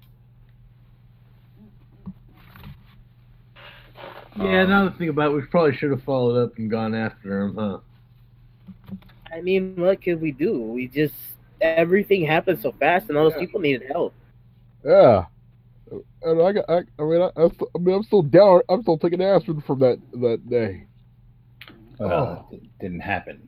[4.37, 7.55] Yeah, um, thing about it, we probably should have followed up and gone after him,
[7.55, 7.77] huh?
[9.31, 10.59] I mean, what could we do?
[10.59, 11.13] We just
[11.61, 13.39] everything happened so fast, and all those yeah.
[13.39, 14.13] people needed help.
[14.83, 15.25] Yeah,
[16.23, 18.61] and I, got, I, I mean, I, I, mean, I'm still down.
[18.67, 20.87] I'm still taking aspirin from that that day.
[21.99, 23.47] Well, uh, it didn't happen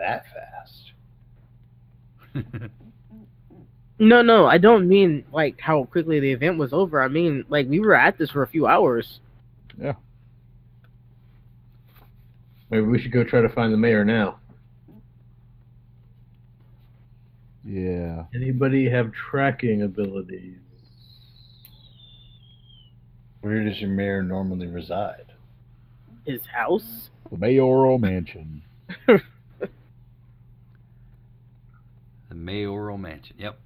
[0.00, 0.92] that fast.
[4.00, 7.02] No, no, I don't mean like how quickly the event was over.
[7.02, 9.20] I mean, like we were at this for a few hours.
[9.78, 9.92] Yeah.
[12.70, 14.38] Maybe we should go try to find the mayor now.
[17.62, 18.24] Yeah.
[18.34, 20.56] Anybody have tracking abilities?
[23.42, 25.26] Where does your mayor normally reside?
[26.24, 27.10] His house.
[27.30, 28.62] The mayoral mansion.
[32.30, 33.36] the mayoral mansion.
[33.38, 33.58] Yep.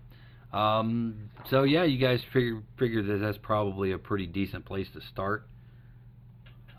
[0.53, 5.01] Um, so yeah, you guys figure figure that that's probably a pretty decent place to
[5.01, 5.47] start.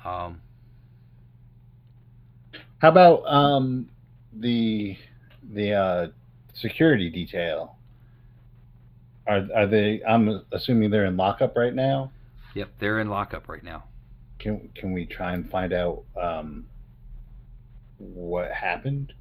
[0.03, 0.41] Um,
[2.80, 3.90] How about um
[4.34, 4.98] the
[5.53, 6.07] the uh,
[6.53, 7.78] security detail?
[9.28, 10.02] Are are they?
[10.07, 12.12] I'm assuming they're in lockup right now.
[12.53, 13.86] yep, they're in lockup right now.
[14.40, 16.66] Can can we try and find out um
[17.98, 19.14] what happened?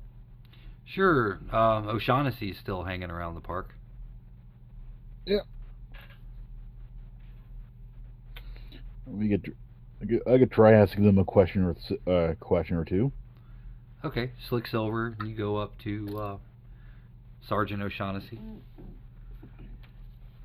[0.84, 3.74] Sure, um, O'Shaughnessy is still hanging around the park.
[9.06, 9.42] We get,
[10.02, 13.12] I could, I could try asking them a question or th- uh, question or two.
[14.04, 16.36] Okay, Slick Silver, you go up to uh,
[17.46, 18.38] Sergeant O'Shaughnessy.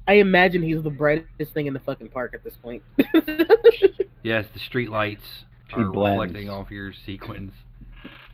[0.08, 2.84] I imagine he's the brightest thing in the fucking park at this point.
[4.22, 5.86] Yes, the street lights are
[6.18, 7.54] reflecting off your sequins.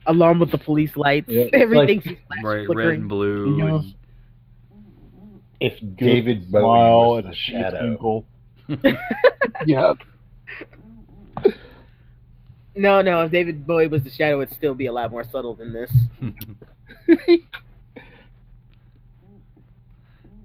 [0.08, 3.58] Along with the police lights, Yeah, everything's like- flash Right, red and blue.
[3.58, 3.76] Yeah.
[3.78, 3.94] and-
[5.60, 8.26] If David Bowie was and the a shadow, twinkle.
[9.66, 9.94] yeah.
[12.76, 13.22] No, no.
[13.22, 15.92] If David Bowie was the shadow, it'd still be a lot more subtle than this.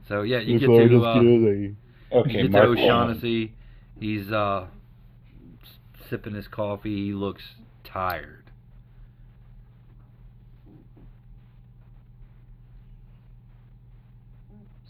[0.09, 1.77] so yeah, you That's get to just uh, get you
[2.13, 2.79] okay, get to Mark Wahlman.
[2.85, 3.53] O'Shaughnessy.
[3.99, 4.67] He's uh,
[6.09, 7.07] sipping his coffee.
[7.07, 7.43] He looks
[7.85, 8.40] tired.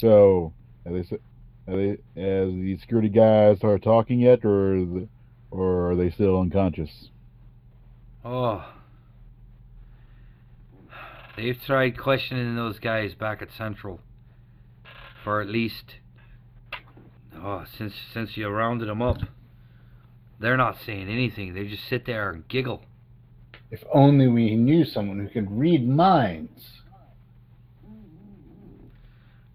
[0.00, 0.54] So,
[0.86, 1.00] are they,
[1.68, 1.88] are they,
[2.20, 5.08] has the security guys started talking yet, or, is it-
[5.50, 7.08] or are they still unconscious?
[8.24, 8.64] Oh.
[11.36, 14.00] They've tried questioning those guys back at Central
[15.24, 15.96] for at least
[17.36, 19.18] oh since since you rounded them up.
[20.38, 21.54] They're not saying anything.
[21.54, 22.84] They just sit there and giggle.
[23.70, 26.79] If only we knew someone who could read minds.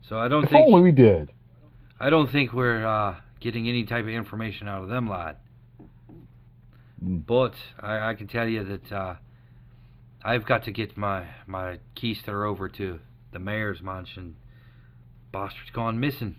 [0.07, 1.31] So I don't If think only we did.
[1.99, 5.39] I don't think we're uh, getting any type of information out of them, lot.
[7.03, 7.25] Mm.
[7.25, 9.15] But I, I can tell you that uh,
[10.23, 12.99] I've got to get my my keister over to
[13.31, 14.35] the mayor's mansion.
[15.31, 16.35] Bastard's gone missing.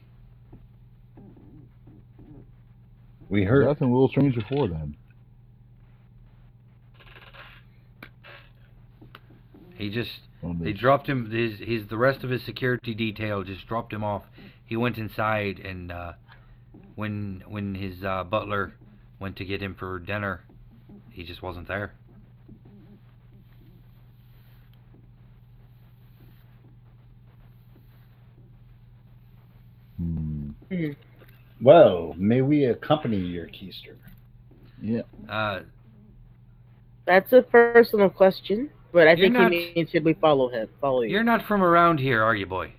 [3.28, 4.97] We heard Nothing a little strange before then.
[9.74, 11.31] He just On they dropped him.
[11.31, 14.24] His his the rest of his security detail just dropped him off.
[14.64, 16.12] He went inside and uh,
[16.94, 18.74] when when his uh, butler
[19.18, 20.44] went to get him for dinner,
[21.10, 21.93] he just wasn't there.
[29.98, 30.51] Hmm.
[31.60, 33.97] Well, may we accompany your keister?
[34.82, 35.02] Yeah.
[35.28, 35.60] Uh,
[37.06, 40.68] That's a personal question, but I You're think not- he means should we follow him?
[40.81, 41.10] Follow you?
[41.10, 42.73] you're not from around here, are you, boy?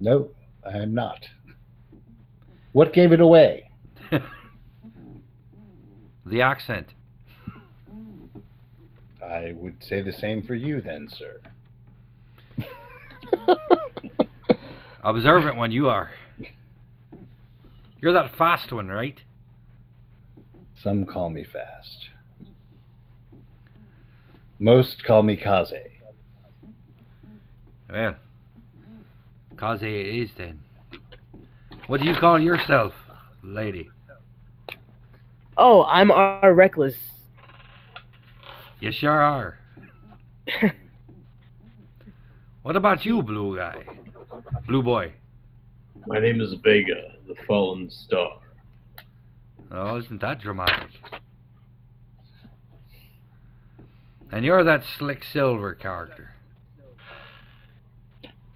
[0.00, 0.28] No,
[0.66, 1.24] I am not.
[2.72, 3.70] What gave it away?
[6.26, 6.88] the accent.
[9.24, 11.40] I would say the same for you then, sir.
[15.04, 16.10] Observant one, you are.
[18.00, 19.20] You're that fast one, right?
[20.82, 22.08] Some call me fast.
[24.62, 25.72] Most call me Kaze.
[27.90, 28.14] Well,
[29.58, 30.60] Kaze it is then.
[31.88, 32.92] What do you call yourself,
[33.42, 33.90] lady?
[35.56, 36.94] oh, I'm R reckless.
[38.78, 39.58] You sure are.
[42.62, 43.84] what about you, blue guy?
[44.68, 45.12] Blue boy.
[46.06, 48.38] My name is Vega, the Fallen Star.
[49.72, 50.90] Oh, isn't that dramatic?
[54.32, 56.30] And you're that slick silver character.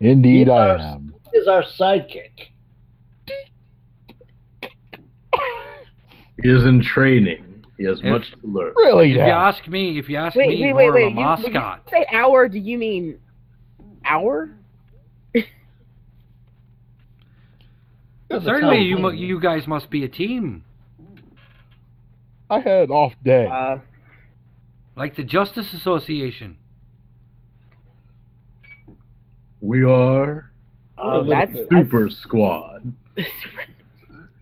[0.01, 0.81] Indeed, I Yes.
[0.95, 1.15] am.
[1.35, 2.49] Is our sidekick.
[6.43, 7.45] He is in training.
[7.79, 8.73] He has If- much to learn.
[8.77, 11.03] Really, If you ask me, if you ask Wait, me, wait, more wait, of wait.
[11.03, 11.89] a You, when you mascot.
[11.91, 13.19] say hour, do you mean
[14.05, 14.51] hour?
[18.31, 20.65] Certainly, you you guys must be a team,
[22.51, 23.47] I had an off day.
[23.47, 23.79] Uh,
[24.97, 26.57] like the Justice Association.
[29.61, 30.51] We are
[30.99, 31.69] oh, little that's, bit.
[31.71, 32.93] Super Squad.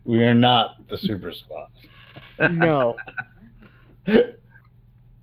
[0.06, 1.70] We are not the Super Squad.
[2.50, 2.94] no,
[4.06, 4.14] no,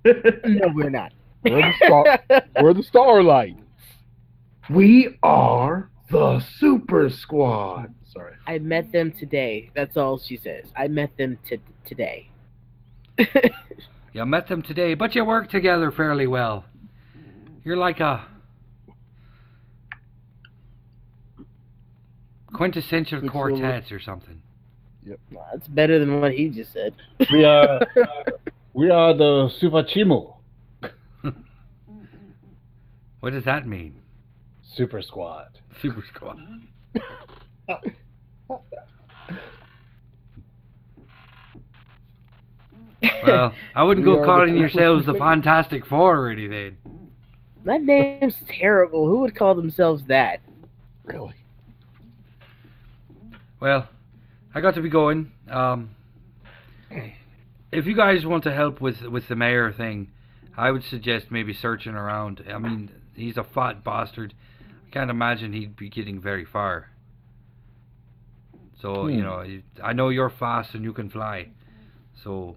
[0.04, 1.12] we're not.
[1.44, 2.20] We're the star.
[2.60, 3.56] we're the starlight.
[4.68, 7.94] we are the Super Squad.
[8.12, 8.34] Sorry.
[8.48, 9.70] I met them today.
[9.76, 10.64] That's all she says.
[10.76, 12.28] I met them t- today.
[14.12, 16.64] You met them today, but you work together fairly well.
[17.64, 18.26] You're like a
[22.52, 23.50] quintessential Quicksilver.
[23.50, 24.42] quartet or something.
[25.06, 25.18] Yep.
[25.52, 26.94] That's better than what he just said.
[27.32, 27.80] We are
[28.74, 30.36] we are the Super Chimo
[33.20, 34.00] What does that mean?
[34.62, 35.58] Super Squad.
[35.80, 36.38] Super Squad.
[43.22, 46.76] well, I wouldn't go calling yourselves the Fantastic Four or anything.
[47.64, 49.06] That name's terrible.
[49.06, 50.40] Who would call themselves that?
[51.04, 51.34] Really?
[53.60, 53.88] Well,
[54.54, 55.32] I got to be going.
[55.48, 55.90] Um,
[57.72, 60.10] if you guys want to help with with the mayor thing,
[60.56, 62.44] I would suggest maybe searching around.
[62.48, 64.34] I mean, he's a fat bastard.
[64.86, 66.90] I can't imagine he'd be getting very far.
[68.80, 69.22] So you Hmm.
[69.22, 71.48] know, I know you're fast and you can fly.
[72.22, 72.56] So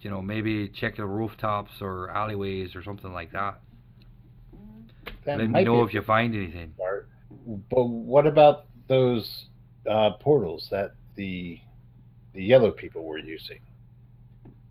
[0.00, 3.60] you know, maybe check the rooftops or alleyways or something like that.
[5.26, 6.74] That Let me know if you find anything.
[7.68, 9.46] But what about those
[9.88, 11.60] uh, portals that the
[12.32, 13.60] the yellow people were using?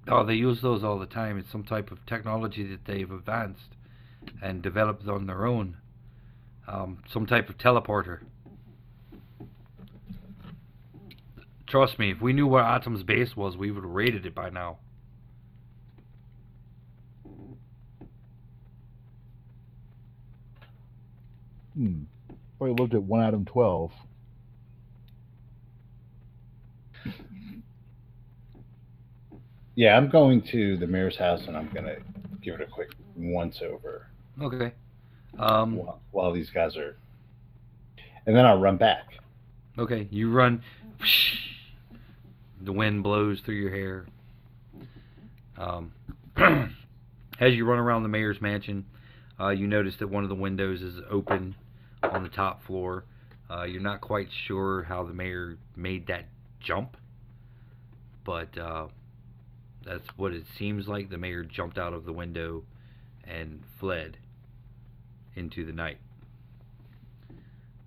[0.08, 1.38] Oh, they use those all the time.
[1.38, 3.76] It's some type of technology that they've advanced
[4.42, 5.78] and developed on their own.
[6.68, 8.22] Um, some type of teleporter.
[11.68, 14.50] Trust me, if we knew where Atom's base was, we would have raided it by
[14.50, 14.80] now.
[21.80, 22.02] Hmm.
[22.58, 23.92] Probably lived at one Adam twelve.
[29.76, 31.96] Yeah, I'm going to the mayor's house and I'm gonna
[32.42, 34.08] give it a quick once over
[34.42, 34.72] Okay.
[35.38, 36.98] Um, while, while these guys are,
[38.26, 39.06] and then I'll run back.
[39.78, 40.64] okay, you run.
[42.62, 44.06] The wind blows through your hair.
[45.58, 45.94] Um,
[47.40, 48.86] as you run around the mayor's mansion,
[49.40, 51.56] uh, you notice that one of the windows is open
[52.04, 53.06] on the top floor.
[53.50, 56.26] Uh, you're not quite sure how the mayor made that
[56.60, 56.98] jump,
[58.24, 58.88] but uh,
[59.86, 61.10] that's what it seems like.
[61.10, 62.64] The mayor jumped out of the window
[63.24, 64.18] and fled
[65.36, 65.98] into the night.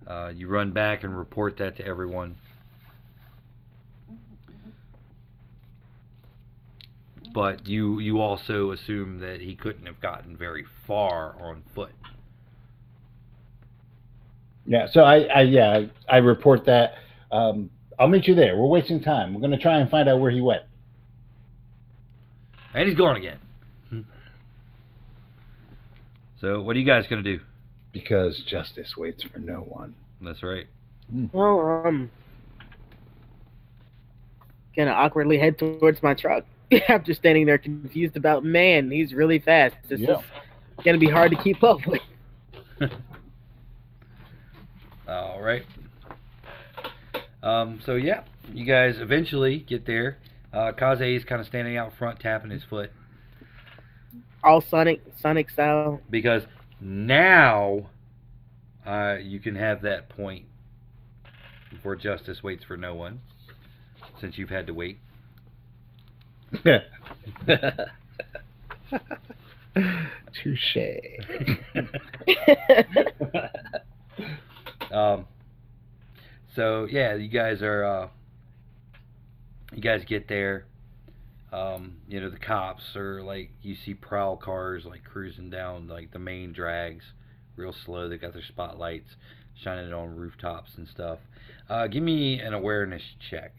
[0.05, 2.35] Uh, you run back and report that to everyone.
[7.33, 11.93] But you you also assume that he couldn't have gotten very far on foot.
[14.65, 16.95] Yeah, so I, I yeah, I report that.
[17.31, 17.69] Um,
[17.99, 18.55] I'll meet you there.
[18.57, 19.33] We're wasting time.
[19.33, 20.63] We're gonna try and find out where he went.
[22.73, 23.37] And he's gone again.
[26.39, 27.39] So what are you guys gonna do?
[27.91, 29.93] Because justice waits for no one.
[30.21, 30.65] That's right.
[31.31, 32.09] Well, um,
[34.75, 36.45] gonna awkwardly head towards my truck
[36.89, 38.43] after standing there confused about.
[38.43, 39.75] Man, he's really fast.
[39.87, 40.17] This Yeah.
[40.19, 40.23] is
[40.83, 42.01] gonna be hard to keep up with.
[45.13, 45.63] All right.
[47.41, 48.23] Um, so yeah,
[48.53, 50.17] you guys eventually get there.
[50.51, 52.91] Uh, Kaze is kind of standing out front, tapping his foot
[54.43, 55.99] All Sonic, Sonic style.
[56.09, 56.43] because
[56.79, 57.89] now
[58.85, 60.45] uh, you can have that point
[61.71, 63.19] before justice waits for no one,
[64.21, 64.99] since you've had to wait.
[70.33, 70.77] Touche.
[74.93, 75.25] um,
[76.55, 78.07] so yeah, you guys are uh,
[79.73, 80.65] you guys get there.
[81.51, 86.11] Um, you know the cops are like you see prowl cars like cruising down like
[86.11, 87.03] the main drags,
[87.55, 88.07] real slow.
[88.09, 89.09] They got their spotlights
[89.63, 91.19] shining on rooftops and stuff.
[91.69, 93.51] Uh, give me an awareness check,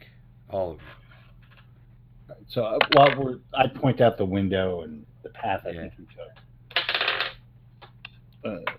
[0.51, 2.35] all of you.
[2.49, 5.81] So uh, while we're, I point out the window and the path I Yeah.
[5.83, 6.33] think we took.
[8.45, 8.73] Uh,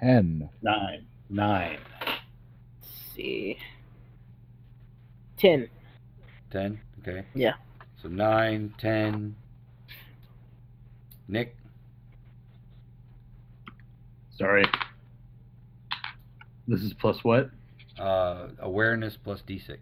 [0.00, 0.48] Ten.
[0.62, 1.78] nine, nine.
[2.00, 3.56] Let's see.
[5.38, 5.68] Ten.
[6.50, 6.80] Ten.
[7.00, 7.24] Okay.
[7.34, 7.54] Yeah.
[8.00, 9.34] So nine, ten.
[11.28, 11.56] Nick,
[14.36, 14.64] Sorry.
[16.68, 17.50] This is plus what?
[17.98, 19.76] uh, awareness plus d6.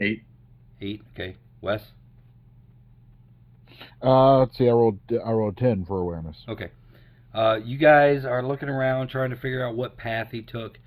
[0.00, 0.22] Eight.
[0.80, 1.02] Eight.
[1.14, 1.36] Okay.
[1.60, 1.82] Wes.
[4.02, 4.68] Uh, let's see.
[4.68, 4.98] I rolled.
[5.24, 6.36] I rolled ten for awareness.
[6.48, 6.70] Okay.
[7.34, 10.78] Uh, you guys are looking around trying to figure out what path he took.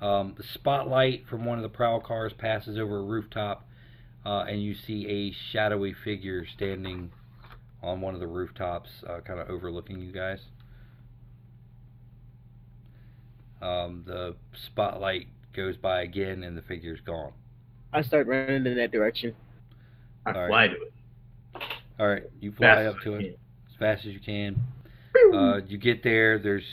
[0.00, 3.66] Um, the spotlight from one of the prowl cars passes over a rooftop,
[4.26, 7.10] uh, and you see a shadowy figure standing
[7.82, 10.40] on one of the rooftops, uh, kind of overlooking you guys.
[13.62, 14.36] Um, the
[14.66, 17.32] spotlight goes by again, and the figure's gone.
[17.92, 19.34] I start running in that direction.
[20.26, 20.48] I All right.
[20.48, 20.92] fly to it.
[21.98, 23.38] All right, you fly Fast up to I it
[23.70, 24.62] as fast as you can.
[25.34, 26.38] Uh, you get there.
[26.38, 26.64] There's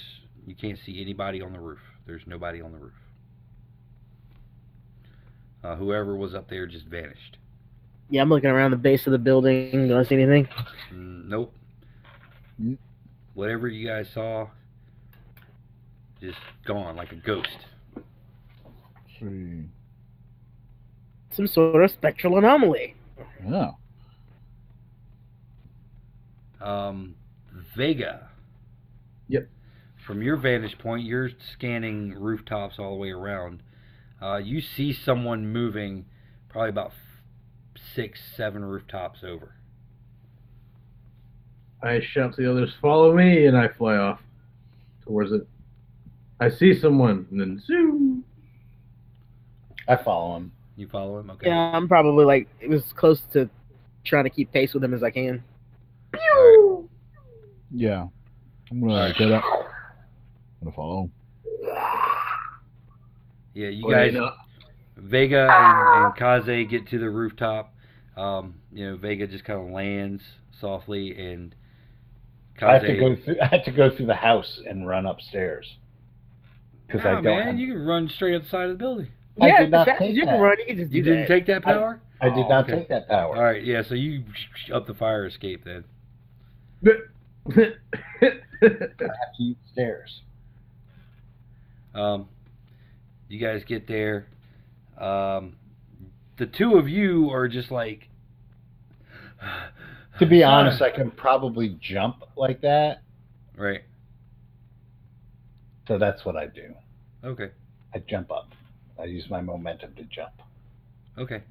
[0.46, 1.80] you can't see anybody on the roof.
[2.06, 2.94] There's nobody on the roof.
[5.64, 7.38] Uh, whoever was up there just vanished.
[8.10, 9.88] Yeah, I'm looking around the base of the building.
[9.88, 10.48] Do I see anything?
[10.94, 11.54] Mm, nope.
[12.62, 12.78] Mm.
[13.34, 14.48] Whatever you guys saw,
[16.22, 17.58] just gone like a ghost.
[17.96, 19.70] Let's.
[21.32, 22.96] Some sort of spectral anomaly.
[23.48, 23.72] Yeah.
[26.62, 27.16] Um,
[27.76, 28.30] Vega.
[30.04, 30.08] Yep.
[30.08, 33.62] From your vantage point, you're scanning rooftops all the way around.
[34.22, 36.06] Uh, you see someone moving,
[36.50, 39.56] probably about f- six, seven rooftops over.
[41.82, 44.22] I shout to the others, follow me, and I fly off
[45.06, 45.46] towards it.
[46.40, 48.24] I see someone, and then zoom.
[49.88, 50.52] I follow him.
[50.78, 51.30] You follow him?
[51.32, 51.48] Okay.
[51.48, 53.50] Yeah, I'm probably like it was close to
[54.06, 55.44] trying to keep pace with him as I can.
[56.14, 56.90] All right.
[57.72, 58.08] Yeah.
[58.72, 59.44] I'm gonna get up.
[60.66, 61.10] I'm gonna follow.
[63.54, 64.32] Yeah, you Well, guys, know,
[64.98, 66.16] Vega and, and
[66.46, 67.74] Kaze get to the rooftop.
[68.16, 70.24] Um, you know, Vega just kind of lands
[70.60, 71.54] softly, and
[72.62, 73.36] I have to go through.
[73.42, 75.78] I have to go through the house and run upstairs
[76.88, 77.24] because I Nah, don't.
[77.38, 79.08] man, have- you can run straight up the side of the building.
[79.42, 81.02] I yeah, did not as fast as take you can run, you can just You
[81.04, 81.28] didn't that.
[81.28, 82.02] take that I- power?
[82.22, 82.78] I did Oh, not okay.
[82.80, 83.36] take that power.
[83.36, 83.82] All right, yeah.
[83.82, 84.24] So you
[84.72, 85.84] up the fire escape then.
[86.86, 87.60] I
[88.62, 90.22] have to use stairs.
[91.94, 92.28] Um,
[93.30, 94.28] you guys get there.
[95.00, 95.56] Um,
[96.38, 98.08] the two of you are just like.
[100.20, 103.02] To be honest, I can probably jump like that,
[103.58, 103.82] Right.
[105.88, 106.74] so that's what I do.
[107.24, 107.50] Okay.
[107.96, 108.50] I jump up.
[109.00, 110.34] I use my momentum to jump.
[111.18, 111.42] Okay.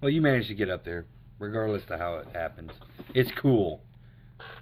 [0.00, 1.04] Well, you managed to get up there,
[1.38, 2.70] regardless of how it happens.
[3.14, 3.82] It's cool.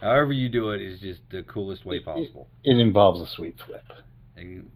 [0.00, 2.48] However you do it is just the coolest way It- it- possible.
[2.64, 3.84] It involves a sweet flip.
[4.36, 4.70] And you-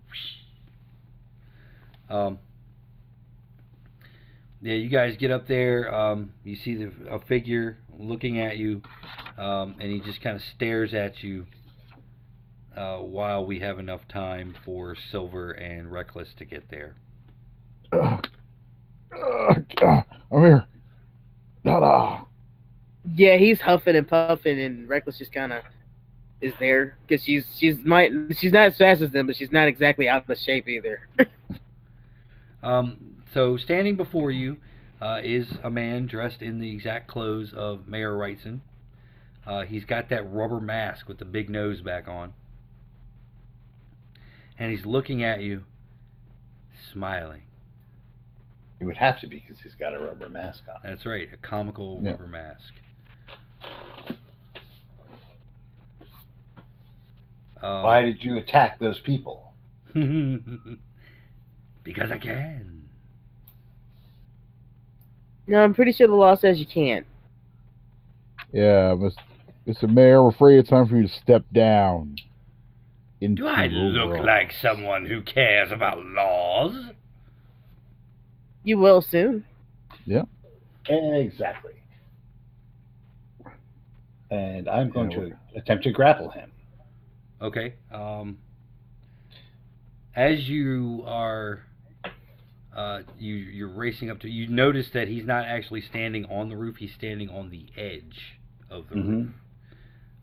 [2.10, 2.38] Um,
[4.60, 5.94] yeah, you guys get up there.
[5.94, 8.82] Um, you see the, a figure looking at you,
[9.38, 11.46] um, and he just kind of stares at you
[12.76, 16.96] uh, while we have enough time for Silver and Reckless to get there.
[17.92, 18.26] Ugh.
[19.12, 20.66] Ugh, ugh, I'm here.
[21.64, 22.24] Ta-da.
[23.14, 25.62] Yeah, he's huffing and puffing, and Reckless just kind of
[26.40, 29.68] is there because she's she's might she's not as fast as them, but she's not
[29.68, 31.00] exactly out of shape either.
[32.62, 34.58] Um, so standing before you
[35.00, 38.60] uh, is a man dressed in the exact clothes of Mayor Wrightson.
[39.46, 42.34] Uh, he's got that rubber mask with the big nose back on.
[44.58, 45.64] And he's looking at you,
[46.92, 47.42] smiling.
[48.78, 50.80] It would have to be because he's got a rubber mask on.
[50.84, 52.10] That's right, a comical Yeah.
[52.12, 52.72] rubber mask.
[57.62, 59.52] Um, Why did you attack those people?
[61.94, 62.82] because I can.
[65.48, 67.06] no, I'm pretty sure the law says you can't.
[68.52, 68.96] Yeah,
[69.66, 69.88] Mr.
[69.92, 72.16] Mayor, I'm afraid it's time for you to step down.
[73.20, 76.74] Into Do I look overall- like someone who cares about laws?
[78.64, 79.44] You will soon.
[80.06, 80.22] Yeah.
[80.88, 81.72] Exactly.
[84.30, 86.52] And I'm going to attempt to grapple him.
[87.42, 87.74] Okay.
[87.92, 88.38] Um,
[90.14, 91.64] as you are,
[92.74, 94.28] uh, you you're racing up to.
[94.28, 96.76] You notice that he's not actually standing on the roof.
[96.76, 98.38] He's standing on the edge
[98.70, 99.08] of the Mhm.
[99.08, 99.34] roof.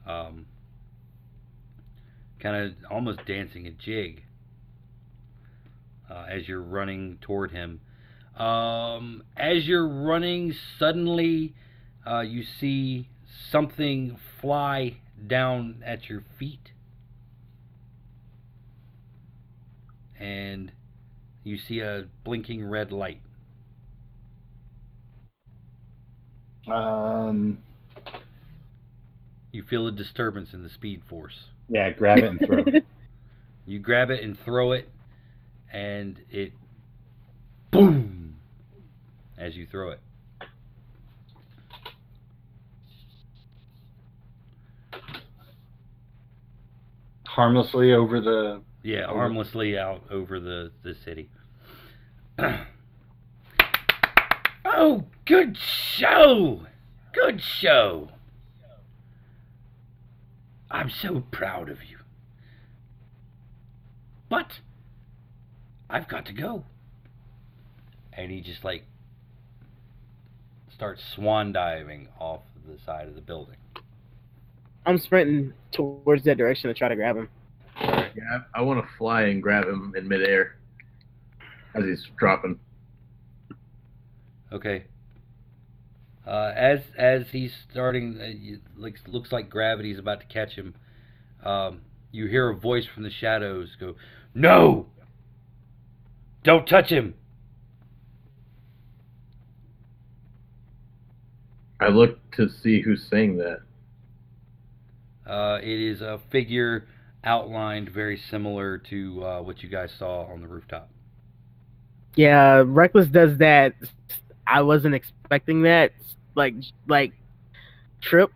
[0.05, 0.45] Um,
[2.39, 4.23] kind of almost dancing a jig.
[6.09, 7.81] Uh, as you're running toward him.
[8.37, 11.53] Um, as you're running, suddenly
[12.05, 13.09] uh, you see
[13.49, 16.71] something fly down at your feet.
[20.17, 20.71] And
[21.47, 23.21] you see a blinking red light.
[26.67, 27.59] Um,
[29.51, 31.49] You feel a disturbance in the speed force.
[31.69, 32.85] yeah, grab it and throw it.
[33.65, 34.89] You grab it and throw it,
[35.73, 36.53] and it
[37.69, 38.35] boom
[39.37, 39.99] as you throw it.
[47.25, 48.61] Harmlessly over the.
[48.83, 51.29] Yeah, harmlessly out over the the city.
[54.65, 56.61] oh, good show!
[57.13, 58.09] Good show!
[60.69, 61.97] I'm so proud of you.
[64.29, 64.59] But
[65.89, 66.65] I've got to go.
[68.13, 68.83] And he just like
[70.69, 73.55] starts swan diving off the side of the building.
[74.85, 77.29] I'm sprinting towards that direction to try to grab him.
[77.81, 80.57] Yeah, I want to fly and grab him in midair
[81.75, 82.59] as he's dropping.
[84.51, 84.85] Okay.
[86.25, 90.75] Uh, as as he's starting, uh, looks looks like gravity's about to catch him.
[91.43, 91.81] Um,
[92.11, 93.95] you hear a voice from the shadows go,
[94.33, 94.87] "No!
[96.43, 97.13] Don't touch him!"
[101.79, 103.59] I look to see who's saying that.
[105.25, 106.87] Uh, it is a figure
[107.23, 110.89] outlined very similar to uh, what you guys saw on the rooftop.
[112.17, 113.75] Yeah, Reckless does that.
[114.47, 115.91] I wasn't expecting that.
[116.33, 116.55] Like,
[116.87, 117.13] like,
[118.01, 118.31] trip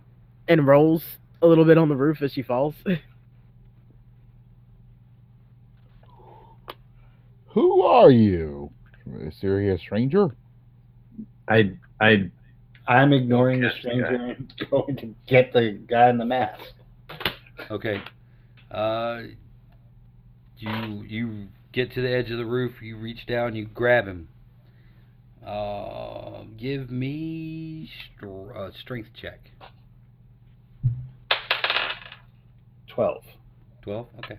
[0.48, 1.04] and rolls
[1.42, 2.76] a little bit on the roof as she falls.
[7.48, 8.70] Who are you?
[9.28, 10.30] A serious stranger?
[11.50, 12.30] I I
[12.88, 16.62] I'm ignoring the Catch the stranger and going to get the guy in the mask.
[17.72, 18.00] Okay.
[18.70, 19.24] Uh,
[20.58, 22.82] you you get to the edge of the roof.
[22.82, 23.56] You reach down.
[23.56, 24.28] You grab him.
[25.46, 29.40] Uh, give me str- uh, strength check.
[32.88, 33.24] Twelve.
[33.82, 34.08] Twelve.
[34.20, 34.38] Okay.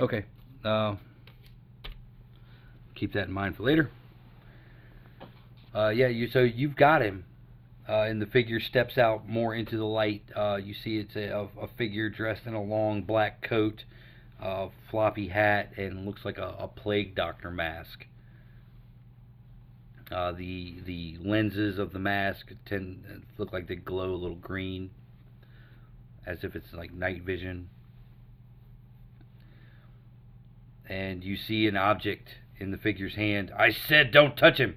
[0.00, 0.24] Okay.
[0.64, 0.96] Uh,
[2.94, 3.90] keep that in mind for later.
[5.74, 6.08] Uh, yeah.
[6.08, 7.24] You so you've got him.
[7.86, 10.22] Uh, and the figure steps out more into the light.
[10.34, 13.84] Uh, you see it's a, a figure dressed in a long black coat,
[14.42, 18.06] uh, floppy hat, and looks like a, a plague doctor mask.
[20.10, 24.90] Uh, the the lenses of the mask tend look like they glow a little green,
[26.26, 27.68] as if it's like night vision.
[30.86, 32.28] And you see an object
[32.58, 33.50] in the figure's hand.
[33.56, 34.76] I said, don't touch him.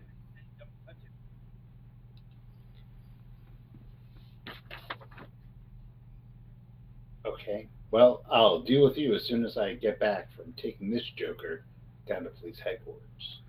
[7.48, 7.68] Okay.
[7.92, 11.64] Well, I'll deal with you as soon as I get back from taking this Joker
[12.08, 13.40] down to police headquarters.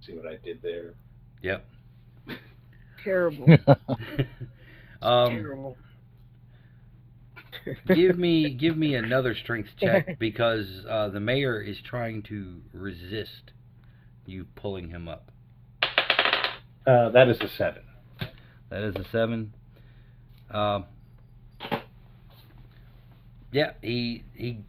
[0.00, 0.94] See what I did there?
[1.42, 1.66] Yep.
[3.04, 3.46] Terrible.
[5.02, 5.76] um, Terrible.
[7.94, 13.52] give me give me another strength check because uh, the mayor is trying to resist
[14.24, 15.30] you pulling him up.
[16.86, 17.82] Uh, that is a seven.
[18.70, 19.52] That is a seven.
[20.50, 20.86] Um,
[23.52, 24.60] yeah, he he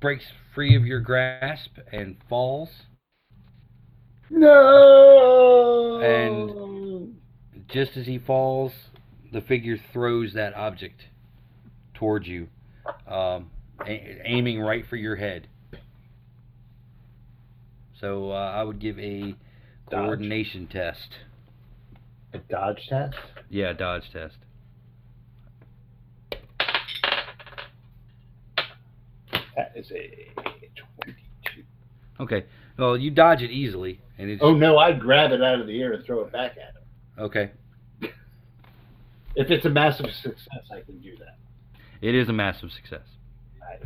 [0.00, 0.24] breaks
[0.54, 2.70] free of your grasp and falls.
[4.30, 6.00] No.
[6.00, 7.16] And-
[7.68, 8.72] Just as he falls,
[9.32, 11.02] the figure throws that object
[11.94, 12.48] towards you,
[13.08, 13.50] um,
[13.84, 15.48] a- aiming right for your head.
[18.00, 19.36] So uh, I would give a Dodge.
[19.90, 21.08] coordination test.
[22.32, 23.16] a dodge test.
[23.50, 24.36] Yeah, dodge test.
[29.56, 31.62] That is a twenty-two.
[32.20, 32.44] Okay.
[32.78, 34.76] Well, you dodge it easily, and it's Oh no!
[34.78, 36.82] I'd grab it out of the air and throw it back at him.
[37.18, 37.50] okay.
[39.34, 41.36] If it's a massive success, I can do that.
[42.00, 43.02] It is a massive success.
[43.62, 43.76] I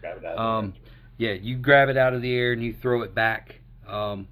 [0.00, 0.34] grab it out.
[0.34, 0.74] Of Um,
[1.18, 4.26] the yeah, you grab it out of the air and you throw it back, um,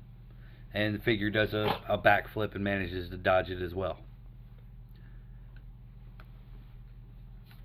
[0.75, 3.99] and the figure does a, a backflip and manages to dodge it as well.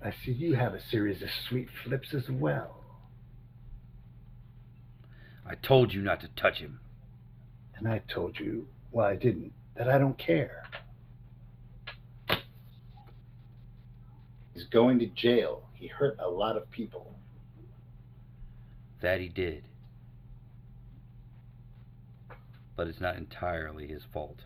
[0.04, 2.75] I see you have a series of sweet flips as well.
[5.48, 6.80] I told you not to touch him.
[7.76, 10.64] And I told you, well, I didn't, that I don't care.
[14.54, 15.62] He's going to jail.
[15.74, 17.14] He hurt a lot of people.
[19.02, 19.64] That he did.
[22.74, 24.38] But it's not entirely his fault.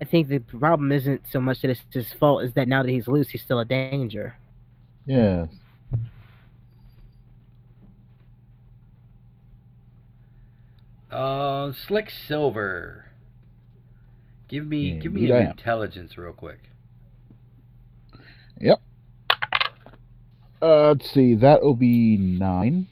[0.00, 2.90] I think the problem isn't so much that it's his fault, is that now that
[2.90, 4.36] he's loose, he's still a danger.
[5.06, 5.48] Yes.
[11.14, 13.06] Uh, Slick Silver.
[14.48, 16.58] Give me give me an intelligence real quick.
[18.60, 18.80] Yep.
[20.60, 21.36] Uh, let's see.
[21.36, 22.88] That'll be nine.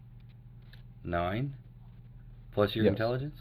[1.05, 1.55] Nine.
[2.53, 2.93] Plus your Yes.
[2.93, 3.39] intelligence.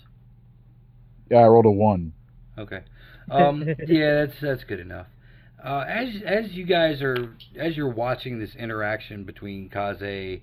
[1.30, 2.14] Yeah, I rolled a one.
[2.58, 2.82] Okay.
[3.30, 5.08] Um, yeah, that's that's good enough.
[5.64, 10.42] Uh, as as you guys are as you're watching this interaction between Kaze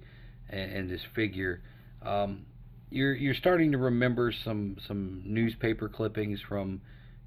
[0.48, 1.60] and, and this figure,
[2.02, 2.46] um,
[2.90, 6.80] you're you're starting to remember some some newspaper clippings from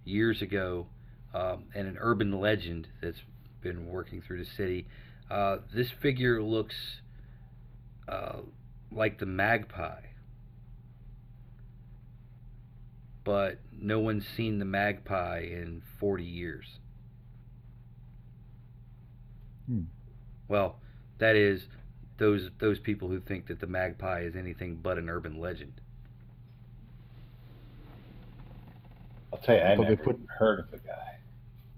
[0.04, 0.88] years ago,
[1.34, 3.22] um, and an urban legend that's
[3.62, 4.88] been working through the city.
[5.30, 6.76] Uh, this figure looks
[8.08, 8.40] uh,
[8.92, 10.02] like the magpie,
[13.24, 16.66] but no one's seen the magpie in 40 years.
[19.68, 19.84] Hmm.
[20.48, 20.78] Well,
[21.20, 21.68] that is
[22.22, 25.74] those those people who think that the magpie is anything but an urban legend.
[29.34, 31.18] I'll tell you, I But they never put- heard of the guy.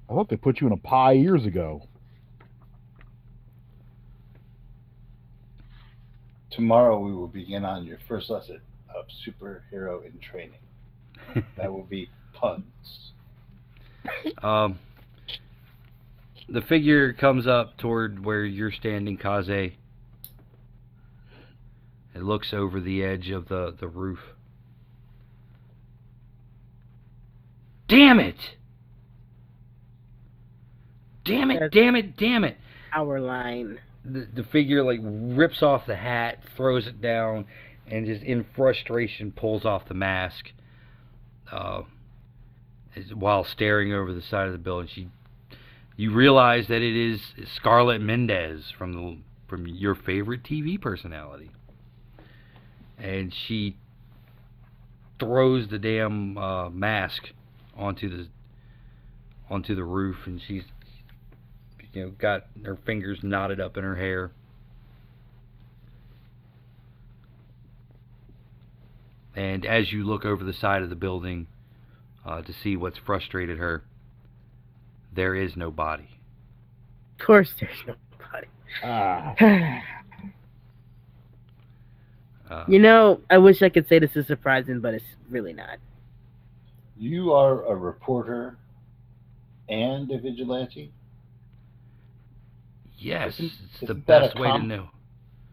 [0.10, 1.88] I thought they put you in a pie years ago.
[6.52, 8.60] Tomorrow we will begin on your first lesson
[8.94, 10.60] of superhero in training.
[11.58, 13.14] That will be puns.
[14.44, 14.78] Um,
[16.50, 19.72] the figure comes up toward where you're standing, Kaze.
[22.16, 24.20] It looks over the edge of the, the roof.
[27.88, 28.56] Damn it!
[31.26, 32.58] Damn it, damn it, damn it!
[32.94, 33.80] Our line.
[34.06, 37.46] The, the figure like rips off the hat, throws it down,
[37.88, 40.52] and just in frustration pulls off the mask.
[41.52, 41.84] Uh,
[43.14, 45.08] while staring over the side of the building, she
[45.96, 47.22] you realize that it is
[47.56, 49.18] Scarlett Mendez from the
[49.48, 51.52] from your favorite TV personality,
[52.98, 53.76] and she
[55.20, 57.30] throws the damn uh, mask
[57.76, 58.28] onto the
[59.50, 60.64] onto the roof, and she's
[61.94, 64.32] you know got her fingers knotted up in her hair.
[69.36, 71.48] And as you look over the side of the building
[72.26, 73.84] uh, to see what's frustrated her,
[75.12, 76.20] there is no body.
[77.20, 78.48] Of course, there's nobody.
[78.84, 79.36] Ah.
[82.54, 85.78] Uh, you know, I wish I could say this is surprising, but it's really not.
[86.98, 88.58] You are a reporter
[89.68, 90.92] and a vigilante.
[92.98, 94.90] yes, Isn't- it's the isn't that a best way to know.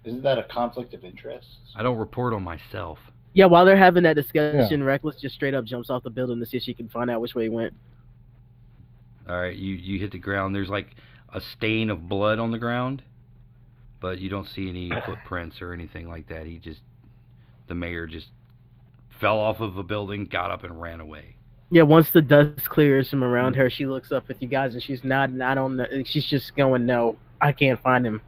[0.04, 1.46] Isn't that a conflict of interest?
[1.74, 2.98] I don't report on myself.
[3.32, 6.46] Yeah, while they're having that discussion, Reckless just straight up jumps off the building to
[6.46, 7.74] see if she can find out which way he went.
[9.28, 10.54] All right, you you hit the ground.
[10.54, 10.96] There's like
[11.32, 13.02] a stain of blood on the ground,
[14.00, 16.46] but you don't see any footprints or anything like that.
[16.46, 16.80] He just
[17.70, 18.28] the mayor just
[19.18, 21.36] fell off of a building, got up and ran away.
[21.70, 24.82] Yeah, once the dust clears from around her, she looks up at you guys and
[24.82, 25.40] she's nodding.
[25.40, 25.86] I don't know.
[26.04, 28.20] She's just going, no, I can't find him.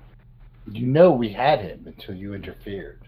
[0.71, 3.03] You know we had him until you interfered.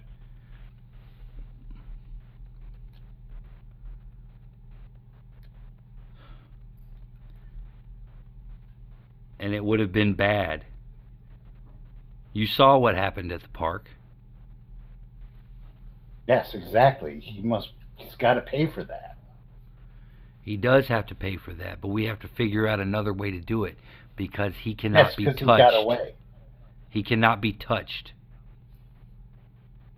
[9.44, 10.64] and it would have been bad.
[12.32, 13.90] You saw what happened at the park.
[16.26, 17.20] Yes, exactly.
[17.20, 17.70] He must.
[17.96, 19.16] He's got to pay for that.
[20.42, 23.30] He does have to pay for that, but we have to figure out another way
[23.30, 23.78] to do it
[24.16, 25.58] because he cannot Yes, be because he touched.
[25.58, 26.14] got away.
[26.90, 28.12] He cannot be touched.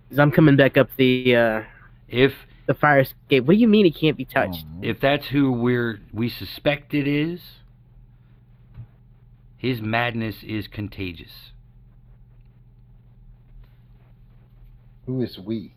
[0.09, 1.63] 'Cause I'm coming back up the uh,
[2.09, 2.33] If
[2.67, 3.45] the fire escape.
[3.45, 4.65] What do you mean he can't be touched?
[4.69, 4.79] Oh.
[4.83, 7.41] if that's who we're we suspect it is,
[9.57, 11.51] his madness is contagious.
[15.07, 15.73] Who is we?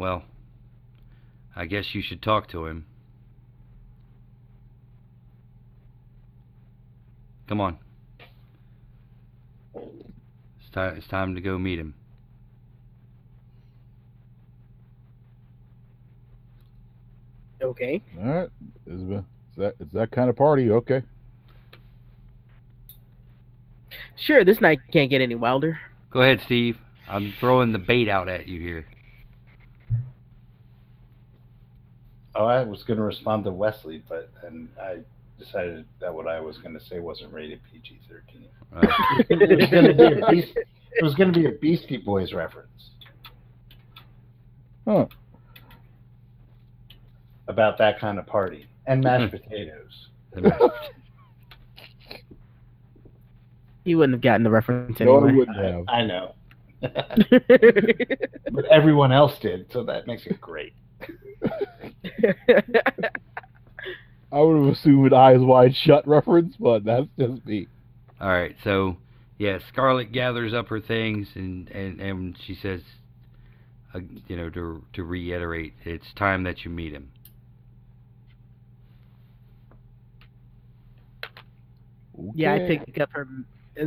[0.00, 0.22] Well,
[1.54, 2.86] I guess you should talk to him.
[7.46, 7.76] Come on.
[9.74, 11.92] It's time it's time to go meet him.
[17.60, 18.02] Okay.
[18.18, 18.48] All right.
[18.86, 19.16] Is the-
[19.50, 20.70] is that it's that kind of party?
[20.70, 21.02] Okay.
[24.16, 25.78] Sure, this night can't get any wilder.
[26.10, 26.78] Go ahead, Steve.
[27.06, 28.86] I'm throwing the bait out at you here.
[32.40, 35.00] Oh, I was going to respond to Wesley, but then I
[35.38, 38.46] decided that what I was going to say wasn't rated PG-13.
[38.74, 38.86] Uh,
[39.28, 42.32] it was going to be a Beast, it was going to be a Beastie Boys
[42.32, 42.92] reference
[44.88, 45.06] Huh.
[47.46, 50.08] about that kind of party and mashed potatoes.
[53.84, 55.32] He wouldn't have gotten the reference No, anyway.
[55.32, 55.84] I wouldn't I, have.
[55.88, 56.34] I know.
[58.52, 60.74] but everyone else did, so that makes it great.
[64.32, 67.66] I would have assumed eyes wide shut reference, but that's just me.
[68.20, 68.96] All right, so
[69.38, 72.82] yeah, Scarlet gathers up her things and and and she says,
[73.94, 77.10] uh, you know, to to reiterate, it's time that you meet him.
[82.34, 82.78] yeah, I Okay.
[82.78, 83.26] picked up her.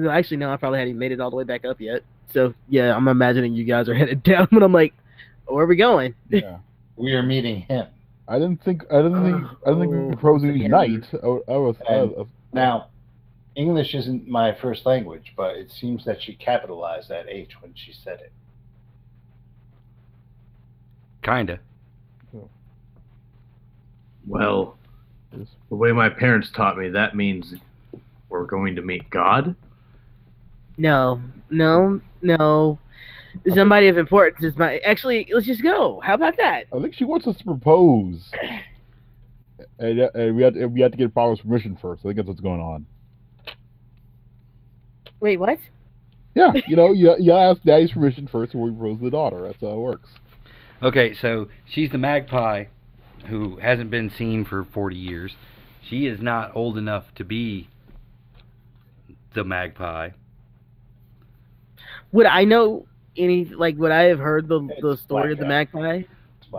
[0.09, 2.03] Actually, no, I probably hadn't made it all the way back up yet.
[2.31, 4.93] So yeah, I'm imagining you guys are headed down, but I'm like,
[5.45, 6.15] where are we going?
[6.29, 6.57] Yeah.
[6.95, 7.87] We are meeting him.
[8.27, 10.61] I didn't think I didn't think I didn't think we were Oh, proposing again.
[10.63, 11.07] unite.
[11.13, 12.87] I, w- I was I And- was- Now,
[13.55, 17.91] English isn't my first language, but it seems that she capitalized that H when she
[17.93, 18.31] said it.
[21.21, 21.59] Kinda.
[24.25, 24.77] Well,
[25.31, 27.55] the way my parents taught me, that means
[28.29, 29.55] we're going to meet God.
[30.77, 32.79] No, no, no.
[33.53, 34.77] Somebody of importance is my.
[34.79, 35.99] Actually, let's just go.
[36.03, 36.65] How about that?
[36.73, 38.31] I think she wants us to propose,
[39.79, 42.01] and, uh, and we had we had to get father's permission first.
[42.01, 42.85] I think that's what's going on.
[45.19, 45.57] Wait, what?
[46.35, 49.41] Yeah, you know, you you ask daddy's permission first before we propose to the daughter.
[49.41, 50.09] That's how it works.
[50.81, 52.65] Okay, so she's the magpie
[53.29, 55.35] who hasn't been seen for 40 years.
[55.81, 57.69] She is not old enough to be
[59.33, 60.09] the magpie.
[62.11, 62.85] Would I know
[63.17, 63.45] any?
[63.45, 65.73] Like, would I have heard the the story of the blackjack.
[65.73, 66.01] magpie?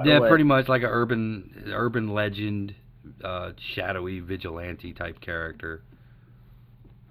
[0.04, 0.28] Yeah, way.
[0.28, 2.74] pretty much like a urban urban legend,
[3.22, 5.82] uh, shadowy vigilante type character.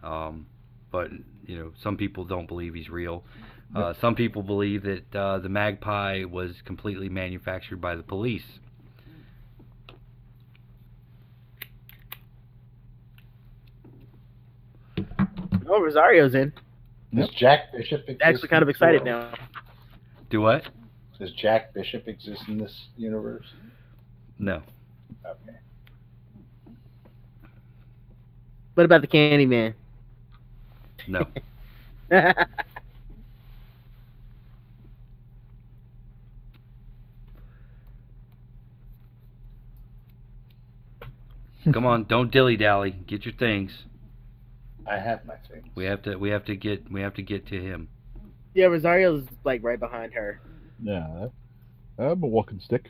[0.04, 0.48] Um,
[0.92, 1.10] but
[1.46, 3.24] you know, some people don't believe he's real.
[3.76, 8.44] Uh, some people believe that uh, the magpie was completely manufactured by the police.
[15.68, 16.54] Oh, Rosario's in.
[17.16, 18.22] Does Jack Bishop exist?
[18.24, 19.32] Actually, kind of excited now.
[20.30, 20.64] Do what?
[21.20, 23.46] Does Jack Bishop exist in this universe?
[24.40, 24.64] No.
[25.26, 25.58] Okay.
[28.74, 29.76] What about the Candyman?
[31.08, 31.28] No.
[41.72, 42.92] Come on, don't dilly dally.
[43.08, 43.84] Get your things.
[44.88, 45.66] I have my things.
[45.76, 46.16] We have to.
[46.18, 46.92] We have to get.
[46.92, 47.88] We have to get to him.
[48.54, 50.42] yeah, Rosario's like right behind her.
[50.82, 51.28] Yeah,
[51.98, 52.90] I'm a walking stick.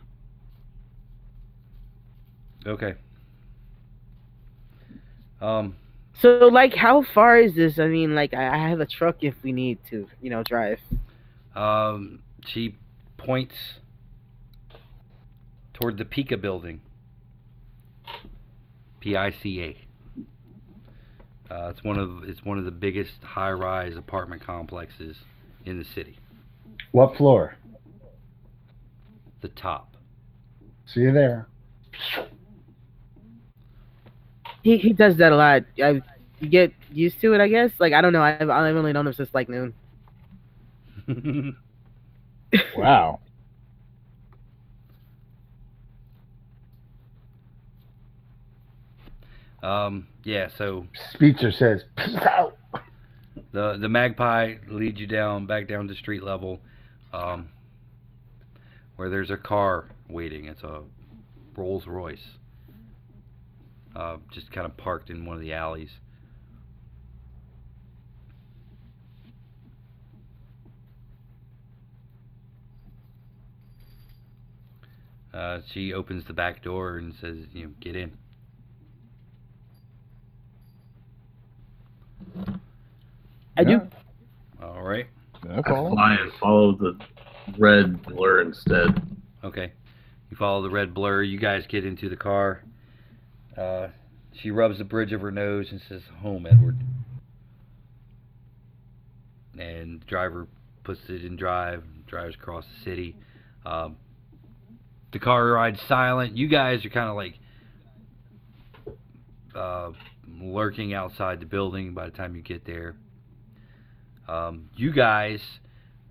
[2.65, 2.95] Okay.
[5.41, 5.75] Um.
[6.21, 7.79] So, like, how far is this?
[7.79, 10.79] I mean, like, I I have a truck if we need to, you know, drive.
[11.55, 12.19] Um.
[12.45, 12.75] She
[13.17, 13.55] points
[15.73, 16.81] toward the Pica building.
[18.99, 19.77] P I C A.
[21.53, 25.17] Uh, it's one of it's one of the biggest high-rise apartment complexes
[25.65, 26.17] in the city.
[26.91, 27.57] What floor?
[29.41, 29.95] The top.
[30.85, 31.47] See you there.
[34.63, 35.63] He he does that a lot.
[35.77, 36.01] I
[36.39, 37.71] you get used to it, I guess.
[37.79, 38.23] Like, I don't know.
[38.23, 39.73] I've I've only known him since like noon.
[42.77, 43.19] Wow.
[49.63, 50.07] Um.
[50.23, 50.49] Yeah.
[50.57, 52.57] So Speecher says, "Peace out."
[53.51, 56.59] the the magpie leads you down back down to street level,
[57.13, 57.49] um,
[58.95, 60.45] where there's a car waiting.
[60.45, 60.81] It's a
[61.55, 62.37] Rolls Royce,
[63.95, 65.91] uh, just kind of parked in one of the alleys.
[75.33, 78.17] Uh, she opens the back door and says, "You know, get in."
[83.57, 83.71] I do.
[83.71, 85.07] Yeah, All right.
[85.43, 86.97] That's I fly and follow the
[87.57, 89.01] red blur instead.
[89.43, 89.73] Okay.
[90.29, 91.21] You follow the red blur.
[91.21, 92.63] You guys get into the car.
[93.57, 93.87] Uh,
[94.33, 96.77] she rubs the bridge of her nose and says, Home, Edward.
[99.59, 100.47] And the driver
[100.83, 103.15] puts it in drive, drives across the city.
[103.65, 103.97] Um,
[105.11, 106.35] the car rides silent.
[106.35, 107.37] You guys are kind of like
[109.55, 109.91] uh,
[110.41, 112.95] lurking outside the building by the time you get there.
[114.27, 115.41] Um, you guys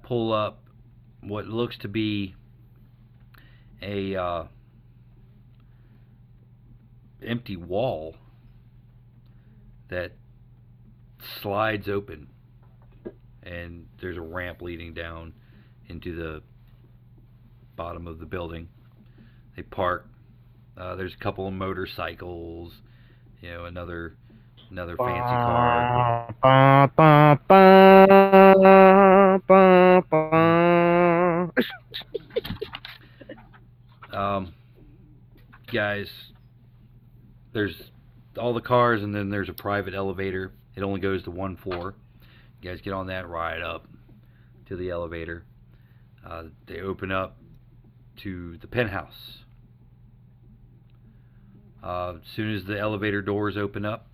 [0.02, 0.62] pull up
[1.20, 2.34] what looks to be
[3.80, 4.44] a uh,
[7.24, 8.16] empty wall
[9.88, 10.12] that
[11.40, 12.28] slides open.
[13.42, 15.32] And there's a ramp leading down
[15.88, 16.42] into the
[17.76, 18.68] bottom of the building.
[19.56, 20.06] They park
[20.76, 22.72] uh, there's a couple of motorcycles
[23.42, 24.16] you know another
[24.72, 26.34] Another fancy car.
[34.10, 34.54] Um,
[35.70, 36.10] guys,
[37.52, 37.74] there's
[38.38, 40.52] all the cars, and then there's a private elevator.
[40.74, 41.94] It only goes to one floor.
[42.62, 43.86] You guys get on that ride up
[44.68, 45.44] to the elevator.
[46.26, 47.36] Uh, they open up
[48.22, 49.41] to the penthouse.
[51.82, 54.06] Uh, as soon as the elevator doors open up,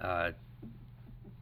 [0.00, 0.30] uh,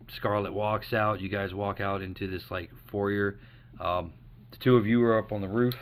[0.09, 1.20] Scarlet walks out.
[1.20, 3.39] You guys walk out into this like foyer.
[3.81, 4.12] Um,
[4.51, 5.74] the two of you are up on the roof.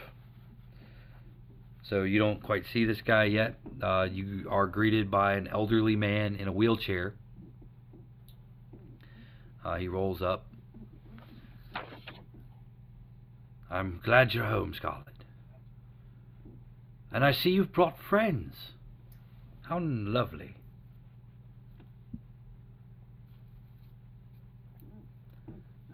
[1.89, 3.57] So you don't quite see this guy yet.
[3.83, 7.15] Uh, you are greeted by an elderly man in a wheelchair.
[9.65, 10.47] Uh, he rolls up.
[13.71, 15.09] I'm glad you're home, Scarlet.
[17.13, 18.55] And I see you've brought friends.
[19.65, 20.55] How lovely.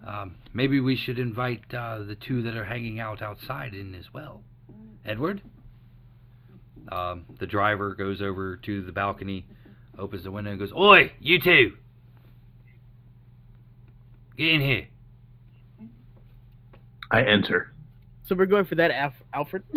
[0.07, 4.13] Um, maybe we should invite uh, the two that are hanging out outside in as
[4.13, 4.43] well.
[5.05, 5.41] Edward?
[6.91, 9.47] Um, the driver goes over to the balcony,
[9.99, 11.77] opens the window, and goes, Oi, you two!
[14.37, 14.89] Get in here.
[17.11, 17.73] I enter.
[18.25, 19.63] So we're going for that, Alf- Alfred.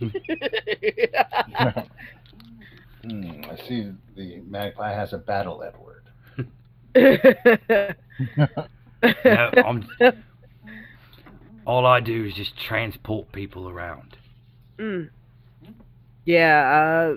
[3.04, 6.04] Hmm, I see the magpie has a battle, Edward.
[9.24, 9.88] No, I'm,
[11.66, 14.16] all I do is just transport people around.
[14.78, 15.08] Mm.
[16.24, 17.14] Yeah,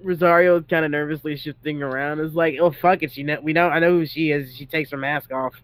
[0.00, 2.20] Rosario kind of nervously shifting around.
[2.20, 4.54] It's like, oh fuck it, she know we know I know who she is.
[4.56, 5.54] She takes her mask off.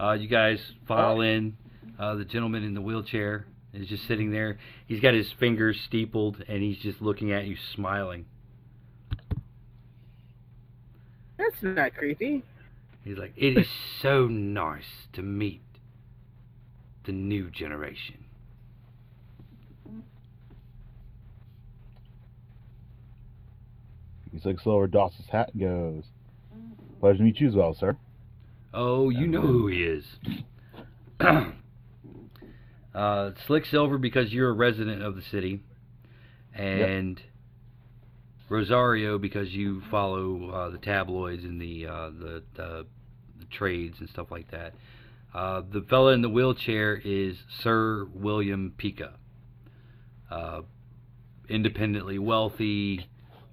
[0.00, 1.56] Uh, you guys file in.
[1.98, 4.58] Uh, the gentleman in the wheelchair is just sitting there.
[4.86, 8.26] He's got his fingers steepled, and he's just looking at you, smiling.
[11.36, 12.42] That's not creepy.
[13.04, 13.68] He's like, "It is
[14.02, 15.62] so nice to meet
[17.04, 18.24] the new generation."
[24.32, 26.04] He's like slower Dawson's hat and goes.
[27.00, 27.96] Pleasure to meet you as well, sir.
[28.74, 30.04] Oh, you know who he is.
[32.94, 35.60] uh, Slick Silver, because you're a resident of the city,
[36.54, 37.20] and
[38.48, 42.86] Rosario, because you follow uh, the tabloids and the, uh, the, the
[43.38, 44.74] the trades and stuff like that.
[45.34, 49.14] Uh, the fella in the wheelchair is Sir William Pica,
[50.30, 50.62] uh,
[51.48, 53.06] independently wealthy,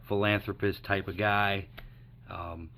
[0.07, 1.67] philanthropist type of guy.
[2.29, 2.69] Um,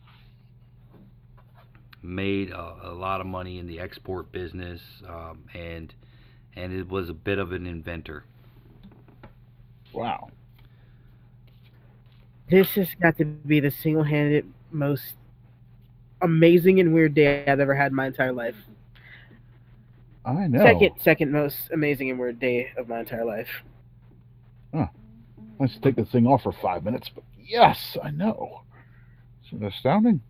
[2.01, 5.93] made a, a lot of money in the export business, um, and
[6.57, 8.23] and it was a bit of an inventor.
[9.93, 10.29] Wow.
[12.49, 15.15] This has got to be the single-handed most
[16.21, 18.55] amazing and weird day I've ever had in my entire life.
[20.25, 20.63] I know.
[20.63, 23.47] Second, second most amazing and weird day of my entire life.
[24.73, 24.87] Huh.
[25.59, 28.61] Let's take this thing off for five minutes, but yes, I know.
[29.45, 30.21] Isn't It's astounding.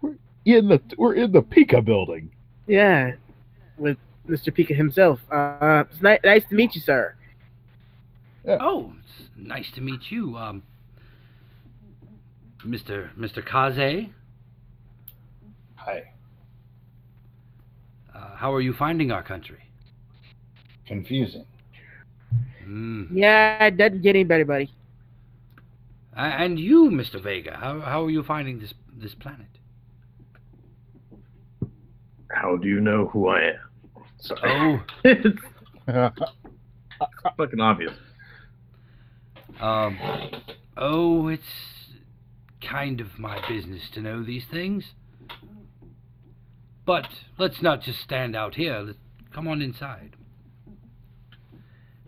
[0.00, 2.32] We're in the we're in the Pica building.
[2.66, 3.12] Yeah,
[3.78, 3.96] with
[4.28, 4.54] Mr.
[4.54, 5.20] Pica himself.
[5.30, 7.14] Uh, it's ni- nice to meet you, sir.
[8.46, 10.62] Oh, it's nice to meet you, um,
[12.66, 13.10] Mr.
[13.16, 13.44] Mr.
[13.44, 14.08] Kaze.
[15.76, 16.02] Hi.
[18.14, 19.58] Uh, how are you finding our country?
[20.86, 21.44] Confusing.
[22.66, 23.08] Mm.
[23.12, 24.70] Yeah, it doesn't get any better, buddy.
[26.16, 27.20] A- And you, Mr.
[27.22, 29.46] Vega, how how are you finding this this planet?
[32.30, 33.71] How do you know who I am?
[34.22, 34.40] Sorry.
[34.44, 35.40] Oh, it's
[37.36, 37.92] fucking obvious.
[39.60, 39.98] um,
[40.76, 41.42] oh, it's
[42.60, 44.84] kind of my business to know these things.
[46.84, 47.06] But
[47.38, 48.80] let's not just stand out here.
[48.80, 48.98] Let's,
[49.32, 50.14] Come on inside.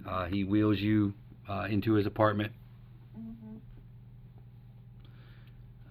[0.06, 1.14] Uh, he wheels you
[1.48, 2.52] uh, into his apartment.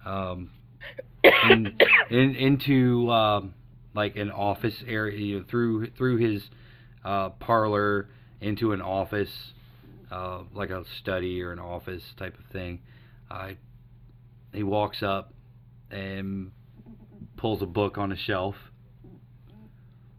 [0.06, 0.50] Um,
[1.24, 1.76] in,
[2.10, 3.54] in, into um,
[3.94, 6.42] like an office area you know, through through his
[7.04, 8.08] uh, parlor
[8.40, 9.52] into an office,
[10.10, 12.80] uh, like a study or an office type of thing.
[13.30, 13.50] Uh,
[14.52, 15.32] he walks up
[15.90, 16.50] and
[17.36, 18.56] pulls a book on a shelf.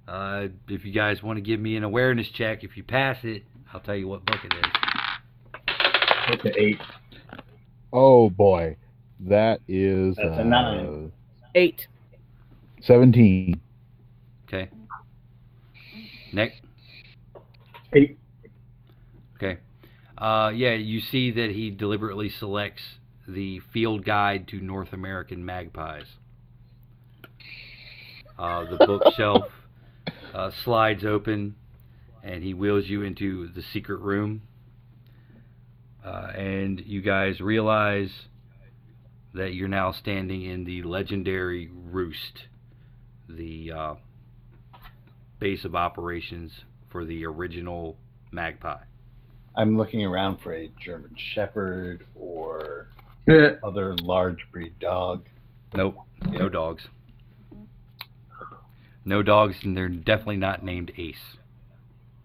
[0.08, 3.44] Uh, if you guys want to give me an awareness check, if you pass it,
[3.74, 4.72] I'll tell you what book it is.
[6.28, 6.82] It's an eight.
[7.92, 8.78] Oh boy,
[9.22, 11.12] that is That's a uh, nine.
[11.56, 11.88] Eight.
[12.82, 13.62] Seventeen.
[14.56, 14.70] Okay.
[16.32, 16.54] Nick.
[17.94, 18.18] Eight.
[19.36, 19.58] Okay.
[20.18, 22.82] Uh, yeah, you see that he deliberately selects
[23.28, 26.06] the Field Guide to North American Magpies.
[28.40, 29.44] Uh, the bookshelf
[30.34, 31.56] uh, slides open,
[32.24, 34.42] and he wheels you into the secret room.
[36.06, 38.12] Uh, and you guys realize
[39.34, 42.46] that you're now standing in the legendary Roost,
[43.28, 43.96] the uh,
[45.40, 46.52] base of operations
[46.90, 47.98] for the original
[48.32, 48.84] Magpie.
[49.56, 52.88] I'm looking around for a German Shepherd or
[53.64, 55.26] other large breed dog.
[55.74, 55.98] Nope,
[56.30, 56.88] no dogs.
[59.06, 61.38] No dogs, and they're definitely not named Ace.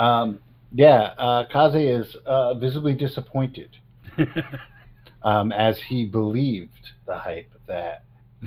[0.00, 0.38] Um,
[0.72, 3.76] yeah, uh, Kaze is uh, visibly disappointed
[5.22, 8.04] um, as he believed the hype that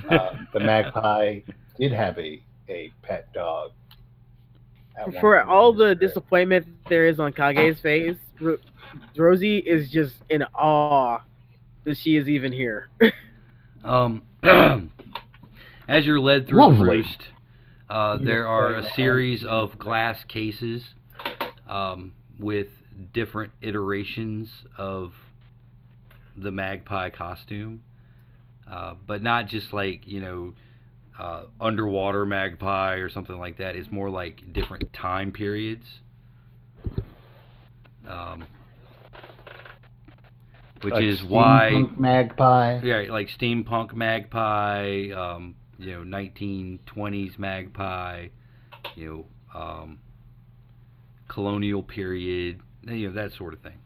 [0.10, 1.40] um, the magpie
[1.78, 3.72] did have a, a pet dog.
[5.20, 5.96] For all the career.
[5.96, 8.60] disappointment there is on Kage's face, Ro-
[9.18, 11.20] Rosie is just in awe
[11.84, 12.90] that she is even here.
[13.84, 16.98] Um, as you're led through the Lovely.
[16.98, 17.24] roost,
[17.90, 20.94] uh, there are a series of glass cases
[21.68, 22.68] um, with
[23.14, 25.14] different iterations of
[26.38, 27.84] the magpie costume,
[28.70, 30.54] uh, but not just like you know
[31.20, 33.76] uh, underwater magpie or something like that.
[33.76, 35.86] It's more like different time periods.
[38.08, 38.46] Um,
[40.82, 42.80] which Like is why magpie.
[42.84, 48.28] yeah, like steampunk magpie, um, you know, 1920s magpie,
[48.96, 50.00] you know, um,
[51.28, 53.78] colonial period, you know, that sort of thing.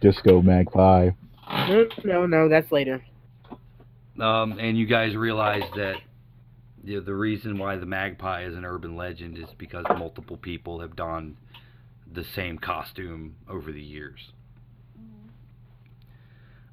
[0.00, 1.10] Disco Magpie.
[1.68, 3.02] no, no, no, that's later.
[4.20, 5.96] Um, and you guys realize that
[6.84, 10.80] you know, the reason why the magpie is an urban legend is because multiple people
[10.80, 11.36] have donned
[12.10, 14.32] the same costume over the years.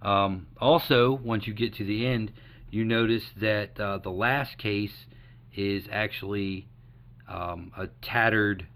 [0.02, 2.32] Um, also, once you get to the end,
[2.70, 5.06] you notice that uh, the last case
[5.56, 6.68] is actually
[7.28, 8.68] um, a tattered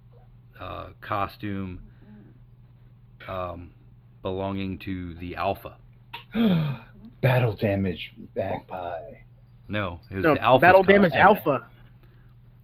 [0.60, 1.81] uh, costume
[3.27, 3.72] um,
[4.22, 5.77] belonging to the Alpha.
[7.22, 9.02] Battle damage magpie.
[9.68, 10.61] No, it was No, the Alpha.
[10.61, 11.65] battle damage alpha.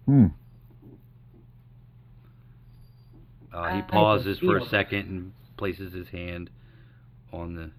[0.06, 0.26] Hmm.
[3.52, 6.50] Uh, he pauses for a second and places his hand
[7.32, 7.70] on the.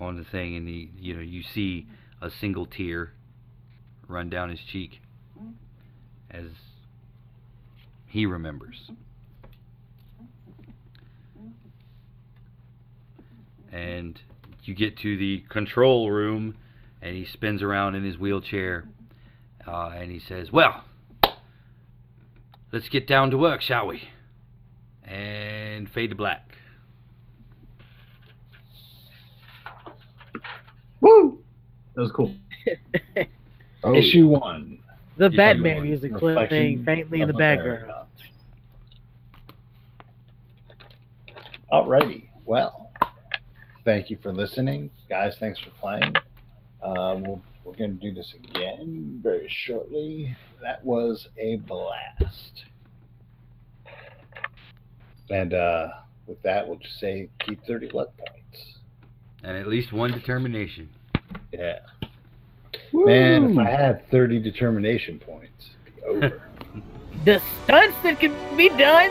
[0.00, 1.86] On the thing, and he, you know, you see
[2.20, 3.12] a single tear
[4.08, 5.00] run down his cheek
[6.30, 6.46] as
[8.06, 8.90] he remembers.
[13.74, 14.20] And
[14.62, 16.54] you get to the control room,
[17.02, 18.84] and he spins around in his wheelchair,
[19.66, 20.84] uh, and he says, "Well,
[22.72, 24.08] let's get down to work, shall we?"
[25.04, 26.56] And fade to black.
[31.00, 31.40] Woo!
[31.94, 32.34] That was cool.
[33.86, 34.78] Oh, Issue one.
[35.18, 35.84] The Yeah, Batman you are.
[35.84, 37.82] music Reflection playing faintly in the background.
[37.82, 38.06] America.
[41.70, 42.28] Alrighty.
[42.46, 42.83] Well,
[43.84, 45.36] thank you for listening, guys.
[45.38, 46.14] Thanks for playing.
[46.82, 50.36] Uh, we'll, we're going to do this again very shortly.
[50.62, 52.64] That was a blast.
[55.30, 55.88] And uh,
[56.26, 58.78] with that, we'll just say keep 30 luck points.
[59.42, 60.88] And at least one determination.
[61.52, 61.80] Yeah.
[62.92, 63.06] woo.
[63.06, 66.42] Man, if I had 30 determination points, it'd be over.
[67.24, 69.10] The stunts that can be done